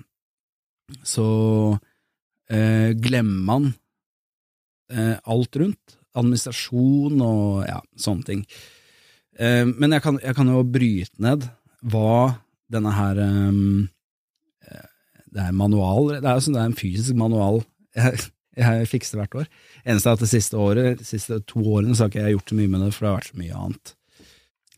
så 1.06 1.28
eh, 2.50 2.92
glemmer 3.02 3.48
man 3.48 3.72
eh, 4.92 5.16
alt 5.22 5.58
rundt 5.60 5.98
administrasjon 6.18 7.24
og 7.24 7.64
ja, 7.66 7.80
sånne 7.96 8.28
ting. 8.28 8.44
Eh, 9.40 9.64
men 9.68 9.96
jeg 9.96 10.04
kan, 10.04 10.20
jeg 10.22 10.36
kan, 10.36 10.52
jo 10.52 10.64
bryte 10.68 11.24
ned 11.24 11.48
hva 11.88 12.42
denne 12.72 12.92
her 12.94 13.18
um, 13.20 13.88
Det 15.32 15.40
er 15.42 15.56
manual 15.56 16.06
Det 16.14 16.20
er 16.22 16.36
jo 16.38 16.44
sånn, 16.44 16.54
det 16.54 16.60
er 16.62 16.68
en 16.70 16.76
fysisk 16.78 17.16
manual 17.18 17.58
jeg, 17.96 18.20
jeg 18.56 18.86
fikser 18.88 19.20
hvert 19.20 19.34
år. 19.42 19.48
Eneste 19.82 20.08
er 20.08 20.16
at 20.16 20.22
det 20.22 20.30
siste 20.30 20.60
året, 20.60 21.00
de 21.00 21.06
siste 21.08 21.40
to 21.48 21.64
årene 21.72 21.96
så 21.96 22.04
har 22.04 22.12
ikke 22.12 22.24
jeg 22.26 22.36
gjort 22.36 22.52
så 22.52 22.58
mye 22.58 22.72
med 22.72 22.84
det, 22.84 22.92
for 22.94 23.04
det 23.04 23.10
har 23.10 23.18
vært 23.18 23.30
så 23.32 23.40
mye 23.40 23.58
annet. 23.64 23.92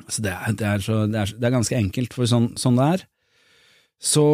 Så 0.08 0.22
det 0.24 0.32
er, 0.34 0.54
det 0.58 0.66
er, 0.68 0.84
så, 0.84 1.00
det 1.10 1.20
er, 1.20 1.34
det 1.38 1.48
er 1.48 1.54
ganske 1.54 1.78
enkelt, 1.78 2.14
for 2.16 2.28
sånn, 2.28 2.50
sånn 2.60 2.78
det 2.80 2.86
er. 2.96 3.04
Så 4.04 4.26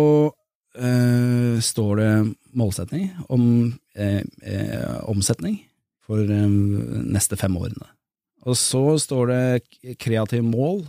øh, 0.81 1.57
står 1.62 2.01
det 2.01 2.12
målsetning 2.59 3.11
om 3.29 3.44
øh, 3.70 4.23
øh, 4.23 4.96
omsetning 5.12 5.61
for 6.07 6.25
neste 6.27 7.38
fem 7.38 7.55
årene. 7.61 7.87
Og 8.49 8.57
så 8.59 8.96
står 8.99 9.31
det 9.31 9.96
kreative 10.01 10.46
mål 10.46 10.88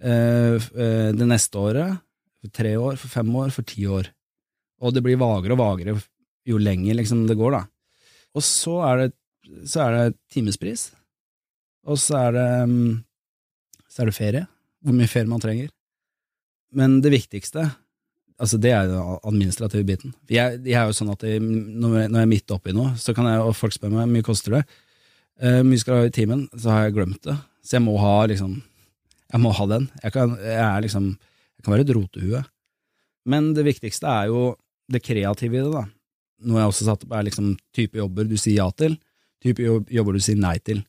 det 0.00 1.26
neste 1.28 1.60
året, 1.60 1.98
for 2.40 2.52
tre 2.56 2.70
år, 2.80 2.94
for 2.96 3.12
fem 3.12 3.34
år, 3.36 3.50
for 3.52 3.66
ti 3.68 3.84
år. 3.84 4.06
Og 4.80 4.94
det 4.96 5.02
blir 5.04 5.18
vagere 5.20 5.52
og 5.52 5.60
vagere 5.60 5.98
jo 6.48 6.60
lenger 6.60 6.96
liksom, 6.96 7.26
det 7.28 7.36
går, 7.36 7.58
da. 7.58 7.62
Og 8.32 8.44
så 8.46 8.78
er 8.86 9.02
det, 9.02 9.08
så 9.68 9.84
er 9.84 9.96
det 9.96 10.18
timespris, 10.32 10.90
og 11.84 11.98
så 12.00 12.16
er 12.26 12.36
det, 12.36 12.48
um, 12.64 13.04
er 14.00 14.10
det 14.10 14.16
ferie, 14.16 14.46
hvor 14.80 14.96
mye 14.96 15.10
ferie 15.10 15.30
man 15.30 15.42
trenger. 15.42 15.70
Men 16.76 17.00
det 17.04 17.12
viktigste 17.14 17.68
Altså, 18.40 18.56
det 18.56 18.70
er 18.72 18.86
den 18.88 19.18
administrative 19.28 19.84
biten. 19.84 20.14
Jeg, 20.32 20.62
jeg, 20.64 20.76
er 20.80 20.86
jo 20.88 20.94
sånn 20.96 21.10
at 21.12 21.24
jeg, 21.28 21.42
når 21.44 21.96
jeg 22.06 22.22
er 22.22 22.30
midt 22.30 22.54
oppi 22.54 22.72
noe, 22.72 22.94
så 22.96 23.12
kan 23.12 23.26
jeg, 23.28 23.42
og 23.44 23.52
folk 23.52 23.74
spør 23.76 23.92
meg 23.92 24.00
hvor 24.00 24.14
mye 24.14 24.24
koster 24.24 24.54
det, 24.56 24.62
uh, 25.44 25.58
mye 25.66 25.80
skal 25.82 25.98
ha 25.98 26.06
i 26.08 26.14
timen, 26.14 26.46
så 26.56 26.72
har 26.72 26.86
jeg 26.86 26.94
glemt 26.96 27.20
det. 27.28 27.36
Så 27.60 27.76
jeg 27.76 27.84
må 27.84 27.98
ha 28.00 28.14
liksom 28.30 28.62
Jeg 29.30 29.40
må 29.44 29.52
ha 29.54 29.64
den. 29.70 29.84
Jeg 30.02 30.10
kan, 30.10 30.32
jeg 30.42 30.82
liksom, 30.82 31.04
jeg 31.54 31.62
kan 31.62 31.72
være 31.74 31.84
et 31.84 31.92
rotehue. 31.94 32.40
Men 33.30 33.52
det 33.54 33.62
viktigste 33.62 34.08
er 34.10 34.30
jo 34.32 34.56
det 34.90 35.04
kreative 35.06 35.54
i 35.54 35.60
det, 35.60 35.70
da. 35.70 35.84
Noe 36.48 36.58
jeg 36.58 36.72
også 36.72 36.86
satte 36.88 37.06
opp, 37.06 37.12
er 37.14 37.28
liksom 37.28 37.52
type 37.76 38.00
jobber 38.00 38.26
du 38.26 38.34
sier 38.40 38.56
ja 38.56 38.66
til, 38.74 38.96
type 39.44 39.62
jobber 39.62 40.16
du 40.16 40.24
sier 40.24 40.40
nei 40.40 40.56
til. 40.66 40.80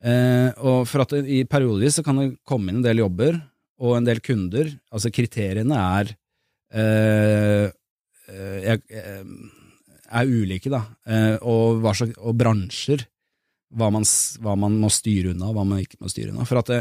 Uh, 0.00 0.48
og 0.64 0.88
for 0.88 1.04
at 1.04 1.12
I 1.20 1.42
periodevis 1.44 1.98
så 1.98 2.04
kan 2.06 2.16
det 2.20 2.30
komme 2.48 2.72
inn 2.72 2.80
en 2.80 2.86
del 2.86 3.02
jobber 3.02 3.36
og 3.80 3.98
en 3.98 4.06
del 4.06 4.22
kunder. 4.24 4.70
Altså 4.92 5.12
Kriteriene 5.12 5.76
er 5.76 6.14
Eh, 6.70 7.66
eh, 8.30 8.78
eh, 8.88 9.24
er 10.10 10.26
ulike, 10.26 10.70
da, 10.70 10.80
og, 11.46 11.84
slags, 11.94 12.16
og 12.18 12.34
bransjer. 12.38 13.04
Hva 13.70 13.86
man, 13.94 14.02
hva 14.42 14.56
man, 14.58 14.80
må 14.82 14.88
styre 14.90 15.30
unna, 15.30 15.52
hva 15.54 15.62
man 15.62 15.78
ikke 15.84 16.00
må 16.02 16.10
styre 16.10 16.32
unna. 16.32 16.46
For 16.48 16.62
at 16.62 16.72
det, 16.72 16.80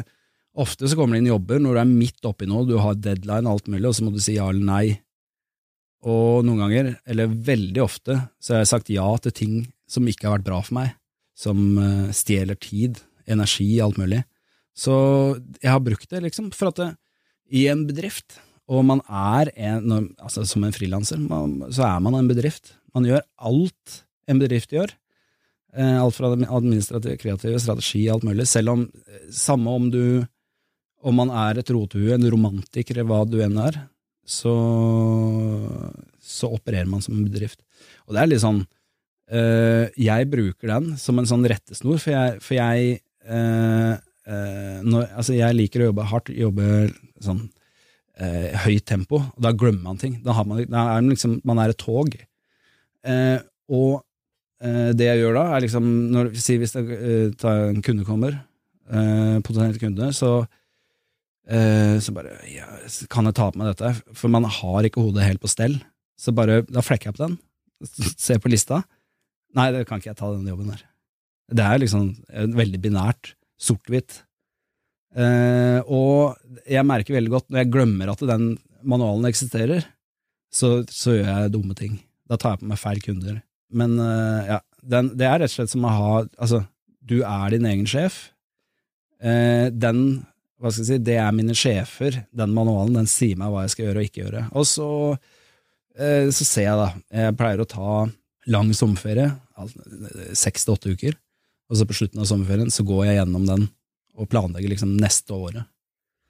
Ofte 0.59 0.89
så 0.89 0.97
kommer 0.97 1.13
det 1.13 1.19
inn 1.21 1.29
jobber 1.29 1.59
når 1.61 1.75
du 1.75 1.79
er 1.79 1.91
midt 1.91 2.25
oppi 2.25 2.47
noe, 2.49 2.65
du 2.65 2.73
har 2.81 2.95
deadline 2.97 3.45
og 3.45 3.53
alt 3.53 3.67
mulig, 3.69 3.85
og 3.85 3.93
så 3.95 4.03
må 4.03 4.09
du 4.11 4.17
si 4.19 4.33
ja 4.33 4.47
eller 4.49 4.65
nei. 4.65 4.95
Og 6.09 6.41
noen 6.43 6.63
ganger, 6.63 6.89
eller 7.05 7.29
veldig 7.29 7.83
ofte, 7.83 8.17
så 8.41 8.55
har 8.55 8.63
jeg 8.63 8.71
sagt 8.71 8.89
ja 8.91 9.05
til 9.21 9.35
ting 9.37 9.53
som 9.87 10.09
ikke 10.09 10.25
har 10.25 10.39
vært 10.39 10.47
bra 10.49 10.57
for 10.65 10.79
meg, 10.79 10.95
som 11.37 11.77
stjeler 12.17 12.57
tid, 12.59 12.97
energi, 13.29 13.69
alt 13.83 13.99
mulig. 14.01 14.23
Så 14.77 14.93
jeg 15.59 15.71
har 15.71 15.81
brukt 15.83 16.09
det, 16.09 16.23
liksom, 16.27 16.51
for 16.55 16.71
at 16.71 16.79
det, 16.79 16.91
i 17.49 17.65
en 17.71 17.87
bedrift 17.89 18.37
og 18.69 18.85
man 18.85 19.01
er 19.09 19.49
en, 19.57 19.93
altså 20.21 20.45
som 20.45 20.63
en 20.65 20.73
frilanser, 20.73 21.21
så 21.73 21.85
er 21.87 22.01
man 22.05 22.19
en 22.19 22.29
bedrift. 22.29 22.75
Man 22.93 23.07
gjør 23.07 23.23
alt 23.49 24.01
en 24.29 24.41
bedrift 24.41 24.73
gjør. 24.75 24.93
Eh, 25.73 25.97
alt 25.97 26.17
fra 26.17 26.31
administrative, 26.33 27.17
kreative, 27.21 27.61
strategi, 27.61 28.03
alt 28.09 28.25
mulig. 28.25 28.45
Selv 28.49 28.75
om 28.75 28.83
Samme 29.33 29.69
om 29.69 29.89
du 29.93 30.25
Om 31.01 31.15
man 31.15 31.29
er 31.31 31.59
et 31.59 31.69
rotehue, 31.71 32.11
en 32.11 32.29
romantiker 32.29 32.97
hva 33.07 33.21
du 33.23 33.37
enn 33.39 33.55
er, 33.63 33.77
så, 34.27 34.51
så 36.19 36.49
opererer 36.51 36.89
man 36.91 36.99
som 36.99 37.15
en 37.15 37.23
bedrift. 37.23 37.61
Og 38.03 38.11
det 38.11 38.19
er 38.19 38.27
litt 38.27 38.41
sånn 38.43 38.59
eh, 39.31 39.87
jeg 39.95 40.27
bruker 40.27 40.73
den 40.73 40.97
som 40.99 41.21
en 41.21 41.29
sånn 41.29 41.47
rettesnor, 41.47 42.01
for 42.03 42.11
jeg, 42.11 42.41
for 42.43 42.57
jeg 42.59 42.99
eh, 43.29 43.93
eh, 44.29 44.81
når, 44.85 45.07
altså 45.21 45.37
jeg 45.37 45.57
liker 45.57 45.83
å 45.83 45.89
jobbe 45.89 46.09
hardt, 46.11 46.31
jobbe 46.35 46.67
sånn 47.23 47.41
eh, 48.19 48.51
høyt 48.65 48.85
tempo, 48.89 49.21
og 49.23 49.41
da 49.45 49.53
glemmer 49.55 49.89
man 49.89 50.01
ting. 50.01 50.19
Da, 50.25 50.35
man, 50.43 50.61
da 50.65 50.85
er 50.97 51.01
man, 51.01 51.09
liksom, 51.13 51.39
man 51.47 51.61
er 51.63 51.73
et 51.73 51.81
tog. 51.81 52.15
Eh, 53.07 53.39
og 53.71 54.01
eh, 54.63 54.91
det 54.97 55.09
jeg 55.09 55.23
gjør 55.23 55.39
da, 55.39 55.45
er 55.55 55.65
liksom 55.65 55.89
når, 56.13 56.31
si 56.41 56.57
Hvis 56.59 56.75
det, 56.75 56.85
en 57.47 57.83
kunde 57.85 58.07
kommer, 58.07 58.41
potensielt 58.89 59.77
kunde, 59.81 60.13
så 60.17 60.43
så 61.49 62.11
bare 62.13 62.35
ja, 62.45 62.67
Kan 63.09 63.25
jeg 63.25 63.33
ta 63.39 63.47
på 63.49 63.57
meg 63.57 63.71
dette? 63.71 63.89
For 64.13 64.29
man 64.29 64.45
har 64.45 64.85
ikke 64.85 65.01
hodet 65.01 65.23
helt 65.25 65.41
på 65.41 65.49
stell. 65.49 65.79
Så 66.13 66.29
bare, 66.37 66.59
da 66.69 66.83
flekker 66.85 67.09
jeg 67.09 67.17
på 67.17 67.23
den, 67.23 67.39
ser 68.21 68.37
på 68.43 68.51
lista. 68.53 68.83
Nei, 69.57 69.71
det 69.73 69.87
kan 69.89 69.97
ikke 69.97 70.11
jeg 70.11 70.19
ta 70.19 70.29
den 70.29 70.45
jobben 70.45 70.69
der. 70.69 70.83
Det 71.49 71.65
er 71.65 71.81
liksom 71.81 72.11
veldig 72.57 72.81
binært. 72.83 73.33
Sort-hvitt. 73.59 74.21
Eh, 75.17 75.79
og 75.89 76.37
jeg 76.69 76.85
merker 76.87 77.17
veldig 77.17 77.33
godt 77.33 77.49
når 77.49 77.63
jeg 77.63 77.71
glemmer 77.73 78.11
at 78.13 78.21
den 78.29 78.51
manualen 78.87 79.27
eksisterer, 79.27 79.83
så, 80.53 80.79
så 80.87 81.17
gjør 81.17 81.29
jeg 81.29 81.53
dumme 81.53 81.75
ting. 81.77 81.99
Da 82.29 82.37
tar 82.39 82.55
jeg 82.55 82.63
på 82.63 82.69
meg 82.71 82.81
feil 82.81 83.01
kunder. 83.03 83.39
Men 83.69 83.97
eh, 84.01 84.51
ja, 84.53 84.59
den, 84.81 85.13
det 85.19 85.27
er 85.27 85.41
rett 85.41 85.51
og 85.51 85.57
slett 85.57 85.73
som 85.73 85.85
å 85.85 85.93
ha 85.93 86.11
Altså, 86.39 86.63
du 87.09 87.19
er 87.21 87.53
din 87.53 87.67
egen 87.69 87.89
sjef. 87.89 88.29
Eh, 89.19 89.67
den 89.73 90.21
hva 90.59 90.71
skal 90.73 90.83
jeg 90.83 90.87
si, 90.89 91.03
det 91.07 91.15
er 91.15 91.35
mine 91.35 91.55
sjefer, 91.55 92.17
den 92.35 92.51
manualen, 92.51 92.97
den 92.97 93.07
sier 93.07 93.37
meg 93.39 93.51
hva 93.53 93.61
jeg 93.63 93.71
skal 93.73 93.85
gjøre 93.85 94.01
og 94.01 94.07
ikke 94.09 94.21
gjøre. 94.25 94.41
Og 94.59 94.65
så, 94.67 94.87
eh, 95.95 96.27
så 96.35 96.47
ser 96.47 96.65
jeg, 96.65 96.79
da, 96.81 96.89
jeg 97.15 97.37
pleier 97.39 97.63
å 97.63 97.69
ta 97.69 97.93
lang 98.51 98.73
sommerferie, 98.75 99.29
seks 100.35 100.67
til 100.67 100.75
åtte 100.75 100.91
uker, 100.95 101.15
og 101.69 101.77
så 101.77 101.85
på 101.85 101.97
slutten 101.99 102.21
av 102.23 102.27
sommerferien 102.29 102.73
så 102.73 102.85
går 102.87 103.05
jeg 103.07 103.19
gjennom 103.19 103.45
den 103.47 103.67
og 104.19 104.27
planlegger 104.31 104.73
liksom 104.73 104.97
neste 104.99 105.35
året. 105.35 105.69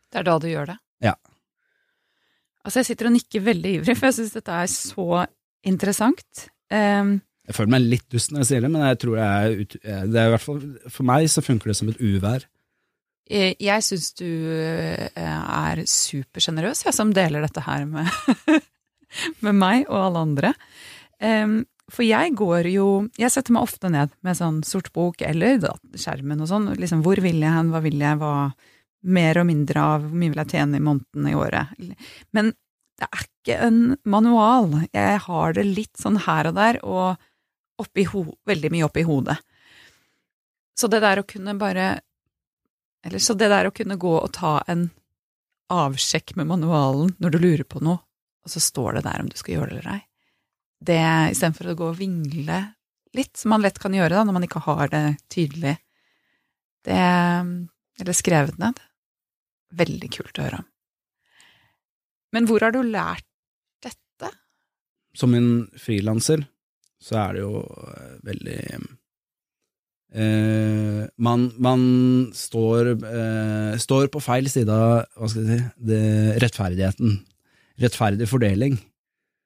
Det 0.09 0.21
er 0.21 0.27
da 0.27 0.35
du 0.41 0.47
gjør 0.49 0.71
det? 0.73 0.77
Ja. 1.05 1.15
Altså, 2.65 2.81
jeg 2.81 2.91
sitter 2.91 3.09
og 3.09 3.15
nikker 3.15 3.45
veldig 3.45 3.73
ivrig, 3.79 3.95
for 3.97 4.09
jeg 4.09 4.19
syns 4.19 4.35
dette 4.35 4.59
er 4.61 4.69
så 4.69 5.23
interessant. 5.65 6.45
Um, 6.69 7.17
jeg 7.49 7.57
føler 7.57 7.73
meg 7.73 7.87
litt 7.87 8.05
dust 8.13 8.33
når 8.33 8.43
jeg 8.43 8.49
sier 8.51 8.65
det, 8.65 8.71
men 8.73 8.85
jeg 8.85 8.99
tror 9.01 9.17
jeg 9.17 9.67
er, 9.81 10.03
det 10.05 10.19
er 10.21 10.27
i 10.27 10.33
hvert 10.35 10.43
fall 10.43 10.59
For 10.93 11.07
meg 11.09 11.29
så 11.33 11.41
funker 11.41 11.71
det 11.71 11.77
som 11.79 11.89
et 11.89 12.01
uvær. 12.03 12.45
Eh, 13.29 13.55
jeg 13.61 13.85
syns 13.85 14.11
du 14.17 14.25
eh, 14.25 15.09
er 15.17 15.81
supersjenerøs, 15.85 16.83
jeg 16.85 16.97
som 16.97 17.13
deler 17.13 17.45
dette 17.45 17.63
her 17.65 17.87
med, 17.89 18.09
med 19.45 19.57
meg 19.57 19.85
og 19.87 19.99
alle 20.03 20.23
andre. 20.27 20.53
Um, 21.21 21.61
for 21.93 22.05
jeg 22.05 22.33
går 22.37 22.69
jo 22.71 22.87
Jeg 23.19 23.31
setter 23.33 23.55
meg 23.55 23.65
ofte 23.65 23.89
ned 23.91 24.13
med 24.25 24.37
sånn 24.37 24.61
sort 24.67 24.91
bok 24.95 25.21
eller 25.25 25.61
skjermen 25.97 26.41
og 26.43 26.49
sånn. 26.51 26.71
Liksom, 26.79 27.03
hvor 27.05 27.21
vil 27.23 27.41
jeg 27.41 27.55
hen, 27.55 27.71
hva 27.73 27.81
vil 27.83 27.99
jeg, 28.01 28.19
hva 28.21 28.51
mer 29.09 29.39
og 29.39 29.47
mindre 29.47 29.83
av, 29.95 30.07
hvor 30.07 30.19
mye 30.19 30.33
vil 30.33 30.41
jeg 30.43 30.53
tjene 30.55 30.79
i 30.79 30.83
måneden 30.83 31.29
i 31.29 31.35
året? 31.37 31.71
Men 32.35 32.51
det 32.99 33.07
er 33.07 33.25
ikke 33.25 33.57
en 33.69 33.79
manual. 34.03 34.73
Jeg 34.91 35.21
har 35.25 35.55
det 35.55 35.65
litt 35.67 35.95
sånn 35.99 36.19
her 36.25 36.49
og 36.49 36.57
der, 36.57 36.81
og 36.83 37.79
oppi 37.79 38.03
ho 38.11 38.25
veldig 38.49 38.73
mye 38.73 38.89
oppi 38.89 39.05
hodet. 39.07 39.37
Så 40.75 40.89
det 40.91 41.01
der 41.03 41.21
å 41.21 41.27
kunne 41.27 41.57
bare 41.59 41.99
Eller 43.03 43.21
så 43.23 43.33
det 43.39 43.47
der 43.47 43.69
å 43.69 43.71
kunne 43.71 43.95
gå 43.95 44.11
og 44.19 44.33
ta 44.35 44.57
en 44.67 44.89
avsjekk 45.71 46.33
med 46.35 46.49
manualen 46.49 47.13
når 47.23 47.31
du 47.31 47.37
lurer 47.39 47.63
på 47.63 47.79
noe, 47.79 48.01
og 48.43 48.51
så 48.51 48.59
står 48.59 48.97
det 48.97 49.05
der 49.05 49.23
om 49.23 49.29
du 49.31 49.37
skal 49.39 49.53
gjøre 49.53 49.71
det 49.71 49.77
eller 49.79 49.91
ei 49.93 50.08
det 50.79 51.01
istedenfor 51.33 51.71
å 51.71 51.77
gå 51.77 51.87
og 51.91 51.99
vingle 51.99 52.59
litt, 53.17 53.33
som 53.37 53.53
man 53.53 53.63
lett 53.63 53.79
kan 53.81 53.93
gjøre 53.95 54.15
da, 54.15 54.25
når 54.25 54.37
man 54.37 54.45
ikke 54.45 54.63
har 54.67 54.91
det 54.93 55.05
tydelig, 55.31 55.77
det 56.87 56.99
Eller 57.99 58.15
skrevet 58.15 58.55
ned. 58.61 58.77
Veldig 59.75 60.09
kult 60.15 60.37
å 60.39 60.43
høre 60.45 60.59
om. 60.61 60.67
Men 62.31 62.47
hvor 62.47 62.63
har 62.63 62.71
du 62.71 62.79
lært 62.85 63.25
dette? 63.83 64.29
Som 65.17 65.35
en 65.35 65.67
frilanser 65.75 66.45
så 66.99 67.17
er 67.19 67.35
det 67.35 67.43
jo 67.43 67.59
eh, 67.63 68.15
veldig 68.27 68.57
eh, 70.15 71.03
man, 71.27 71.45
man 71.63 71.83
står, 72.35 72.91
eh, 72.95 73.73
står, 73.79 74.09
på 74.13 74.23
feil 74.23 74.49
side 74.51 74.71
av 74.73 75.05
hva 75.15 75.29
skal 75.31 75.47
jeg 75.47 75.59
si, 75.59 75.73
det, 75.91 76.03
rettferdigheten. 76.43 77.19
Rettferdig 77.79 78.27
fordeling. 78.27 78.79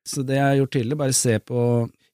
Så 0.04 0.24
det 0.28 0.38
jeg 0.38 0.45
har 0.45 0.58
gjort 0.60 0.74
tidligere, 0.76 1.01
bare 1.04 1.16
se 1.16 1.38
på 1.39 1.60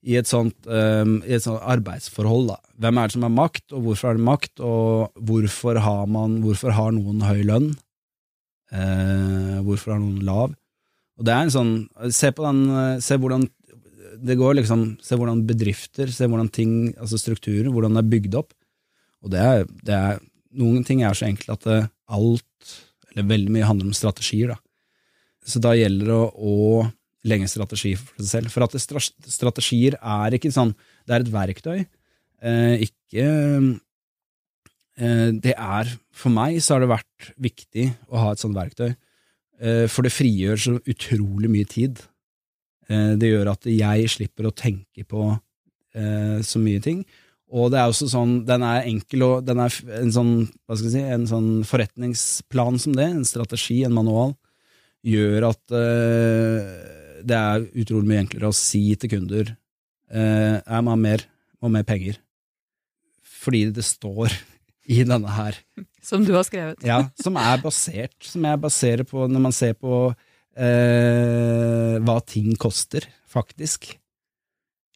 i 0.08 0.16
et 0.16 0.30
sånt, 0.30 0.56
um, 0.70 1.18
i 1.28 1.36
et 1.36 1.44
sånt 1.44 1.60
arbeidsforhold, 1.60 2.54
da. 2.54 2.58
Hvem 2.80 3.00
er 3.00 3.10
det 3.10 3.16
som 3.18 3.26
har 3.26 3.36
makt, 3.36 3.66
og 3.76 3.86
hvorfor 3.88 4.12
er 4.12 4.20
det 4.20 4.28
makt, 4.30 4.54
og 4.64 5.24
hvorfor 5.30 5.80
har, 5.84 6.06
man, 6.08 6.40
hvorfor 6.46 6.76
har 6.78 6.94
noen 6.96 7.26
høy 7.28 7.42
lønn? 7.50 7.70
Uh, 8.70 9.60
hvorfor 9.66 9.96
har 9.96 10.02
noen 10.04 10.24
lav? 10.24 10.54
Og 11.20 11.26
det 11.28 11.34
er 11.34 11.48
en 11.48 11.52
sånn 11.52 11.72
Se 12.14 12.30
på 12.32 12.44
den 12.46 13.00
Se 13.04 13.18
hvordan 13.20 13.42
det 14.20 14.36
går, 14.40 14.60
liksom. 14.60 14.84
Se 15.04 15.18
hvordan 15.18 15.42
bedrifter, 15.48 16.12
se 16.14 16.28
hvordan 16.28 16.50
ting, 16.54 16.74
altså 17.00 17.20
strukturer, 17.20 17.70
hvordan 17.72 17.96
det 17.96 18.02
er 18.04 18.12
bygd 18.14 18.38
opp. 18.40 18.54
Og 19.24 19.34
det 19.34 19.42
er, 19.44 19.66
det 19.86 19.96
er 19.96 20.20
Noen 20.60 20.82
ting 20.82 21.04
er 21.06 21.14
så 21.14 21.28
enkle 21.28 21.54
at 21.54 21.66
det, 21.68 21.76
alt, 22.10 22.72
eller 23.12 23.28
veldig 23.30 23.52
mye, 23.54 23.68
handler 23.70 23.92
om 23.92 23.94
strategier, 23.94 24.56
da. 24.56 24.58
Så 25.46 25.62
da 25.62 25.76
gjelder 25.78 26.10
det 26.10 26.16
å, 26.16 26.24
å 26.34 26.56
legge 27.28 27.46
en 27.46 27.52
strategi 27.52 27.94
for 28.00 28.22
seg 28.22 28.30
selv. 28.30 28.54
For 28.54 28.66
at 28.66 28.76
strategier 28.80 29.98
er 30.00 30.36
ikke 30.36 30.52
sånn 30.56 30.74
Det 31.04 31.16
er 31.16 31.26
et 31.26 31.34
verktøy, 31.34 31.80
eh, 32.42 32.86
ikke 32.86 33.26
eh, 35.00 35.32
Det 35.36 35.56
er 35.56 35.94
For 36.12 36.32
meg 36.32 36.62
så 36.64 36.76
har 36.76 36.86
det 36.86 36.94
vært 36.94 37.32
viktig 37.38 37.90
å 38.10 38.24
ha 38.24 38.32
et 38.34 38.44
sånt 38.44 38.58
verktøy, 38.58 38.94
eh, 39.60 39.86
for 39.88 40.08
det 40.08 40.16
frigjør 40.16 40.58
så 40.60 40.78
utrolig 40.80 41.52
mye 41.52 41.68
tid. 41.68 42.00
Eh, 42.90 43.16
det 43.20 43.34
gjør 43.34 43.54
at 43.54 43.68
jeg 43.70 44.12
slipper 44.12 44.50
å 44.50 44.56
tenke 44.56 45.06
på 45.08 45.32
eh, 45.96 46.40
så 46.46 46.62
mye 46.62 46.84
ting. 46.84 47.04
Og 47.50 47.72
det 47.74 47.80
er 47.82 47.90
også 47.90 48.06
sånn, 48.12 48.44
den 48.46 48.62
er 48.66 48.86
enkel, 48.86 49.24
og 49.26 49.46
den 49.48 49.62
er 49.64 49.74
en 49.98 50.12
sånn, 50.14 50.34
hva 50.68 50.78
skal 50.78 50.92
jeg 50.92 50.94
si, 51.00 51.14
en 51.16 51.26
sånn 51.30 51.50
forretningsplan 51.66 52.78
som 52.82 52.94
det, 52.94 53.08
en 53.10 53.26
strategi, 53.26 53.80
en 53.86 53.96
manual, 53.96 54.36
gjør 55.02 55.48
at 55.48 55.74
uh, 55.74 57.09
det 57.26 57.38
er 57.38 57.66
utrolig 57.82 58.10
mye 58.10 58.24
enklere 58.24 58.52
å 58.52 58.56
si 58.56 58.84
til 59.00 59.12
kunder 59.16 59.54
eh, 60.12 60.58
jeg 60.60 60.86
må 60.86 60.96
ha 60.96 61.00
mer, 61.00 61.26
må 61.60 61.70
ha 61.70 61.76
mer 61.80 61.88
penger. 61.88 62.20
Fordi 63.40 63.66
det 63.76 63.86
står 63.88 64.34
i 64.90 65.04
denne 65.08 65.32
her. 65.36 65.58
Som 66.04 66.26
du 66.26 66.34
har 66.36 66.46
skrevet. 66.48 66.82
ja, 66.86 67.04
som 67.22 67.38
er 67.40 67.62
basert, 67.62 68.18
som 68.26 68.46
jeg 68.48 68.62
baserer 68.62 69.08
på 69.08 69.28
når 69.30 69.44
man 69.44 69.56
ser 69.56 69.76
på 69.78 70.08
eh, 70.58 71.96
hva 72.04 72.20
ting 72.26 72.56
koster, 72.60 73.06
faktisk. 73.30 73.92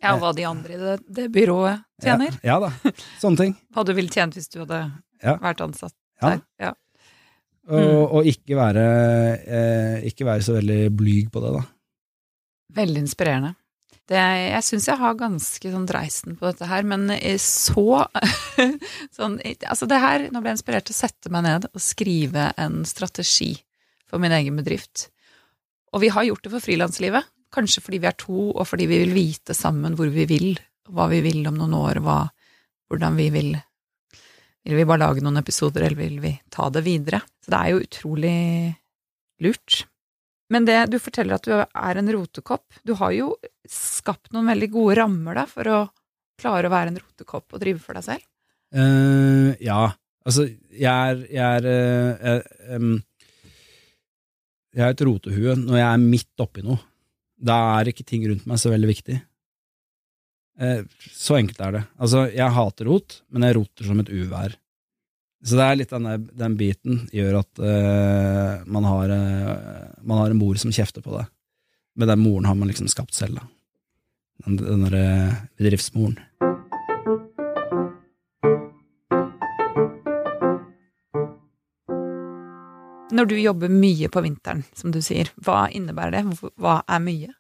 Ja, 0.04 0.16
og 0.16 0.24
hva 0.24 0.34
de 0.36 0.46
andre 0.48 0.76
i 0.76 0.80
det, 0.82 0.96
det 1.20 1.30
byrået 1.32 1.84
tjener. 2.04 2.34
Ja, 2.44 2.58
ja, 2.58 2.72
da, 2.72 2.94
sånne 3.22 3.40
ting. 3.40 3.54
Hva 3.76 3.86
du 3.88 3.94
ville 3.96 4.12
tjent 4.12 4.36
hvis 4.36 4.50
du 4.52 4.64
hadde 4.64 4.82
ja. 5.24 5.38
vært 5.44 5.62
ansatt 5.64 5.96
der. 6.24 6.42
Ja. 6.60 6.74
Og, 7.70 7.80
mm. 7.80 8.02
og 8.18 8.28
ikke, 8.28 8.58
være, 8.60 8.88
eh, 9.48 10.10
ikke 10.10 10.28
være 10.28 10.44
så 10.44 10.58
veldig 10.58 10.82
blyg 11.00 11.30
på 11.32 11.44
det, 11.44 11.54
da. 11.56 11.64
Veldig 12.74 13.04
inspirerende. 13.06 13.54
Det, 14.10 14.20
jeg 14.20 14.64
syns 14.68 14.90
jeg 14.90 15.00
har 15.00 15.16
ganske 15.16 15.70
sånn 15.72 15.86
dreisen 15.88 16.36
på 16.36 16.50
dette 16.50 16.68
her, 16.68 16.84
men 16.84 17.08
så 17.40 18.04
sånn 19.18 19.38
Altså, 19.40 19.88
det 19.88 20.00
her 20.04 20.26
Nå 20.28 20.42
ble 20.42 20.52
jeg 20.52 20.60
inspirert 20.60 20.88
til 20.90 20.96
å 20.96 20.98
sette 20.98 21.32
meg 21.32 21.46
ned 21.46 21.70
og 21.70 21.84
skrive 21.84 22.50
en 22.60 22.82
strategi 22.88 23.54
for 24.12 24.20
min 24.22 24.36
egen 24.36 24.60
bedrift. 24.60 25.08
Og 25.96 26.04
vi 26.04 26.12
har 26.14 26.28
gjort 26.28 26.44
det 26.44 26.52
for 26.52 26.66
frilanslivet. 26.66 27.30
Kanskje 27.54 27.84
fordi 27.86 28.02
vi 28.04 28.10
er 28.10 28.18
to, 28.18 28.50
og 28.52 28.66
fordi 28.68 28.90
vi 28.90 29.00
vil 29.06 29.14
vite 29.16 29.56
sammen 29.58 29.96
hvor 29.98 30.12
vi 30.12 30.26
vil, 30.30 30.52
hva 30.92 31.08
vi 31.12 31.22
vil 31.24 31.46
om 31.48 31.58
noen 31.58 31.78
år, 31.78 32.02
hva, 32.04 32.26
hvordan 32.92 33.20
vi 33.20 33.30
vil 33.34 33.54
Vil 34.64 34.78
vi 34.80 34.86
bare 34.88 35.02
lage 35.02 35.20
noen 35.20 35.42
episoder, 35.42 35.84
eller 35.84 36.00
vil 36.00 36.22
vi 36.24 36.30
ta 36.50 36.70
det 36.72 36.86
videre? 36.86 37.18
Så 37.44 37.52
det 37.52 37.58
er 37.58 37.72
jo 37.74 37.82
utrolig 37.84 38.36
lurt. 39.44 39.82
Men 40.54 40.68
det, 40.70 40.78
du 40.94 41.00
forteller 41.02 41.40
at 41.40 41.48
du 41.48 41.54
er 41.58 42.00
en 42.00 42.14
rotekopp. 42.14 42.78
Du 42.86 42.94
har 43.00 43.14
jo 43.16 43.34
skapt 43.70 44.34
noen 44.36 44.52
veldig 44.52 44.70
gode 44.74 45.00
rammer 45.02 45.40
da, 45.40 45.48
for 45.50 45.70
å 45.72 45.80
klare 46.40 46.70
å 46.70 46.74
være 46.74 46.94
en 46.94 47.02
rotekopp 47.02 47.56
og 47.56 47.62
drive 47.64 47.82
for 47.82 47.98
deg 47.98 48.06
selv? 48.06 48.30
Uh, 48.74 49.54
ja. 49.64 49.92
Altså, 50.24 50.48
jeg 50.72 50.88
er, 50.88 51.26
jeg 51.34 51.60
er, 51.60 51.68
uh, 52.40 52.78
um, 52.78 52.96
jeg 54.74 54.86
er 54.86 54.96
et 54.96 55.06
rotehue 55.06 55.58
når 55.60 55.80
jeg 55.80 55.90
er 55.90 56.04
midt 56.04 56.44
oppi 56.46 56.64
noe. 56.66 56.80
Da 57.44 57.60
er 57.80 57.92
ikke 57.92 58.06
ting 58.08 58.24
rundt 58.30 58.48
meg 58.50 58.62
så 58.62 58.72
veldig 58.72 58.90
viktig. 58.90 59.20
Uh, 60.62 60.84
så 61.12 61.40
enkelt 61.40 61.62
er 61.66 61.78
det. 61.80 61.86
Altså, 61.98 62.28
jeg 62.32 62.58
hater 62.58 62.90
rot, 62.92 63.20
men 63.34 63.48
jeg 63.48 63.58
roter 63.60 63.90
som 63.90 64.04
et 64.04 64.14
uvær. 64.14 64.58
Så 65.44 65.58
det 65.60 65.64
er 65.66 65.76
litt 65.76 65.92
denne, 65.92 66.16
den 66.40 66.54
biten 66.56 67.02
gjør 67.12 67.42
at 67.42 67.60
uh, 67.60 68.64
man, 68.64 68.86
har, 68.88 69.12
uh, 69.12 69.90
man, 70.00 70.22
har, 70.22 70.32
en 70.32 70.40
mor 70.40 70.60
som 70.62 70.72
kjefter 70.72 71.04
på 71.04 71.18
det. 71.18 71.26
Men 72.00 72.14
den 72.14 72.24
moren 72.24 72.48
har 72.48 72.56
man 72.56 72.72
liksom 72.72 72.88
skapt 72.92 73.16
selv, 73.18 73.42
da. 73.42 73.50
Den, 74.46 74.58
den 74.62 74.86
derre 74.88 75.08
bedriftsmoren. 75.60 76.18
Når 83.14 83.30
du 83.30 83.36
jobber 83.38 83.70
mye 83.70 84.10
på 84.10 84.24
vinteren, 84.26 84.64
som 84.74 84.96
du 84.96 85.02
sier, 85.06 85.30
hva 85.46 85.68
innebærer 85.70 86.16
det? 86.16 86.50
Hva 86.58 86.80
er 86.88 87.04
mye? 87.04 87.34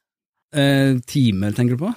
Eh, 0.53 0.99
timer, 1.09 1.55
tenker 1.55 1.79
du 1.79 1.85
på? 1.87 1.93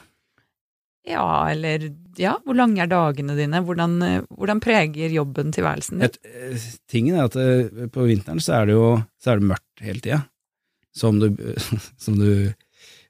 Ja, 1.07 1.46
eller 1.52 1.84
ja, 2.18 2.32
hvor 2.42 2.57
lange 2.59 2.82
er 2.82 2.90
dagene 2.90 3.36
dine? 3.38 3.61
Hvordan, 3.62 4.00
hvordan 4.34 4.62
preger 4.62 5.12
jobben 5.14 5.52
tilværelsen 5.54 6.00
din? 6.00 6.09
Et, 6.09 6.16
eh, 6.26 6.64
tingen 6.90 7.18
er 7.18 7.28
at 7.28 7.36
eh, 7.38 7.86
på 7.92 8.09
vinteren 8.09 8.42
så 8.42 8.57
er 8.59 8.66
det 8.66 8.74
jo 8.74 8.88
er 8.98 9.38
det 9.38 9.50
mørkt 9.52 9.84
hele 9.86 10.02
tida. 10.02 10.20
Som 10.96 11.20
som 12.04 12.18
du 12.18 12.52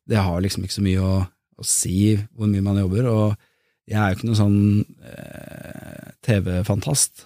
Det 0.06 0.22
har 0.22 0.40
liksom 0.40 0.66
ikke 0.66 0.76
så 0.76 0.84
mye 0.84 1.02
å, 1.02 1.14
å 1.26 1.64
si 1.66 2.14
hvor 2.36 2.46
mye 2.50 2.62
man 2.62 2.78
jobber, 2.78 3.08
og 3.10 3.46
jeg 3.90 3.98
er 3.98 4.12
jo 4.12 4.18
ikke 4.18 4.28
noen 4.28 4.38
sånn 4.38 4.60
eh, 5.06 6.12
TV-fantast, 6.26 7.24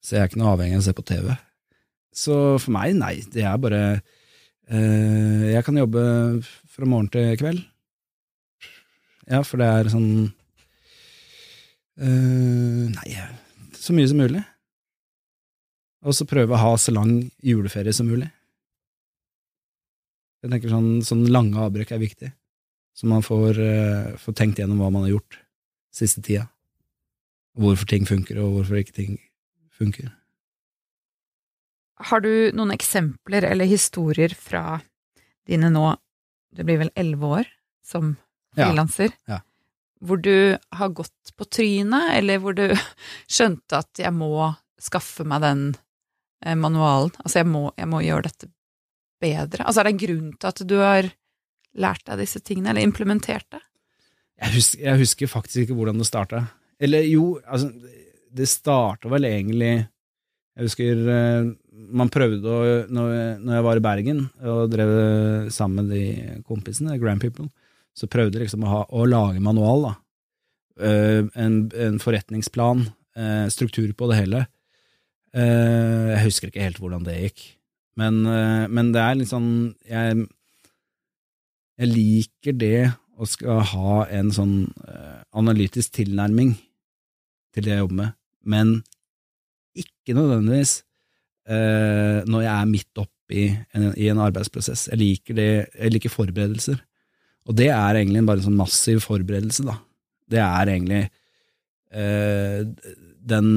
så 0.00 0.16
jeg 0.16 0.22
er 0.22 0.30
ikke 0.30 0.40
noe 0.40 0.54
avhengig 0.54 0.78
av 0.78 0.82
å 0.82 0.86
se 0.86 0.94
på 0.96 1.04
TV. 1.08 1.28
Så 2.16 2.36
for 2.60 2.74
meg, 2.74 2.94
nei, 2.98 3.14
det 3.32 3.44
er 3.46 3.60
bare 3.60 3.82
eh, 3.94 5.44
Jeg 5.54 5.64
kan 5.66 5.78
jobbe 5.78 6.02
fra 6.72 6.88
morgen 6.88 7.10
til 7.12 7.36
kveld. 7.40 7.62
Ja, 9.30 9.44
for 9.46 9.62
det 9.62 9.68
er 9.70 9.90
sånn 9.92 10.10
eh, 12.00 12.86
Nei, 12.90 13.10
så 13.78 13.94
mye 13.94 14.08
som 14.10 14.18
mulig. 14.20 14.42
Og 16.00 16.16
så 16.16 16.26
prøve 16.28 16.56
å 16.56 16.60
ha 16.60 16.76
så 16.80 16.94
lang 16.94 17.12
juleferie 17.44 17.94
som 17.94 18.08
mulig. 18.08 18.30
Jeg 20.40 20.52
tenker 20.52 20.72
sånn, 20.72 21.02
sånn 21.04 21.26
lange 21.28 21.60
avbrekk 21.60 21.92
er 21.92 22.00
viktig, 22.00 22.30
så 22.96 23.08
man 23.10 23.24
får, 23.24 23.58
uh, 23.60 24.14
får 24.16 24.36
tenkt 24.38 24.62
gjennom 24.62 24.80
hva 24.80 24.88
man 24.88 25.04
har 25.04 25.12
gjort 25.18 25.36
siste 25.92 26.22
tida. 26.24 26.46
Hvorfor 27.60 27.90
ting 27.90 28.08
funker, 28.08 28.40
og 28.40 28.54
hvorfor 28.54 28.80
ikke 28.80 28.96
ting 28.96 29.18
funker. 29.76 30.08
Har 32.08 32.24
du 32.24 32.32
noen 32.56 32.72
eksempler 32.72 33.44
eller 33.44 33.68
historier 33.68 34.32
fra 34.32 34.80
dine 35.50 35.68
nå, 35.74 35.84
det 36.56 36.64
blir 36.64 36.80
vel 36.80 36.94
elleve 36.96 37.34
år 37.40 37.52
som 37.84 38.14
frilanser, 38.56 39.14
ja. 39.30 39.40
hvor 40.00 40.20
du 40.22 40.56
har 40.76 40.94
gått 40.96 41.34
på 41.36 41.46
trynet, 41.46 42.14
eller 42.16 42.42
hvor 42.42 42.56
du 42.56 42.66
skjønte 43.30 43.82
at 43.82 44.02
jeg 44.02 44.14
må 44.16 44.50
skaffe 44.80 45.26
meg 45.28 45.44
den 45.44 45.64
eh, 46.44 46.56
manualen, 46.56 47.12
altså 47.22 47.42
jeg 47.42 47.50
må, 47.50 47.68
jeg 47.76 47.90
må 47.90 48.02
gjøre 48.04 48.28
dette 48.30 48.50
bedre? 49.20 49.66
Altså 49.66 49.82
er 49.82 49.90
det 49.90 49.94
en 49.96 50.04
grunn 50.04 50.30
til 50.36 50.52
at 50.52 50.62
du 50.66 50.76
har 50.80 51.10
lært 51.80 52.06
deg 52.08 52.24
disse 52.24 52.40
tingene, 52.42 52.72
eller 52.72 52.86
implementert 52.86 53.46
det? 53.52 53.62
Jeg 54.40 54.56
husker, 54.56 54.84
jeg 54.86 55.02
husker 55.02 55.30
faktisk 55.30 55.66
ikke 55.66 55.76
hvordan 55.76 56.00
det 56.00 56.08
starta. 56.08 56.44
Eller 56.80 57.04
jo, 57.04 57.34
altså, 57.44 57.68
det 58.30 58.46
starta 58.48 59.10
vel 59.12 59.26
egentlig 59.28 59.72
Jeg 60.56 60.64
husker 60.64 61.00
eh, 61.12 61.50
man 61.70 62.10
prøvde 62.12 62.52
å 62.52 62.62
når 62.92 63.52
jeg 63.54 63.64
var 63.64 63.78
i 63.78 63.82
Bergen 63.84 64.22
og 64.44 64.72
drev 64.72 64.90
sammen 65.52 65.86
med 65.86 65.92
de 65.94 66.40
kompisene, 66.44 66.98
Grand 67.00 67.22
People, 67.22 67.46
så 67.96 68.08
prøvde 68.10 68.38
jeg 68.38 68.46
liksom 68.46 68.64
å, 68.64 68.70
ha, 68.70 68.80
å 68.88 69.04
lage 69.08 69.42
manual, 69.44 69.88
da. 69.88 69.96
Uh, 70.80 71.26
En, 71.36 71.66
en 71.76 71.98
forretningsplan, 72.00 72.86
uh, 73.18 73.46
struktur 73.52 73.90
på 73.92 74.06
det 74.08 74.16
hele. 74.22 74.46
Uh, 75.36 76.14
Jeg 76.14 76.22
husker 76.24 76.48
ikke 76.48 76.64
helt 76.64 76.78
hvordan 76.80 77.04
det 77.04 77.18
gikk. 77.18 77.42
Men, 78.00 78.22
men 78.72 78.92
det 78.94 79.00
er 79.02 79.16
litt 79.18 79.28
sånn 79.28 79.74
jeg, 79.84 80.22
jeg 81.76 81.88
liker 81.90 82.54
det 82.56 82.86
å 83.20 83.26
skal 83.28 83.60
ha 83.74 83.96
en 84.16 84.30
sånn 84.32 84.54
analytisk 85.36 85.98
tilnærming 85.98 86.54
til 87.52 87.66
det 87.66 87.74
jeg 87.74 87.82
jobber 87.82 87.98
med, 87.98 88.14
men 88.54 88.70
ikke 89.76 90.16
nødvendigvis 90.16 90.78
når 91.50 92.46
jeg 92.46 92.52
er 92.54 92.70
midt 92.70 93.02
oppi 93.02 93.44
en, 93.50 93.90
i 94.00 94.08
en 94.14 94.22
arbeidsprosess. 94.22 94.86
Jeg 94.94 95.02
liker, 95.02 95.36
det, 95.36 95.50
jeg 95.74 95.92
liker 95.98 96.14
forberedelser. 96.14 96.80
Og 97.50 97.56
det 97.58 97.70
er 97.74 97.98
egentlig 97.98 98.22
bare 98.28 98.38
en 98.40 98.46
sånn 98.46 98.60
massiv 98.60 99.02
forberedelse, 99.02 99.66
da. 99.66 99.76
Det 100.30 100.38
er 100.38 100.70
egentlig 100.70 101.00
eh, 101.90 102.60
Den 103.32 103.48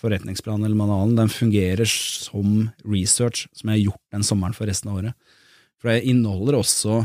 forretningsplanen 0.00 0.64
eller 0.64 0.78
manualen, 0.78 1.18
den 1.18 1.32
fungerer 1.32 1.88
som 1.88 2.70
research 2.88 3.44
som 3.52 3.68
jeg 3.68 3.76
har 3.76 3.84
gjort 3.90 4.16
den 4.16 4.24
sommeren 4.26 4.56
for 4.56 4.70
resten 4.70 4.90
av 4.90 5.02
året. 5.02 5.36
For 5.76 5.92
det 5.92 6.08
inneholder 6.08 6.56
også 6.62 7.02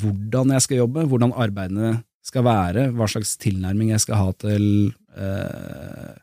hvordan 0.00 0.50
jeg 0.56 0.64
skal 0.64 0.82
jobbe, 0.82 1.06
hvordan 1.06 1.36
arbeidene 1.38 1.94
skal 2.26 2.42
være, 2.42 2.88
hva 2.98 3.06
slags 3.06 3.36
tilnærming 3.38 3.92
jeg 3.92 4.02
skal 4.02 4.18
ha 4.18 4.32
til 4.42 4.64
eh, 5.14 6.14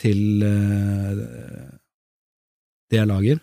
til 0.00 0.44
eh, 0.44 1.20
det 2.90 3.00
jeg 3.00 3.08
lager. 3.08 3.40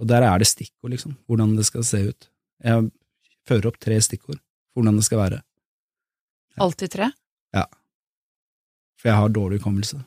Og 0.00 0.08
der 0.08 0.24
er 0.26 0.40
det 0.40 0.48
stikkord, 0.50 0.92
liksom, 0.94 1.16
hvordan 1.28 1.56
det 1.58 1.66
skal 1.68 1.84
se 1.86 2.02
ut. 2.10 2.28
Jeg 2.62 2.90
fører 3.48 3.70
opp 3.70 3.78
tre 3.82 3.98
stikkord 4.04 4.38
for 4.38 4.80
hvordan 4.80 4.98
det 5.00 5.04
skal 5.08 5.20
være, 5.22 5.42
Alltid 6.60 6.92
tre? 6.92 7.06
Ja. 7.56 7.64
for 9.00 9.08
jeg 9.08 9.16
har 9.16 9.30
dårlig 9.32 9.58
hukommelse. 9.60 10.02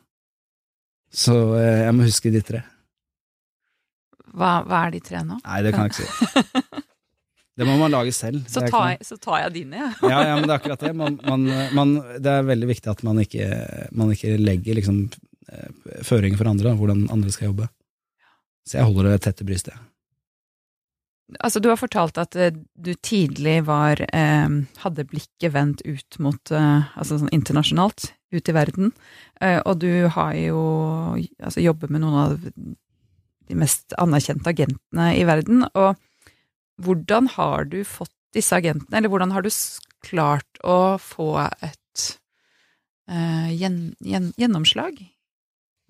Så 1.10 1.34
eh, 1.58 1.86
jeg 1.88 1.96
må 1.98 2.06
huske 2.06 2.32
de 2.34 2.42
tre. 2.46 2.62
Hva, 4.36 4.60
hva 4.68 4.84
er 4.86 4.94
de 4.94 5.02
tre 5.06 5.24
nå? 5.26 5.40
Nei, 5.42 5.62
det 5.66 5.72
kan 5.74 5.88
jeg 5.88 5.96
ikke 5.96 6.06
si. 6.06 6.82
Det 7.56 7.64
må 7.64 7.78
man 7.80 7.94
lage 7.94 8.12
selv. 8.12 8.42
Så 8.52 8.66
tar, 8.68 8.90
jeg, 8.92 9.06
så 9.08 9.16
tar 9.16 9.46
jeg 9.46 9.54
dine, 9.56 9.78
jeg. 9.80 9.92
Ja. 10.04 10.10
ja, 10.12 10.24
ja, 10.28 10.32
men 10.36 10.44
det 10.44 10.52
er 10.52 10.58
akkurat 10.60 10.82
det. 10.84 10.90
Man, 11.00 11.14
man, 11.24 11.46
man, 11.78 11.94
det 12.20 12.34
er 12.34 12.50
veldig 12.50 12.68
viktig 12.68 12.90
at 12.92 13.04
man 13.08 13.22
ikke, 13.24 13.46
man 13.96 14.12
ikke 14.12 14.34
legger 14.42 14.76
liksom, 14.76 14.98
eh, 15.48 15.70
føringer 16.04 16.36
for 16.42 16.50
andre, 16.52 16.68
da, 16.68 16.74
hvordan 16.76 17.06
andre 17.16 17.32
skal 17.32 17.54
jobbe. 17.54 17.70
Så 18.68 18.82
jeg 18.82 18.90
holder 18.90 19.08
det 19.08 19.22
tett 19.24 19.40
til 19.40 19.48
brystet. 19.48 19.78
Altså, 21.42 21.60
du 21.60 21.72
har 21.72 21.80
fortalt 21.82 22.20
at 22.22 22.36
eh, 22.38 22.54
du 22.54 22.92
tidlig 23.02 23.64
var 23.66 24.02
eh, 24.14 24.58
hadde 24.84 25.08
blikket 25.10 25.56
vendt 25.56 25.82
ut 25.82 26.20
mot 26.22 26.52
eh, 26.54 26.86
Altså 26.94 27.18
sånn 27.18 27.34
internasjonalt, 27.34 28.12
ut 28.36 28.52
i 28.52 28.56
verden. 28.56 28.92
Eh, 29.42 29.58
og 29.66 29.80
du 29.82 30.06
har 30.14 30.36
jo 30.38 30.60
altså 31.42 31.64
jobber 31.66 31.90
med 31.90 32.06
noen 32.06 32.20
av 32.22 32.36
de 32.46 33.58
mest 33.58 33.96
anerkjente 34.02 34.54
agentene 34.54 35.10
i 35.18 35.26
verden. 35.28 35.66
Og 35.74 35.98
hvordan 36.86 37.32
har 37.36 37.66
du 37.72 37.82
fått 37.88 38.14
disse 38.36 38.56
agentene, 38.58 39.00
eller 39.00 39.12
hvordan 39.12 39.34
har 39.34 39.46
du 39.46 39.52
klart 40.06 40.62
å 40.62 40.98
få 41.02 41.30
et 41.64 42.08
eh, 43.10 43.52
gjen, 43.56 43.96
gjen, 44.04 44.32
gjennomslag? 44.38 45.00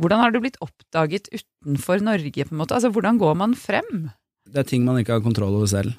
Hvordan 0.02 0.22
har 0.22 0.32
du 0.32 0.42
blitt 0.44 0.60
oppdaget 0.64 1.30
utenfor 1.32 2.04
Norge, 2.04 2.46
på 2.46 2.54
en 2.54 2.62
måte? 2.62 2.76
Altså, 2.78 2.92
hvordan 2.94 3.20
går 3.20 3.36
man 3.40 3.56
frem? 3.58 4.10
Det 4.46 4.62
er 4.62 4.70
ting 4.70 4.86
man 4.86 5.00
ikke 5.02 5.18
har 5.18 5.26
kontroll 5.26 5.56
over 5.58 5.70
selv. 5.70 5.96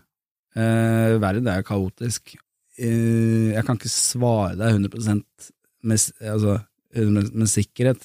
Eh, 0.56 1.16
verden 1.20 1.48
er 1.52 1.66
kaotisk. 1.66 2.36
Eh, 2.76 3.52
jeg 3.54 3.64
kan 3.66 3.78
ikke 3.78 3.92
svare 3.92 4.56
deg 4.58 4.76
100% 4.78 5.50
med, 5.86 6.04
altså, 6.32 6.58
med, 6.96 7.32
med 7.32 7.50
sikkerhet. 7.50 8.04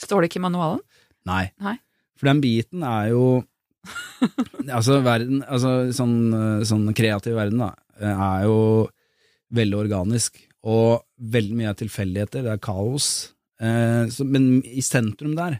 Står 0.00 0.22
det 0.22 0.30
ikke 0.30 0.40
i 0.42 0.46
manualen? 0.46 0.82
Nei. 1.28 1.48
Nei. 1.62 1.76
For 2.18 2.30
den 2.30 2.42
biten 2.44 2.86
er 2.86 3.12
jo 3.14 3.26
Altså, 4.78 5.02
verden, 5.04 5.42
altså 5.44 5.92
sånn, 5.92 6.16
eh, 6.32 6.62
sånn 6.64 6.86
kreativ 6.96 7.34
verden, 7.36 7.60
da, 7.60 7.74
er 8.00 8.46
jo 8.46 8.58
veldig 9.52 9.76
organisk. 9.82 10.38
Og 10.64 11.04
veldig 11.20 11.58
mye 11.58 11.72
er 11.74 11.76
tilfeldigheter, 11.76 12.46
det 12.46 12.54
er 12.54 12.62
kaos. 12.64 13.08
Eh, 13.60 14.08
så, 14.08 14.24
men 14.24 14.62
i 14.64 14.80
sentrum 14.84 15.34
der, 15.36 15.58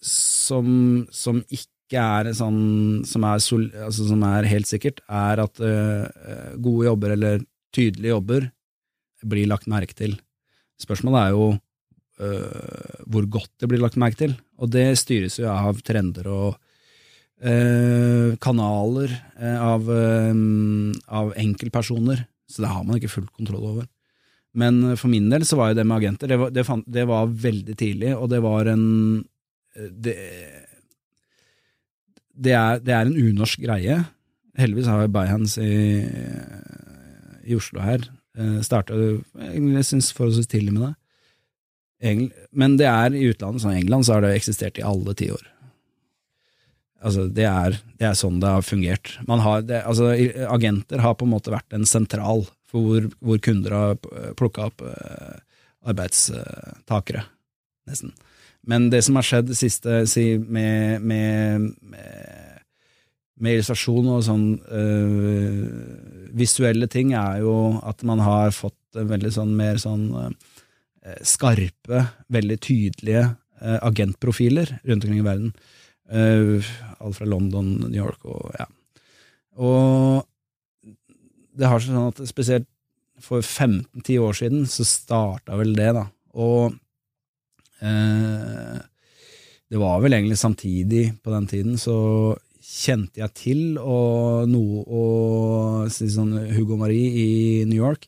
som, 0.00 1.04
som 1.12 1.42
ikke 1.52 1.69
er 1.98 2.30
sånn 2.36 3.02
som 3.08 3.24
er, 3.26 3.40
sol, 3.42 3.66
altså, 3.74 4.06
som 4.06 4.22
er 4.28 4.48
helt 4.50 4.68
sikkert, 4.70 5.00
er 5.10 5.42
at 5.42 5.60
uh, 5.62 6.06
gode 6.62 6.86
jobber 6.86 7.14
eller 7.16 7.42
tydelige 7.74 8.14
jobber 8.14 8.48
blir 9.26 9.50
lagt 9.50 9.68
merke 9.70 9.96
til. 9.96 10.14
Spørsmålet 10.80 11.20
er 11.22 11.34
jo 11.34 11.46
uh, 12.22 13.04
hvor 13.10 13.26
godt 13.38 13.52
det 13.60 13.70
blir 13.70 13.82
lagt 13.82 13.98
merke 14.00 14.20
til, 14.22 14.36
og 14.60 14.70
det 14.72 14.86
styres 15.00 15.40
jo 15.40 15.48
av 15.50 15.80
trender 15.86 16.28
og 16.30 16.50
øh, 17.40 18.36
kanaler 18.44 19.14
av, 19.40 19.86
av 19.88 21.30
enkeltpersoner, 21.40 22.26
så 22.44 22.60
det 22.60 22.72
har 22.74 22.84
man 22.84 22.98
ikke 22.98 23.12
full 23.14 23.24
kontroll 23.32 23.64
over. 23.70 23.86
Men 24.52 24.98
for 25.00 25.08
min 25.08 25.30
del 25.32 25.46
så 25.48 25.56
var 25.56 25.72
jo 25.72 25.78
det 25.80 25.86
med 25.88 25.96
agenter, 25.96 26.28
det 26.28 26.38
var, 26.42 26.52
det 26.52 26.66
fant, 26.68 26.84
det 26.84 27.06
var 27.08 27.32
veldig 27.32 27.76
tidlig, 27.80 28.12
og 28.12 28.28
det 28.34 28.42
var 28.44 28.68
en 28.68 28.84
det, 30.04 30.16
det, 32.40 32.54
er, 32.56 32.80
det 32.84 32.94
er 32.96 33.06
en 33.06 33.18
unorsk 33.18 33.60
greie. 33.64 34.00
Heldigvis 34.58 34.88
har 34.90 35.04
vi 35.04 35.12
Byhands 35.14 35.58
i, 35.62 35.74
i 37.46 37.56
Oslo 37.58 37.82
her. 37.84 38.06
Starta 38.64 38.96
egentlig 38.96 39.84
syns 39.88 40.10
forholdsvis 40.16 40.50
tidlig 40.50 40.74
med 40.74 40.88
det. 40.88 40.94
Men 42.56 42.76
det 42.80 42.88
er 42.88 43.14
i 43.14 43.26
utlandet, 43.28 43.62
sånn 43.62 43.76
i 43.76 43.80
England, 43.82 44.06
så 44.06 44.16
har 44.16 44.24
det 44.24 44.34
eksistert 44.38 44.80
i 44.80 44.86
alle 44.86 45.14
tiår. 45.16 45.42
Altså, 47.00 47.26
det 47.32 47.46
er, 47.48 47.76
det 48.00 48.10
er 48.10 48.16
sånn 48.18 48.40
det 48.42 48.48
har 48.52 48.64
fungert. 48.64 49.14
Har 49.28 49.62
det, 49.64 49.82
altså, 49.88 50.10
agenter 50.52 51.00
har 51.00 51.16
på 51.16 51.28
en 51.28 51.32
måte 51.32 51.52
vært 51.52 51.76
en 51.76 51.88
sentral 51.88 52.44
for 52.70 52.86
hvor, 52.86 53.06
hvor 53.24 53.40
kunder 53.42 53.76
har 53.76 53.96
plukka 54.38 54.68
opp 54.68 54.84
eh, 54.84 55.38
arbeidstakere, 55.90 57.24
nesten. 57.88 58.12
Men 58.68 58.90
det 58.92 59.02
som 59.06 59.16
har 59.16 59.26
skjedd 59.26 59.50
det 59.50 59.58
siste 59.58 60.02
si, 60.10 60.34
med, 60.38 61.00
med, 61.00 61.70
med, 61.80 62.60
med, 63.40 63.54
illustrasjon 63.54 64.10
og 64.12 64.24
sånn 64.26 64.46
øh, 64.68 65.62
visuelle 66.36 66.90
ting, 66.92 67.14
er 67.16 67.40
jo 67.44 67.54
at 67.86 68.04
man 68.06 68.22
har 68.24 68.52
fått 68.56 68.76
veldig 68.94 69.32
sånn 69.32 69.54
mer 69.56 69.80
sånn 69.80 70.10
øh, 70.12 70.32
skarpe, 71.24 72.04
veldig 72.28 72.58
tydelige 72.60 73.24
øh, 73.30 73.78
agentprofiler 73.80 74.76
rundt 74.84 75.06
omkring 75.06 75.22
i 75.22 75.28
verden. 75.30 75.54
alt 76.10 77.16
fra 77.16 77.26
London, 77.26 77.76
New 77.86 78.02
York 78.02 78.24
og 78.26 78.50
ja. 78.58 78.66
Og 79.60 80.26
det 81.56 81.68
har 81.68 81.80
seg 81.80 81.94
sånn 81.94 82.10
at 82.10 82.22
spesielt 82.28 82.66
for 83.20 83.44
15-10 83.44 84.18
år 84.24 84.36
siden 84.36 84.64
så 84.70 84.86
starta 84.88 85.58
vel 85.60 85.74
det, 85.76 85.90
da. 85.96 86.06
Og 86.34 86.74
det 87.80 89.78
var 89.80 90.02
vel 90.02 90.12
egentlig 90.12 90.36
samtidig 90.36 91.04
på 91.24 91.32
den 91.32 91.46
tiden, 91.48 91.78
så 91.80 91.96
kjente 92.70 93.22
jeg 93.22 93.34
til 93.38 93.62
og 93.80 94.48
noe 94.50 94.82
og 94.84 95.90
sånn 95.90 96.34
Hugo 96.54 96.76
Marie 96.78 97.08
i 97.10 97.30
New 97.64 97.78
York. 97.78 98.06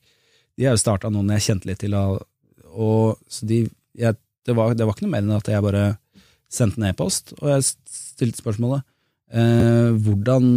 De 0.58 0.66
har 0.66 0.76
jo 0.76 0.82
starta 0.82 1.10
noen 1.10 1.32
jeg 1.34 1.46
kjente 1.48 1.70
litt 1.70 1.80
til, 1.82 1.96
og 1.96 3.16
så 3.32 3.48
de 3.48 3.64
jeg, 3.98 4.16
det, 4.46 4.54
var, 4.56 4.74
det, 4.76 4.86
var, 4.86 4.94
ikke 4.94 5.06
noe 5.06 5.14
mer 5.14 5.24
enn 5.24 5.36
at 5.36 5.50
jeg 5.50 5.64
bare 5.64 5.84
sendte 6.52 6.80
en 6.80 6.90
e-post, 6.90 7.34
og 7.40 7.48
jeg 7.50 7.66
stilte 7.68 8.40
spørsmålet 8.40 8.84
eh, 9.32 9.90
hvordan 10.04 10.48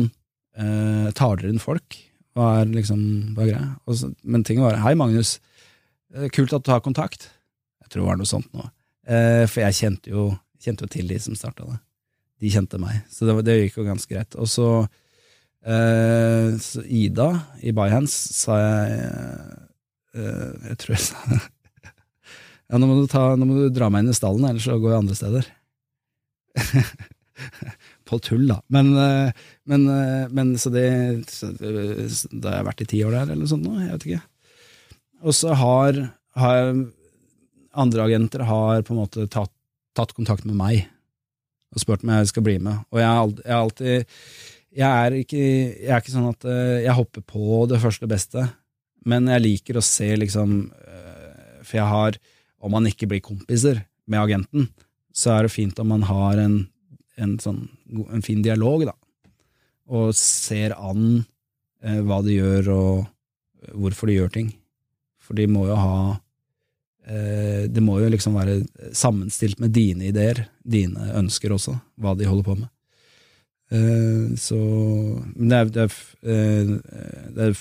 eh, 0.59 1.09
tar 1.15 1.39
dere 1.39 1.53
inn 1.53 1.63
folk? 1.63 1.97
Hva 2.35 2.51
er 2.61 2.71
liksom, 2.71 3.01
hva 3.35 3.47
er? 3.47 3.67
Så, 3.95 4.11
men 4.27 4.43
tinget 4.47 4.65
var 4.65 4.81
Hei, 4.83 4.95
Magnus. 4.99 5.37
Eh, 6.15 6.27
kult 6.35 6.55
at 6.55 6.65
du 6.65 6.71
har 6.73 6.83
kontakt. 6.83 7.29
Jeg 7.83 7.91
tror 7.91 8.03
det 8.03 8.09
var 8.09 8.19
noe 8.19 8.31
sånt 8.31 8.49
nå. 8.55 8.67
Eh, 9.05 9.45
for 9.49 9.61
jeg 9.61 9.77
kjente 9.79 10.11
jo, 10.11 10.29
kjente 10.61 10.85
jo, 10.85 10.91
til 10.91 11.09
de 11.09 11.17
som 11.21 11.37
starta 11.37 11.67
det. 11.69 11.79
De 12.43 12.51
kjente 12.51 12.79
meg, 12.81 13.03
så 13.13 13.27
det, 13.27 13.37
det, 13.47 13.57
gikk 13.61 13.79
jo 13.79 13.87
ganske 13.87 14.11
greit. 14.11 14.37
Og 14.41 14.49
så, 14.49 14.69
eh, 15.63 16.55
så 16.61 16.83
Ida 16.83 17.29
i 17.63 17.73
Byhands 17.75 18.15
sa 18.35 18.57
jeg 18.59 18.95
eh, 20.15 20.71
Jeg 20.71 20.79
tror 20.81 20.97
jeg 20.97 21.03
sa 21.05 21.39
Ja, 22.71 22.79
nå 22.81 22.89
må, 22.89 22.97
ta, 23.11 23.27
nå 23.37 23.45
må 23.45 23.59
du 23.59 23.67
dra 23.69 23.91
meg 23.93 24.03
inn 24.03 24.09
i 24.09 24.17
stallen, 24.17 24.47
ellers 24.49 24.65
så 24.65 24.79
går 24.81 24.95
jeg 24.95 25.03
andre 25.03 25.17
steder. 25.19 25.49
på 28.09 28.17
tull, 28.25 28.47
da. 28.49 28.57
Men, 28.73 28.89
men, 29.69 29.83
men 30.33 30.53
så 30.57 30.71
det 30.73 30.87
så, 31.29 31.51
Da 31.53 32.49
har 32.49 32.57
jeg 32.57 32.67
vært 32.71 32.81
i 32.81 32.87
ti 32.89 33.03
år 33.05 33.13
der, 33.13 33.27
eller 33.27 33.43
noe 33.43 33.51
sånt 33.51 33.67
nå, 33.67 33.75
jeg 33.83 33.91
vet 33.91 34.07
ikke. 34.09 34.23
Og 35.29 35.37
så 35.37 35.53
har, 35.61 35.99
har, 36.41 36.73
andre 37.75 38.05
agenter 38.07 38.45
har 38.47 38.83
på 38.85 38.93
en 38.93 39.01
måte 39.03 39.27
tatt, 39.31 39.51
tatt, 39.97 40.13
kontakt 40.17 40.45
med 40.47 40.57
meg 40.59 40.85
og 41.75 41.81
spurt 41.81 42.05
om 42.05 42.13
jeg 42.13 42.29
skal 42.31 42.45
bli 42.45 42.55
med. 42.63 42.85
Og 42.93 43.01
jeg 43.01 43.09
har 43.09 43.57
alltid 43.59 44.19
jeg 44.75 44.91
er, 44.91 45.15
ikke, 45.23 45.39
jeg 45.39 45.91
er 45.91 46.01
ikke 46.01 46.11
sånn 46.13 46.31
at 46.33 46.47
eh, 46.51 46.83
jeg 46.83 46.95
hopper 46.97 47.23
på 47.23 47.63
det 47.71 47.79
første 47.79 48.07
beste, 48.11 48.43
men 49.07 49.29
jeg 49.31 49.43
liker 49.43 49.79
å 49.79 49.85
se 49.85 50.09
liksom 50.17 50.57
For 51.65 51.77
jeg 51.77 51.85
har 51.85 52.15
Om 52.65 52.71
man 52.73 52.87
ikke 52.89 53.05
blir 53.05 53.21
kompiser 53.21 53.83
med 54.09 54.19
agenten, 54.19 54.65
så 55.13 55.35
er 55.35 55.45
det 55.45 55.53
fint 55.53 55.77
om 55.79 55.91
man 55.93 56.05
har 56.09 56.39
en 56.41 56.55
en, 57.21 57.37
sånn, 57.39 57.65
en 58.11 58.23
fin 58.25 58.41
dialog, 58.43 58.85
da, 58.89 58.95
og 59.91 60.13
ser 60.17 60.75
an 60.75 61.23
eh, 61.83 62.01
hva 62.05 62.21
de 62.25 62.37
gjør, 62.37 62.71
og 62.75 63.01
eh, 63.05 63.73
hvorfor 63.75 64.09
de 64.09 64.19
gjør 64.19 64.33
ting. 64.33 64.51
For 65.21 65.37
de 65.37 65.47
må 65.49 65.65
jo 65.69 65.77
ha 65.79 65.97
eh, 66.11 66.21
Det 67.05 67.81
må 67.85 67.99
jo 68.01 68.07
liksom 68.09 68.33
være 68.33 68.55
sammenstilt 68.97 69.59
med 69.61 69.75
dine 69.75 70.07
ideer, 70.07 70.39
dine 70.65 71.11
ønsker 71.19 71.53
også, 71.53 71.75
hva 72.01 72.15
de 72.17 72.25
holder 72.25 72.47
på 72.47 72.55
med. 72.57 72.69
Eh, 73.71 74.35
så 74.37 74.57
Men 75.35 75.49
det 75.49 75.57
er, 75.57 75.71
det, 75.73 75.85
er, 75.85 75.95
eh, 76.21 76.73
det, 77.33 77.47
er, 77.47 77.55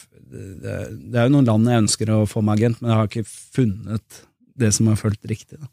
det 0.92 1.20
er 1.20 1.28
jo 1.28 1.32
noen 1.32 1.48
land 1.48 1.70
jeg 1.70 1.84
ønsker 1.86 2.12
å 2.12 2.24
få 2.28 2.42
med 2.44 2.58
agent, 2.58 2.82
men 2.82 2.92
jeg 2.92 3.00
har 3.00 3.10
ikke 3.10 3.28
funnet 3.28 4.24
det 4.54 4.70
som 4.76 4.90
har 4.90 5.00
følt 5.00 5.30
riktig. 5.30 5.58
da. 5.60 5.70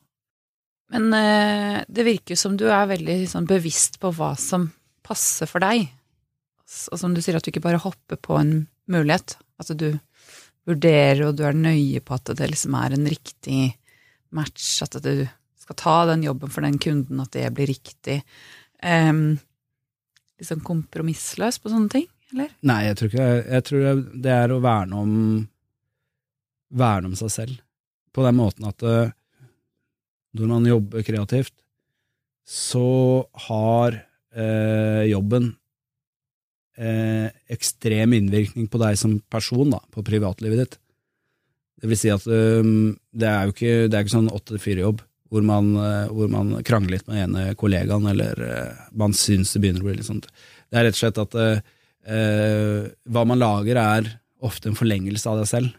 Men 0.96 1.12
eh, 1.16 1.82
det 1.88 2.08
virker 2.08 2.40
som 2.40 2.56
du 2.60 2.68
er 2.70 2.90
veldig 2.90 3.18
sånn, 3.32 3.50
bevisst 3.50 4.00
på 4.02 4.14
hva 4.16 4.34
som 4.40 4.70
passer 5.06 5.50
for 5.50 5.64
deg. 5.64 5.90
Og 6.92 7.00
som 7.00 7.14
du 7.14 7.22
sier, 7.22 7.36
at 7.36 7.44
du 7.44 7.52
ikke 7.52 7.64
bare 7.64 7.82
hopper 7.84 8.20
på 8.20 8.38
en 8.40 8.54
mulighet. 8.92 9.36
Altså 9.60 9.76
du 9.76 9.90
vurderer, 10.68 11.24
og 11.28 11.38
du 11.38 11.46
er 11.48 11.58
nøye 11.58 12.02
på 12.06 12.18
at 12.18 12.34
det 12.38 12.50
liksom 12.52 12.76
er 12.78 12.96
en 12.96 13.08
riktig 13.10 13.62
match, 14.36 14.68
at 14.86 14.98
du 15.04 15.26
skal 15.62 15.78
ta 15.80 15.96
den 16.12 16.26
jobben 16.26 16.52
for 16.54 16.66
den 16.66 16.80
kunden, 16.82 17.22
at 17.24 17.34
det 17.36 17.48
blir 17.56 17.72
riktig. 17.72 18.22
Um, 18.82 19.40
liksom 20.42 20.62
kompromissløs 20.66 21.60
på 21.62 21.72
sånne 21.74 21.92
ting, 21.94 22.08
eller? 22.34 22.54
Nei, 22.66 22.82
jeg 22.88 22.98
tror 22.98 23.12
ikke 23.12 23.26
det. 23.26 23.42
Jeg 23.56 23.68
tror 23.68 24.06
det 24.26 24.36
er 24.38 24.54
å 24.54 24.62
verne 24.64 25.06
om 25.06 25.18
Verne 26.72 27.10
om 27.10 27.16
seg 27.20 27.28
selv. 27.34 27.56
På 28.16 28.24
den 28.24 28.38
måten 28.38 28.64
at 28.64 28.84
uh, 28.88 29.12
når 30.40 30.48
man 30.48 30.68
jobber 30.70 31.04
kreativt, 31.04 31.52
så 32.48 33.28
har 33.48 33.98
eh, 34.36 35.04
jobben 35.12 35.52
eh, 36.82 37.28
ekstrem 37.54 38.16
innvirkning 38.18 38.68
på 38.72 38.82
deg 38.82 38.98
som 39.00 39.20
person, 39.32 39.70
da, 39.74 39.82
på 39.94 40.04
privatlivet 40.08 40.64
ditt. 40.64 40.80
Det 41.82 41.90
vil 41.90 41.98
si 41.98 42.12
at 42.14 42.26
um, 42.30 42.92
det 43.10 43.30
er 43.30 43.48
jo 43.48 43.56
ikke, 43.56 43.76
det 43.90 43.98
er 43.98 44.04
ikke 44.04 44.14
sånn 44.14 44.34
åtte-fire-jobb 44.34 45.00
hvor, 45.32 45.46
uh, 45.48 46.10
hvor, 46.12 46.28
man 46.30 46.58
krangler 46.68 46.98
litt 46.98 47.08
med 47.10 47.24
ene 47.24 47.46
kollegaen, 47.58 48.10
eller 48.12 48.42
uh, 48.44 48.82
man 49.00 49.16
syns 49.18 49.54
det 49.56 49.64
begynner 49.64 49.82
å 49.82 49.88
bli 49.88 49.96
litt 49.98 50.10
sånt. 50.10 50.28
Det 50.70 50.78
er 50.78 50.86
rett 50.90 50.98
og 50.98 51.02
slett 51.02 51.22
at 51.24 51.38
uh, 51.40 52.84
hva 53.10 53.24
man 53.30 53.42
lager, 53.42 53.80
er 53.80 54.12
ofte 54.44 54.70
en 54.70 54.78
forlengelse 54.78 55.30
av 55.32 55.42
deg 55.42 55.50
selv. 55.50 55.74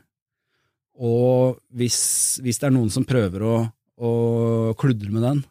Og 1.03 1.61
hvis, 1.77 2.01
hvis 2.43 2.59
det 2.63 2.69
er 2.69 2.75
noen 2.75 2.91
som 2.95 3.07
prøver 3.07 3.47
å 3.47 3.55
å 4.03 4.75
kludre 4.79 5.13
med 5.13 5.25
den, 5.25 5.43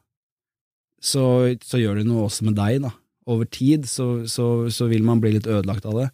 så, 1.01 1.23
så, 1.63 1.79
gjør 1.81 2.01
det 2.01 2.07
noe 2.09 2.27
også 2.27 2.45
med 2.47 2.57
deg. 2.59 2.81
da. 2.83 2.91
Over 3.29 3.45
tid 3.45 3.87
så, 3.89 4.25
så, 4.27 4.69
så, 4.73 4.87
vil 4.89 5.03
man 5.05 5.21
bli 5.21 5.35
litt 5.35 5.49
ødelagt 5.49 5.85
av 5.85 5.97
det. 5.99 6.09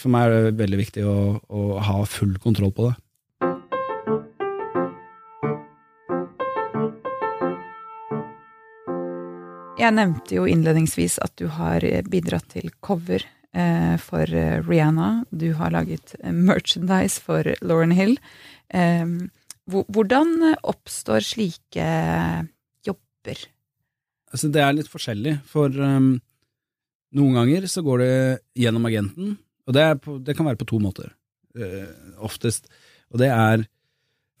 For 0.00 0.12
meg 0.12 0.28
er 0.28 0.48
det 0.48 0.58
veldig 0.60 0.78
viktig 0.80 1.04
å, 1.04 1.16
å 1.44 1.62
ha 1.84 2.02
full 2.08 2.36
kontroll 2.40 2.72
på 2.76 2.88
det. 2.88 2.96
Jeg 9.78 9.94
nevnte 9.94 10.34
jo 10.34 10.46
innledningsvis 10.50 11.20
at 11.22 11.36
du 11.38 11.46
har 11.54 11.84
bidratt 12.10 12.48
til 12.56 12.72
cover 12.84 13.22
eh, 13.54 13.94
for 14.02 14.26
Rihanna. 14.66 15.24
Du 15.30 15.52
har 15.60 15.72
laget 15.76 16.16
merchandise 16.24 17.22
for 17.22 17.46
Lauren 17.62 17.94
Hill. 17.94 18.16
Eh, 18.74 19.06
hvordan 19.68 20.56
oppstår 20.62 21.24
slike 21.24 21.88
jobber? 22.86 23.46
Altså, 24.28 24.50
det 24.52 24.62
er 24.62 24.76
litt 24.76 24.90
forskjellig, 24.90 25.38
for 25.48 25.72
um, 25.72 26.12
noen 27.16 27.38
ganger 27.38 27.66
så 27.70 27.82
går 27.84 28.02
det 28.02 28.14
gjennom 28.60 28.86
agenten, 28.88 29.36
og 29.68 29.76
det, 29.76 29.86
på, 30.04 30.18
det 30.24 30.36
kan 30.36 30.48
være 30.48 30.60
på 30.60 30.68
to 30.68 30.80
måter, 30.82 31.12
uh, 31.58 31.88
oftest. 32.24 32.68
Og 33.12 33.22
det 33.22 33.30
er 33.32 33.64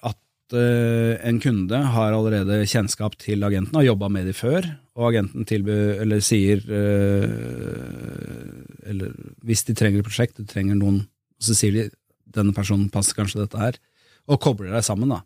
at 0.08 0.56
uh, 0.56 1.14
en 1.28 1.40
kunde 1.40 1.80
har 1.94 2.16
allerede 2.16 2.60
kjennskap 2.68 3.16
til 3.20 3.44
agenten, 3.48 3.76
har 3.80 3.88
jobba 3.88 4.10
med 4.12 4.28
dem 4.28 4.36
før, 4.36 4.68
og 4.98 5.10
agenten 5.12 5.48
tilbyr, 5.48 6.02
eller 6.02 6.24
sier 6.24 6.64
uh, 6.66 7.28
Eller 8.88 9.12
hvis 9.44 9.64
de 9.68 9.76
trenger 9.76 10.00
et 10.00 10.08
prosjekt, 10.08 10.40
de 10.40 10.48
trenger 10.48 10.76
noen, 10.80 11.02
så 11.40 11.54
sier 11.56 11.76
de 11.76 11.88
denne 12.28 12.52
personen 12.56 12.90
passer 12.92 13.16
kanskje 13.16 13.40
dette 13.44 13.60
her 13.60 13.78
og 14.28 14.40
kobler 14.44 14.74
deg 14.74 14.84
sammen. 14.84 15.08
da. 15.12 15.22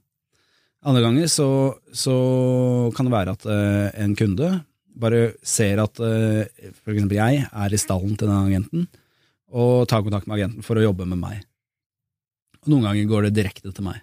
Andre 0.82 1.02
ganger 1.04 1.28
så, 1.30 1.48
så 1.94 2.14
kan 2.96 3.06
det 3.06 3.14
være 3.14 3.34
at 3.36 3.44
uh, 3.46 3.88
en 4.02 4.16
kunde 4.18 4.48
bare 5.02 5.20
ser 5.46 5.78
at 5.80 6.00
uh, 6.02 6.42
for 6.82 6.94
eksempel 6.94 7.20
jeg 7.20 7.44
er 7.46 7.74
i 7.74 7.80
stallen 7.80 8.16
til 8.18 8.26
den 8.26 8.50
agenten, 8.50 8.88
og 9.52 9.86
tar 9.86 10.02
kontakt 10.02 10.26
med 10.26 10.40
agenten 10.40 10.66
for 10.66 10.80
å 10.80 10.84
jobbe 10.84 11.06
med 11.06 11.20
meg. 11.20 11.44
Og 12.64 12.72
noen 12.72 12.88
ganger 12.88 13.10
går 13.10 13.28
det 13.28 13.36
direkte 13.38 13.70
til 13.70 13.86
meg. 13.86 14.02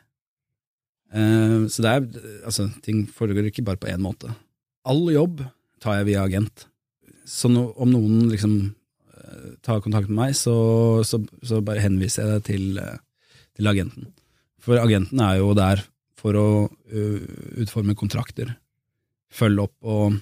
Uh, 1.12 1.68
så 1.68 1.84
det 1.84 1.92
er, 1.92 2.10
altså, 2.48 2.70
ting 2.86 3.04
foregår 3.12 3.50
ikke 3.50 3.66
bare 3.68 3.82
på 3.82 3.92
én 3.92 4.04
måte. 4.04 4.32
All 4.88 5.04
jobb 5.12 5.44
tar 5.84 6.00
jeg 6.00 6.14
via 6.14 6.24
agent. 6.24 6.68
Så 7.28 7.52
no, 7.52 7.70
om 7.76 7.92
noen 7.92 8.30
liksom 8.32 8.60
tar 9.62 9.82
kontakt 9.84 10.08
med 10.10 10.18
meg, 10.18 10.32
så, 10.38 10.56
så, 11.06 11.20
så 11.46 11.60
bare 11.62 11.84
henviser 11.84 12.24
jeg 12.24 12.32
det 12.32 12.46
til, 12.48 12.80
til 13.60 13.70
agenten. 13.70 14.08
For 14.64 14.80
agenten 14.82 15.22
er 15.22 15.38
jo 15.38 15.52
der 15.58 15.84
for 16.20 16.36
å 16.36 16.48
utforme 17.64 17.96
kontrakter, 17.98 18.52
følge 19.32 19.66
opp 19.68 19.90
og 19.90 20.20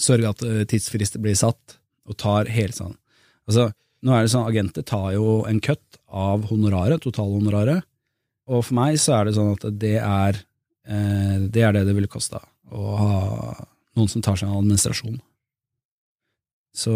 sørge 0.00 0.30
at 0.32 0.44
tidsfrister 0.70 1.22
blir 1.22 1.36
satt, 1.38 1.78
og 2.04 2.18
tar 2.20 2.50
hele 2.52 2.74
sånn. 2.74 2.96
Altså, 3.48 3.70
Nå 4.04 4.12
er 4.12 4.26
det 4.26 4.34
sånn, 4.34 4.44
Agenter 4.44 4.84
tar 4.84 5.14
jo 5.14 5.38
en 5.48 5.62
cut 5.64 5.96
av 6.12 6.42
honoraret, 6.50 7.00
totalhonoraret, 7.00 7.86
og 8.52 8.66
for 8.66 8.76
meg 8.76 8.98
så 9.00 9.14
er 9.16 9.30
det 9.30 9.36
sånn 9.38 9.54
at 9.54 9.64
det 9.80 9.94
er 10.02 10.42
det 10.84 11.62
er 11.64 11.72
det 11.72 11.86
det 11.88 11.94
ville 11.96 12.10
kosta 12.12 12.42
å 12.68 12.96
ha 12.98 13.14
noen 13.96 14.10
som 14.10 14.22
tar 14.24 14.36
seg 14.36 14.50
av 14.50 14.60
administrasjon. 14.60 15.16
Så 16.74 16.94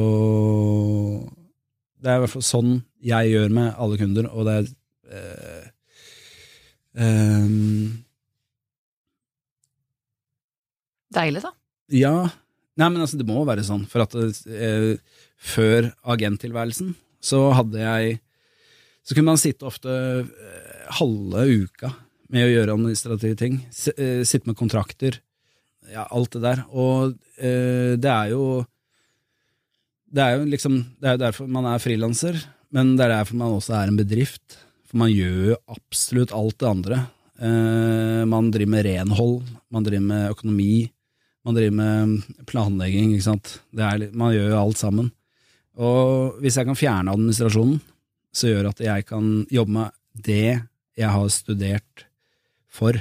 det 2.03 2.11
er 2.11 2.19
i 2.19 2.23
hvert 2.25 2.35
fall 2.35 2.47
sånn 2.47 2.73
jeg 3.05 3.33
gjør 3.33 3.55
med 3.55 3.79
alle 3.79 3.99
kunder, 4.01 4.29
og 4.33 4.49
det 4.49 4.57
er 4.59 4.69
eh, 5.15 5.67
eh, 6.99 7.47
Deilig, 11.15 11.43
da. 11.45 11.53
Ja. 11.95 12.17
Nei, 12.79 12.89
men 12.93 13.03
altså, 13.03 13.19
det 13.19 13.27
må 13.29 13.43
være 13.49 13.65
sånn. 13.67 13.87
For 13.91 14.05
at 14.05 14.15
eh, 14.19 14.99
før 15.39 15.91
agenttilværelsen 16.15 16.95
så 17.19 17.49
hadde 17.57 17.81
jeg 17.83 18.19
Så 19.03 19.17
kunne 19.17 19.33
man 19.33 19.41
sitte 19.41 19.67
ofte 19.67 19.89
eh, 19.89 20.91
halve 20.99 21.47
uka 21.65 21.91
med 22.29 22.45
å 22.45 22.51
gjøre 22.53 22.75
administrative 22.77 23.39
ting. 23.41 23.63
S 23.73 23.89
eh, 23.95 24.21
sitte 24.29 24.51
med 24.51 24.59
kontrakter. 24.59 25.17
Ja, 25.89 26.05
alt 26.05 26.35
det 26.37 26.45
der. 26.45 26.65
Og 26.69 27.17
eh, 27.41 27.97
det 27.97 28.13
er 28.13 28.35
jo 28.35 28.65
Det 30.09 30.25
er 30.25 30.37
jo 30.39 30.49
liksom 30.49 30.79
Det 31.01 31.09
er 31.09 31.17
jo 31.17 31.25
derfor 31.25 31.49
man 31.49 31.67
er 31.73 31.83
frilanser, 31.83 32.37
men 32.71 32.97
det 32.97 33.07
er 33.07 33.17
derfor 33.17 33.41
man 33.41 33.57
også 33.57 33.79
er 33.81 33.89
en 33.89 33.99
bedrift. 33.99 34.59
For 34.89 35.01
man 35.01 35.13
gjør 35.13 35.55
jo 35.55 35.63
absolutt 35.73 36.33
alt 36.37 36.59
det 36.61 36.69
andre. 36.69 37.01
Eh, 37.39 38.23
man 38.29 38.53
driver 38.53 38.73
med 38.77 38.87
renhold, 38.87 39.43
man 39.73 39.85
driver 39.87 40.05
med 40.05 40.31
økonomi, 40.33 40.89
man 41.47 41.57
driver 41.57 41.77
med 41.79 42.47
planlegging, 42.49 43.13
ikke 43.15 43.29
sant. 43.29 43.55
Er, 43.77 44.09
man 44.13 44.35
gjør 44.35 44.51
jo 44.53 44.59
alt 44.63 44.81
sammen. 44.81 45.13
Og 45.79 46.41
hvis 46.43 46.59
jeg 46.59 46.67
kan 46.67 46.79
fjerne 46.79 47.15
administrasjonen, 47.15 47.79
så 48.35 48.51
gjør 48.51 48.71
at 48.73 48.83
jeg 48.83 49.07
kan 49.09 49.47
jobbe 49.53 49.75
med 49.77 49.95
det 50.27 50.59
jeg 50.99 51.11
har 51.15 51.29
studert 51.31 52.07
for, 52.69 52.99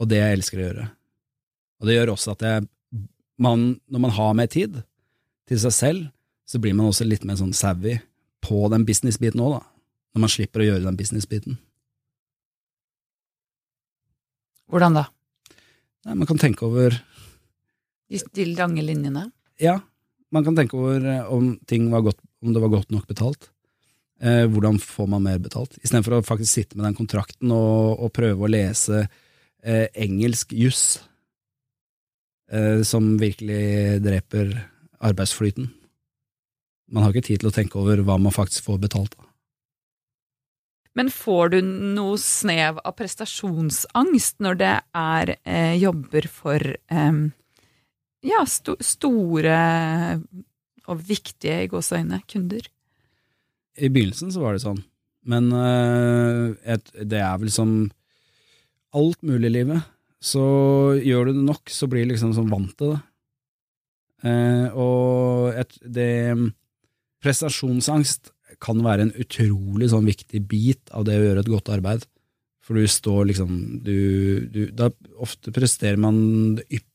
og 0.00 0.08
det 0.08 0.20
jeg 0.20 0.38
elsker 0.38 0.60
å 0.60 0.64
gjøre. 0.64 0.86
Og 1.80 1.88
det 1.88 1.96
gjør 1.96 2.14
også 2.14 2.34
at 2.34 2.46
jeg, 2.46 2.68
man, 3.40 3.74
når 3.88 4.04
man 4.06 4.16
har 4.16 4.36
mer 4.36 4.48
tid 4.52 4.80
til 5.48 5.60
seg 5.60 5.76
selv, 5.76 6.08
så 6.48 6.58
blir 6.60 6.74
man 6.76 6.88
også 6.90 7.06
litt 7.06 7.24
mer 7.28 7.38
sånn 7.38 7.54
savvy 7.56 7.98
på 8.44 8.64
den 8.72 8.86
business-biten 8.88 9.42
òg, 9.44 9.58
da. 9.58 9.66
Når 10.10 10.24
man 10.24 10.32
slipper 10.32 10.64
å 10.64 10.66
gjøre 10.66 10.86
den 10.88 10.98
business-biten. 10.98 11.60
Hvordan 14.70 14.96
da? 14.96 15.04
Nei, 16.06 16.16
man 16.16 16.26
kan 16.26 16.40
tenke 16.40 16.64
over 16.66 16.96
De, 18.10 18.20
de 18.34 18.46
lange 18.52 18.82
linjene? 18.84 19.28
Ja, 19.62 19.78
man 20.34 20.46
kan 20.46 20.58
tenke 20.58 20.78
over 20.78 21.06
eh, 21.06 21.32
om 21.32 21.54
ting 21.70 21.88
var 21.92 22.04
godt, 22.08 22.20
om 22.42 22.54
det 22.54 22.62
var 22.62 22.72
godt 22.72 22.90
nok 22.94 23.06
betalt. 23.10 23.50
Eh, 24.20 24.44
hvordan 24.50 24.80
får 24.82 25.06
man 25.14 25.24
mer 25.24 25.38
betalt? 25.40 25.78
Istedenfor 25.80 26.18
å 26.18 26.26
faktisk 26.26 26.52
sitte 26.52 26.76
med 26.78 26.88
den 26.88 26.98
kontrakten 26.98 27.52
og, 27.54 28.02
og 28.02 28.12
prøve 28.16 28.44
å 28.44 28.50
lese 28.50 29.04
eh, 29.06 29.86
engelsk 29.94 30.52
juss, 30.56 31.00
eh, 32.52 32.82
som 32.84 33.14
virkelig 33.20 34.00
dreper 34.04 34.52
arbeidsflyten. 35.00 35.70
Man 36.90 37.06
har 37.06 37.14
ikke 37.14 37.30
tid 37.30 37.42
til 37.42 37.50
å 37.50 37.54
tenke 37.54 37.78
over 37.80 38.02
hva 38.04 38.18
man 38.20 38.34
faktisk 38.34 38.66
får 38.66 38.80
betalt 38.82 39.14
av. 39.16 39.26
Men 40.98 41.08
får 41.14 41.52
du 41.54 41.60
noe 41.62 42.18
snev 42.18 42.80
av 42.82 42.96
prestasjonsangst 42.98 44.40
når 44.42 44.58
det 44.58 44.72
er 44.98 45.36
eh, 45.38 45.76
jobber 45.78 46.26
for 46.28 46.58
eh, 46.60 47.20
ja, 48.26 48.42
sto 48.48 48.76
store 48.84 49.56
og 50.90 51.02
viktige 51.06 51.64
i 51.64 51.70
gåseøyne 51.70 52.20
kunder? 52.30 52.66
I 53.80 53.88
begynnelsen 53.88 54.32
så 54.34 54.42
var 54.42 54.56
det 54.56 54.64
sånn, 54.64 54.82
men 55.30 55.50
uh, 55.54 56.52
et, 56.68 56.90
det 57.00 57.20
er 57.22 57.38
vel 57.40 57.52
som 57.54 57.74
alt 58.96 59.20
mulig 59.22 59.48
i 59.50 59.54
livet. 59.60 59.86
Så 60.20 60.42
gjør 61.00 61.30
du 61.30 61.38
det 61.38 61.46
nok, 61.46 61.70
så 61.72 61.88
blir 61.88 62.04
du 62.04 62.12
liksom 62.12 62.34
sånn 62.36 62.50
vant 62.50 62.74
til 62.76 62.96
det. 62.96 63.00
Uh, 64.20 64.66
og 64.76 65.56
et, 65.56 65.78
det 65.80 66.10
Prestasjonsangst 67.20 68.32
kan 68.60 68.80
være 68.84 69.06
en 69.06 69.14
utrolig 69.20 69.90
sånn 69.92 70.08
viktig 70.08 70.42
bit 70.48 70.92
av 70.96 71.06
det 71.08 71.16
å 71.16 71.24
gjøre 71.24 71.44
et 71.44 71.52
godt 71.52 71.70
arbeid. 71.72 72.04
For 72.64 72.76
du 72.76 72.86
står 72.88 73.30
liksom 73.30 73.52
du, 73.82 73.96
du, 74.52 74.60
Da 74.76 74.90
ofte 75.18 75.52
presterer 75.54 75.98
man 76.00 76.20
det 76.58 76.66
ypperste 76.68 76.89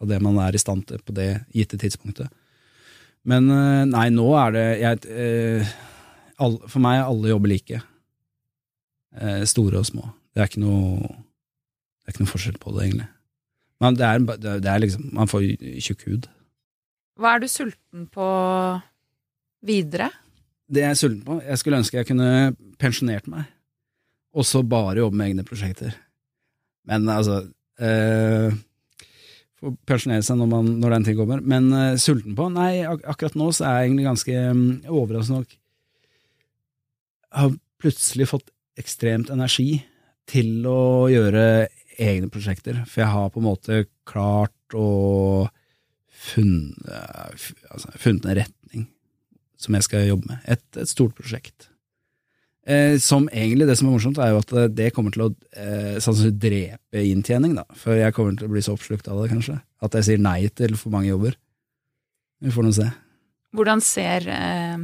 av 0.00 0.10
det 0.10 0.18
man 0.24 0.38
er 0.42 0.56
i 0.56 0.60
stand 0.60 0.86
til 0.88 1.02
på 1.04 1.14
det 1.16 1.30
gitte 1.54 1.78
tidspunktet. 1.80 2.30
Men 3.26 3.50
eh, 3.50 3.84
nei, 3.90 4.06
nå 4.14 4.26
er 4.38 4.54
det 4.54 4.66
jeg, 4.80 5.02
eh, 5.10 5.74
For 6.70 6.82
meg 6.82 7.00
er 7.00 7.08
alle 7.10 7.32
jobber 7.32 7.50
like. 7.50 7.80
Eh, 9.16 9.42
store 9.48 9.80
og 9.80 9.88
små. 9.88 10.06
Det 10.34 10.42
er 10.42 10.50
ikke 10.50 10.62
noe 10.62 11.00
Det 11.00 12.12
er 12.12 12.14
ikke 12.14 12.22
noe 12.22 12.34
forskjell 12.34 12.60
på 12.62 12.74
det, 12.76 12.84
egentlig. 12.84 13.08
Men 13.82 13.96
det 13.98 14.06
er, 14.06 14.22
det 14.62 14.70
er 14.70 14.80
liksom 14.80 15.10
Man 15.16 15.28
får 15.30 15.48
tjukk 15.84 16.06
hud. 16.06 16.30
Hva 17.16 17.34
er 17.34 17.42
du 17.42 17.48
sulten 17.48 18.06
på 18.12 18.28
videre? 19.66 20.10
Det 20.68 20.84
jeg 20.84 20.92
er 20.92 20.98
sulten 21.00 21.24
på 21.26 21.40
Jeg 21.42 21.60
skulle 21.60 21.80
ønske 21.80 21.98
jeg 21.98 22.08
kunne 22.10 22.30
pensjonert 22.78 23.26
meg, 23.32 23.46
og 24.36 24.44
så 24.46 24.60
bare 24.62 25.00
jobbe 25.00 25.16
med 25.16 25.32
egne 25.32 25.46
prosjekter. 25.48 25.96
Men 26.86 27.08
altså 27.10 27.42
Få 27.76 27.84
pensjonere 29.88 30.24
seg 30.24 30.38
når, 30.40 30.48
man, 30.50 30.72
når, 30.82 30.96
den 30.96 31.06
tid 31.08 31.18
kommer. 31.20 31.42
Men 31.42 31.68
uh, 31.72 31.98
sulten 32.00 32.36
på? 32.38 32.48
Nei, 32.52 32.84
ak 32.86 33.04
akkurat 33.14 33.38
nå 33.38 33.50
så 33.56 33.66
er 33.68 33.78
jeg 33.78 33.90
egentlig 33.90 34.08
ganske 34.08 34.42
um, 34.52 34.64
overraskende 35.00 35.42
nok 35.42 35.56
Har 37.36 37.54
plutselig 37.82 38.28
fått 38.32 38.52
ekstremt 38.80 39.32
energi 39.32 39.82
til 40.28 40.66
å 40.68 41.06
gjøre 41.12 41.44
egne 42.02 42.28
prosjekter. 42.32 42.82
For 42.88 43.04
jeg 43.04 43.12
har 43.14 43.32
på 43.32 43.40
en 43.40 43.48
måte 43.48 43.84
klart 44.08 44.76
å 44.76 45.48
funnet, 46.26 46.88
altså, 47.70 47.92
funnet 48.00 48.26
en 48.26 48.38
retning 48.40 48.86
som 49.60 49.76
jeg 49.76 49.86
skal 49.86 50.08
jobbe 50.08 50.32
med. 50.32 50.44
Et, 50.52 50.64
et 50.82 50.90
stort 50.90 51.16
prosjekt. 51.16 51.70
Eh, 52.66 52.98
som 52.98 53.28
egentlig, 53.30 53.68
det 53.68 53.76
som 53.78 53.86
er 53.86 53.94
morsomt, 53.94 54.18
er 54.18 54.32
jo 54.32 54.40
at 54.42 54.52
det 54.74 54.88
kommer 54.94 55.14
til 55.14 55.28
å 55.28 55.30
eh, 55.54 55.98
sannsynligvis 56.02 56.40
drepe 56.42 57.02
inntjening, 57.12 57.54
da. 57.54 57.62
For 57.78 57.94
jeg 57.94 58.14
kommer 58.16 58.34
til 58.34 58.48
å 58.48 58.54
bli 58.56 58.62
så 58.66 58.74
oppslukt 58.74 59.06
av 59.06 59.20
det, 59.22 59.30
kanskje. 59.30 59.60
At 59.86 59.94
jeg 59.94 60.08
sier 60.08 60.22
nei 60.22 60.40
til 60.50 60.74
for 60.80 60.94
mange 60.94 61.12
jobber. 61.12 61.36
Vi 62.42 62.50
får 62.50 62.66
nå 62.66 62.72
se. 62.74 62.88
Hvordan 63.56 63.82
ser 63.86 64.26
eh, 64.34 64.82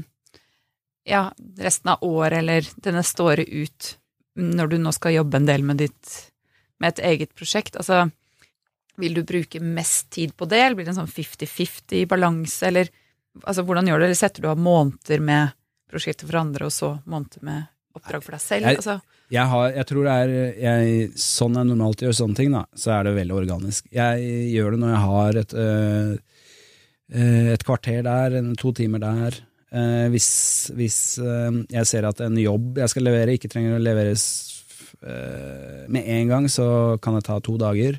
ja, 1.10 1.24
resten 1.58 1.90
av 1.96 2.06
året 2.06 2.38
eller 2.38 2.70
det 2.86 2.94
neste 2.94 3.26
året 3.26 3.50
ut, 3.50 3.90
når 4.38 4.70
du 4.70 4.78
nå 4.80 4.94
skal 4.94 5.18
jobbe 5.18 5.40
en 5.40 5.50
del 5.50 5.66
med 5.66 5.82
ditt 5.82 6.14
med 6.78 6.94
et 6.94 7.02
eget 7.10 7.34
prosjekt? 7.34 7.76
Altså, 7.82 8.04
vil 9.02 9.18
du 9.18 9.24
bruke 9.26 9.58
mest 9.58 10.12
tid 10.14 10.36
på 10.38 10.46
det, 10.46 10.62
eller 10.62 10.78
blir 10.78 10.86
det 10.86 10.94
en 10.94 11.02
sånn 11.02 11.10
50-50 11.10 12.06
balanse, 12.10 12.62
eller 12.70 12.94
altså, 13.42 13.66
hvordan 13.66 13.90
gjør 13.90 13.98
du 13.98 14.04
det? 14.04 14.12
Eller 14.12 14.22
setter 14.22 14.46
du 14.46 14.50
av 14.52 14.62
måneder 14.70 15.26
med 15.32 15.58
prosjekter 15.90 16.30
for 16.30 16.40
andre, 16.40 16.70
og 16.70 16.74
så 16.78 16.94
måneder 17.10 17.44
med 17.50 17.71
oppdrag 17.98 18.24
for 18.24 18.36
deg 18.36 18.42
selv? 18.44 18.68
Jeg, 18.68 18.80
altså. 18.80 18.98
jeg, 19.32 19.46
har, 19.52 19.68
jeg 19.76 19.88
tror 19.90 20.08
det 20.08 20.16
er 20.24 20.34
jeg, 20.62 21.06
Sånn 21.22 21.58
jeg 21.58 21.70
normalt 21.70 22.04
gjør 22.04 22.18
sånne 22.18 22.38
ting, 22.38 22.52
da, 22.54 22.64
så 22.78 22.94
er 22.96 23.08
det 23.08 23.16
veldig 23.18 23.38
organisk. 23.38 23.88
Jeg 23.94 24.36
gjør 24.52 24.74
det 24.74 24.82
når 24.82 24.94
jeg 24.94 25.02
har 25.06 25.40
et, 25.42 25.56
øh, 25.64 26.12
et 27.56 27.66
kvarter 27.66 28.04
der, 28.06 28.38
to 28.60 28.74
timer 28.76 29.02
der. 29.02 29.40
Uh, 29.72 30.10
hvis, 30.12 30.28
hvis 30.76 30.96
uh, 31.24 31.62
jeg 31.72 31.88
ser 31.88 32.04
at 32.04 32.18
en 32.20 32.34
jobb 32.36 32.76
jeg 32.82 32.92
skal 32.92 33.06
levere, 33.08 33.38
ikke 33.38 33.48
trenger 33.48 33.78
å 33.78 33.82
leveres 33.82 34.24
med 35.02 36.06
en 36.14 36.28
gang, 36.30 36.44
så 36.46 36.64
kan 37.02 37.16
det 37.16 37.24
ta 37.26 37.40
to 37.42 37.56
dager. 37.58 37.96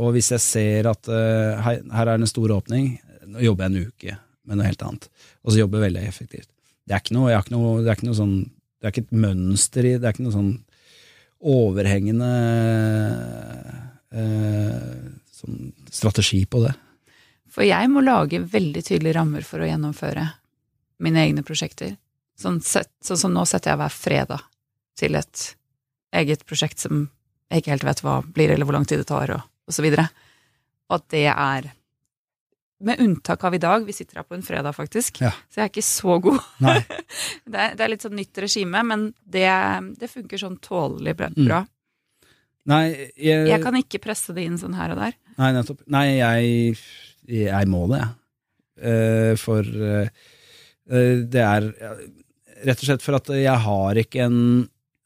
og 0.00 0.14
hvis 0.14 0.30
jeg 0.32 0.40
ser 0.40 0.86
at 0.88 1.10
her, 1.10 1.82
her, 1.84 2.06
er 2.06 2.16
det 2.16 2.24
en 2.24 2.30
stor 2.30 2.54
åpning, 2.54 2.86
nå 3.28 3.42
jobber 3.44 3.66
jeg 3.66 3.72
en 3.74 3.90
uke 3.90 4.14
med 4.48 4.56
noe 4.56 4.70
helt 4.70 4.84
annet. 4.86 5.10
Og 5.44 5.52
så 5.52 5.60
jobber 5.60 5.82
jeg 5.82 5.90
veldig 5.90 6.06
effektivt. 6.08 6.48
Det 6.86 6.96
er 6.96 7.02
ikke 7.02 7.16
noe, 7.16 7.32
ikke 7.32 7.54
noe, 7.54 7.72
det 7.82 7.92
er 7.92 7.98
ikke 7.98 8.08
noe 8.08 8.18
sånn 8.18 8.36
Det 8.42 8.88
er 8.88 8.94
ikke 8.94 9.04
et 9.06 9.18
mønster 9.24 9.86
i 9.86 9.94
det 9.94 10.08
er 10.08 10.14
ikke 10.14 10.26
noe 10.26 10.34
sånn 10.34 10.52
overhengende 11.42 12.30
sånn 15.34 15.72
strategi 15.90 16.44
på 16.46 16.60
det. 16.62 16.72
For 17.52 17.66
jeg 17.66 17.88
må 17.92 18.02
lage 18.04 18.40
veldig 18.52 18.82
tydelige 18.86 19.16
rammer 19.18 19.44
for 19.46 19.62
å 19.62 19.68
gjennomføre 19.68 20.26
mine 21.02 21.24
egne 21.26 21.44
prosjekter. 21.46 21.96
Sånn, 22.38 22.60
sett, 22.64 22.90
sånn 23.04 23.20
som 23.20 23.34
nå 23.34 23.44
setter 23.48 23.72
jeg 23.72 23.80
hver 23.82 23.94
fredag 23.94 24.46
til 24.98 25.18
et 25.18 25.42
eget 26.16 26.46
prosjekt 26.48 26.82
som 26.84 27.08
jeg 27.52 27.62
ikke 27.62 27.74
helt 27.74 27.86
vet 27.86 28.02
hva 28.04 28.20
blir, 28.24 28.52
eller 28.52 28.68
hvor 28.68 28.78
lang 28.78 28.86
tid 28.88 29.02
det 29.02 29.08
tar, 29.10 29.34
og, 29.34 29.44
og 29.68 29.74
så 29.76 29.84
videre. 29.84 30.06
Og 30.88 31.00
at 31.00 31.08
det 31.12 31.26
er 31.32 31.68
Med 32.82 33.00
unntak 33.02 33.44
av 33.46 33.54
i 33.54 33.60
dag, 33.62 33.84
vi 33.86 33.94
sitter 33.94 34.20
her 34.20 34.26
på 34.26 34.34
en 34.34 34.42
fredag, 34.42 34.74
faktisk, 34.74 35.20
ja. 35.22 35.30
så 35.46 35.60
jeg 35.60 35.68
er 35.68 35.70
ikke 35.70 35.86
så 35.86 36.16
god. 36.22 36.40
det, 36.62 36.72
er, 37.54 37.76
det, 37.76 37.84
er, 37.84 37.90
litt 37.92 38.02
sånn 38.02 38.18
nytt 38.18 38.42
regime, 38.42 38.82
men 38.88 39.06
det, 39.22 39.46
det 40.00 40.10
funker 40.10 40.40
sånn 40.40 40.58
tålelig 40.64 41.14
bra. 41.20 41.30
Mm. 41.36 41.70
Nei, 42.72 42.82
jeg, 43.18 43.46
jeg 43.50 43.62
kan 43.62 43.78
ikke 43.78 44.02
presse 44.02 44.34
det 44.34 44.44
inn 44.46 44.58
sånn 44.58 44.74
her 44.78 44.94
og 44.94 45.00
der. 45.02 45.16
Nei, 45.38 45.54
nettopp. 45.56 45.80
Nei, 45.90 46.04
jeg 46.18 46.76
jeg 47.28 47.70
må 47.70 47.86
det, 47.92 48.02
jeg. 48.02 48.18
Uh, 48.82 49.32
for 49.38 49.62
uh, 49.62 50.08
Det 50.88 51.42
er 51.42 51.68
rett 52.66 52.80
og 52.80 52.86
slett 52.86 53.04
for 53.04 53.18
at 53.18 53.28
jeg 53.36 53.58
har 53.66 53.98
ikke 54.00 54.24
en 54.24 54.38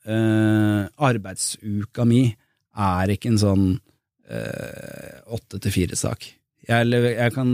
uh, 0.08 0.86
Arbeidsuka 1.08 2.06
mi 2.08 2.28
er 2.76 3.12
ikke 3.12 3.32
en 3.32 3.42
sånn 3.42 3.68
åtte 4.26 5.60
til 5.62 5.70
fire-sak. 5.70 6.24
Jeg, 6.66 6.90
jeg, 6.90 7.32
kan, 7.34 7.52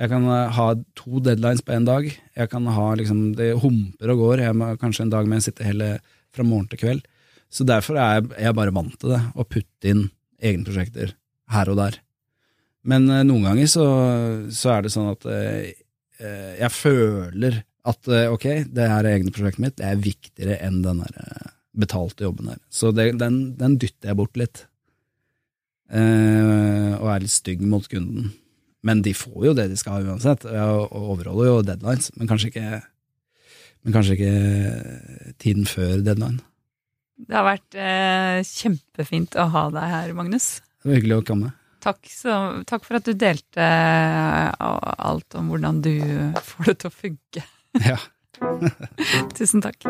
jeg 0.00 0.12
kan 0.12 0.28
ha 0.56 0.66
to 0.98 1.22
deadlines 1.24 1.64
på 1.64 1.74
én 1.76 1.88
dag. 1.88 2.08
Jeg 2.08 2.52
kan 2.52 2.68
ha 2.68 2.86
liksom 2.98 3.32
Det 3.38 3.54
humper 3.62 4.12
og 4.12 4.24
går. 4.26 4.44
Jeg 4.46 4.58
må, 4.58 4.72
kanskje 4.80 5.06
en 5.06 5.14
dag 5.14 5.28
med 5.30 5.42
å 5.42 5.46
sitte 5.46 5.66
hele 5.66 5.96
fra 6.32 6.46
morgen 6.46 6.68
til 6.70 6.80
kveld. 6.82 7.04
Så 7.52 7.66
derfor 7.68 7.98
er 8.00 8.20
jeg, 8.20 8.30
jeg 8.38 8.48
er 8.48 8.56
bare 8.56 8.74
vant 8.74 8.94
til 9.00 9.12
det, 9.12 9.20
å 9.36 9.44
putte 9.44 9.90
inn 9.90 10.06
egne 10.42 10.64
prosjekter 10.66 11.12
her 11.52 11.70
og 11.72 11.78
der. 11.80 11.98
Men 12.88 13.06
eh, 13.12 13.24
noen 13.28 13.44
ganger 13.50 13.68
så, 13.70 13.86
så 14.50 14.76
er 14.76 14.86
det 14.86 14.92
sånn 14.94 15.12
at 15.12 15.26
eh, 15.30 15.74
eh, 16.18 16.52
jeg 16.62 16.72
føler 16.74 17.60
at 17.88 18.08
eh, 18.10 18.30
ok, 18.32 18.46
det 18.72 18.88
her 18.90 19.04
er 19.04 19.18
egne 19.18 19.34
prosjektet 19.34 19.62
mitt, 19.62 19.76
det 19.78 19.88
er 19.88 20.02
viktigere 20.02 20.58
enn 20.64 20.80
den 20.84 21.02
der 21.04 21.20
eh, 21.22 21.52
betalte 21.84 22.26
jobben 22.26 22.52
her. 22.52 22.60
Så 22.72 22.92
det, 22.94 23.12
den, 23.20 23.42
den 23.60 23.78
dytter 23.80 24.12
jeg 24.12 24.18
bort 24.18 24.38
litt. 24.40 24.66
Eh, 25.92 26.92
og 26.98 27.08
er 27.12 27.24
litt 27.24 27.34
stygg 27.34 27.62
mot 27.68 27.86
kunden. 27.90 28.32
Men 28.82 29.02
de 29.06 29.14
får 29.14 29.46
jo 29.46 29.54
det 29.56 29.68
de 29.70 29.78
skal 29.78 29.98
ha 29.98 30.12
uansett, 30.12 30.46
og 30.46 30.94
overholder 31.14 31.48
jo 31.48 31.58
deadlines, 31.66 32.10
men 32.18 32.30
kanskje 32.30 32.50
ikke, 32.50 32.80
men 33.86 33.94
kanskje 33.94 34.16
ikke 34.16 35.34
tiden 35.42 35.68
før 35.70 36.02
deadline. 36.02 36.42
Det 37.22 37.36
har 37.36 37.46
vært 37.46 37.76
eh, 37.78 38.40
kjempefint 38.46 39.36
å 39.38 39.46
ha 39.52 39.66
deg 39.74 39.92
her, 39.92 40.14
Magnus. 40.18 40.56
Det 40.82 40.90
var 40.90 40.98
hyggelig 40.98 41.20
å 41.20 41.26
komme. 41.28 41.52
Takk, 41.82 42.00
så, 42.10 42.38
takk 42.66 42.86
for 42.86 42.98
at 42.98 43.06
du 43.06 43.14
delte 43.18 43.62
eh, 43.62 44.66
alt 45.06 45.38
om 45.38 45.52
hvordan 45.52 45.82
du 45.84 45.94
får 46.50 46.72
det 46.72 46.76
til 46.82 46.90
å 46.90 46.96
funke. 46.96 47.46
Ja. 47.82 48.00
Tusen 49.38 49.62
takk. 49.62 49.86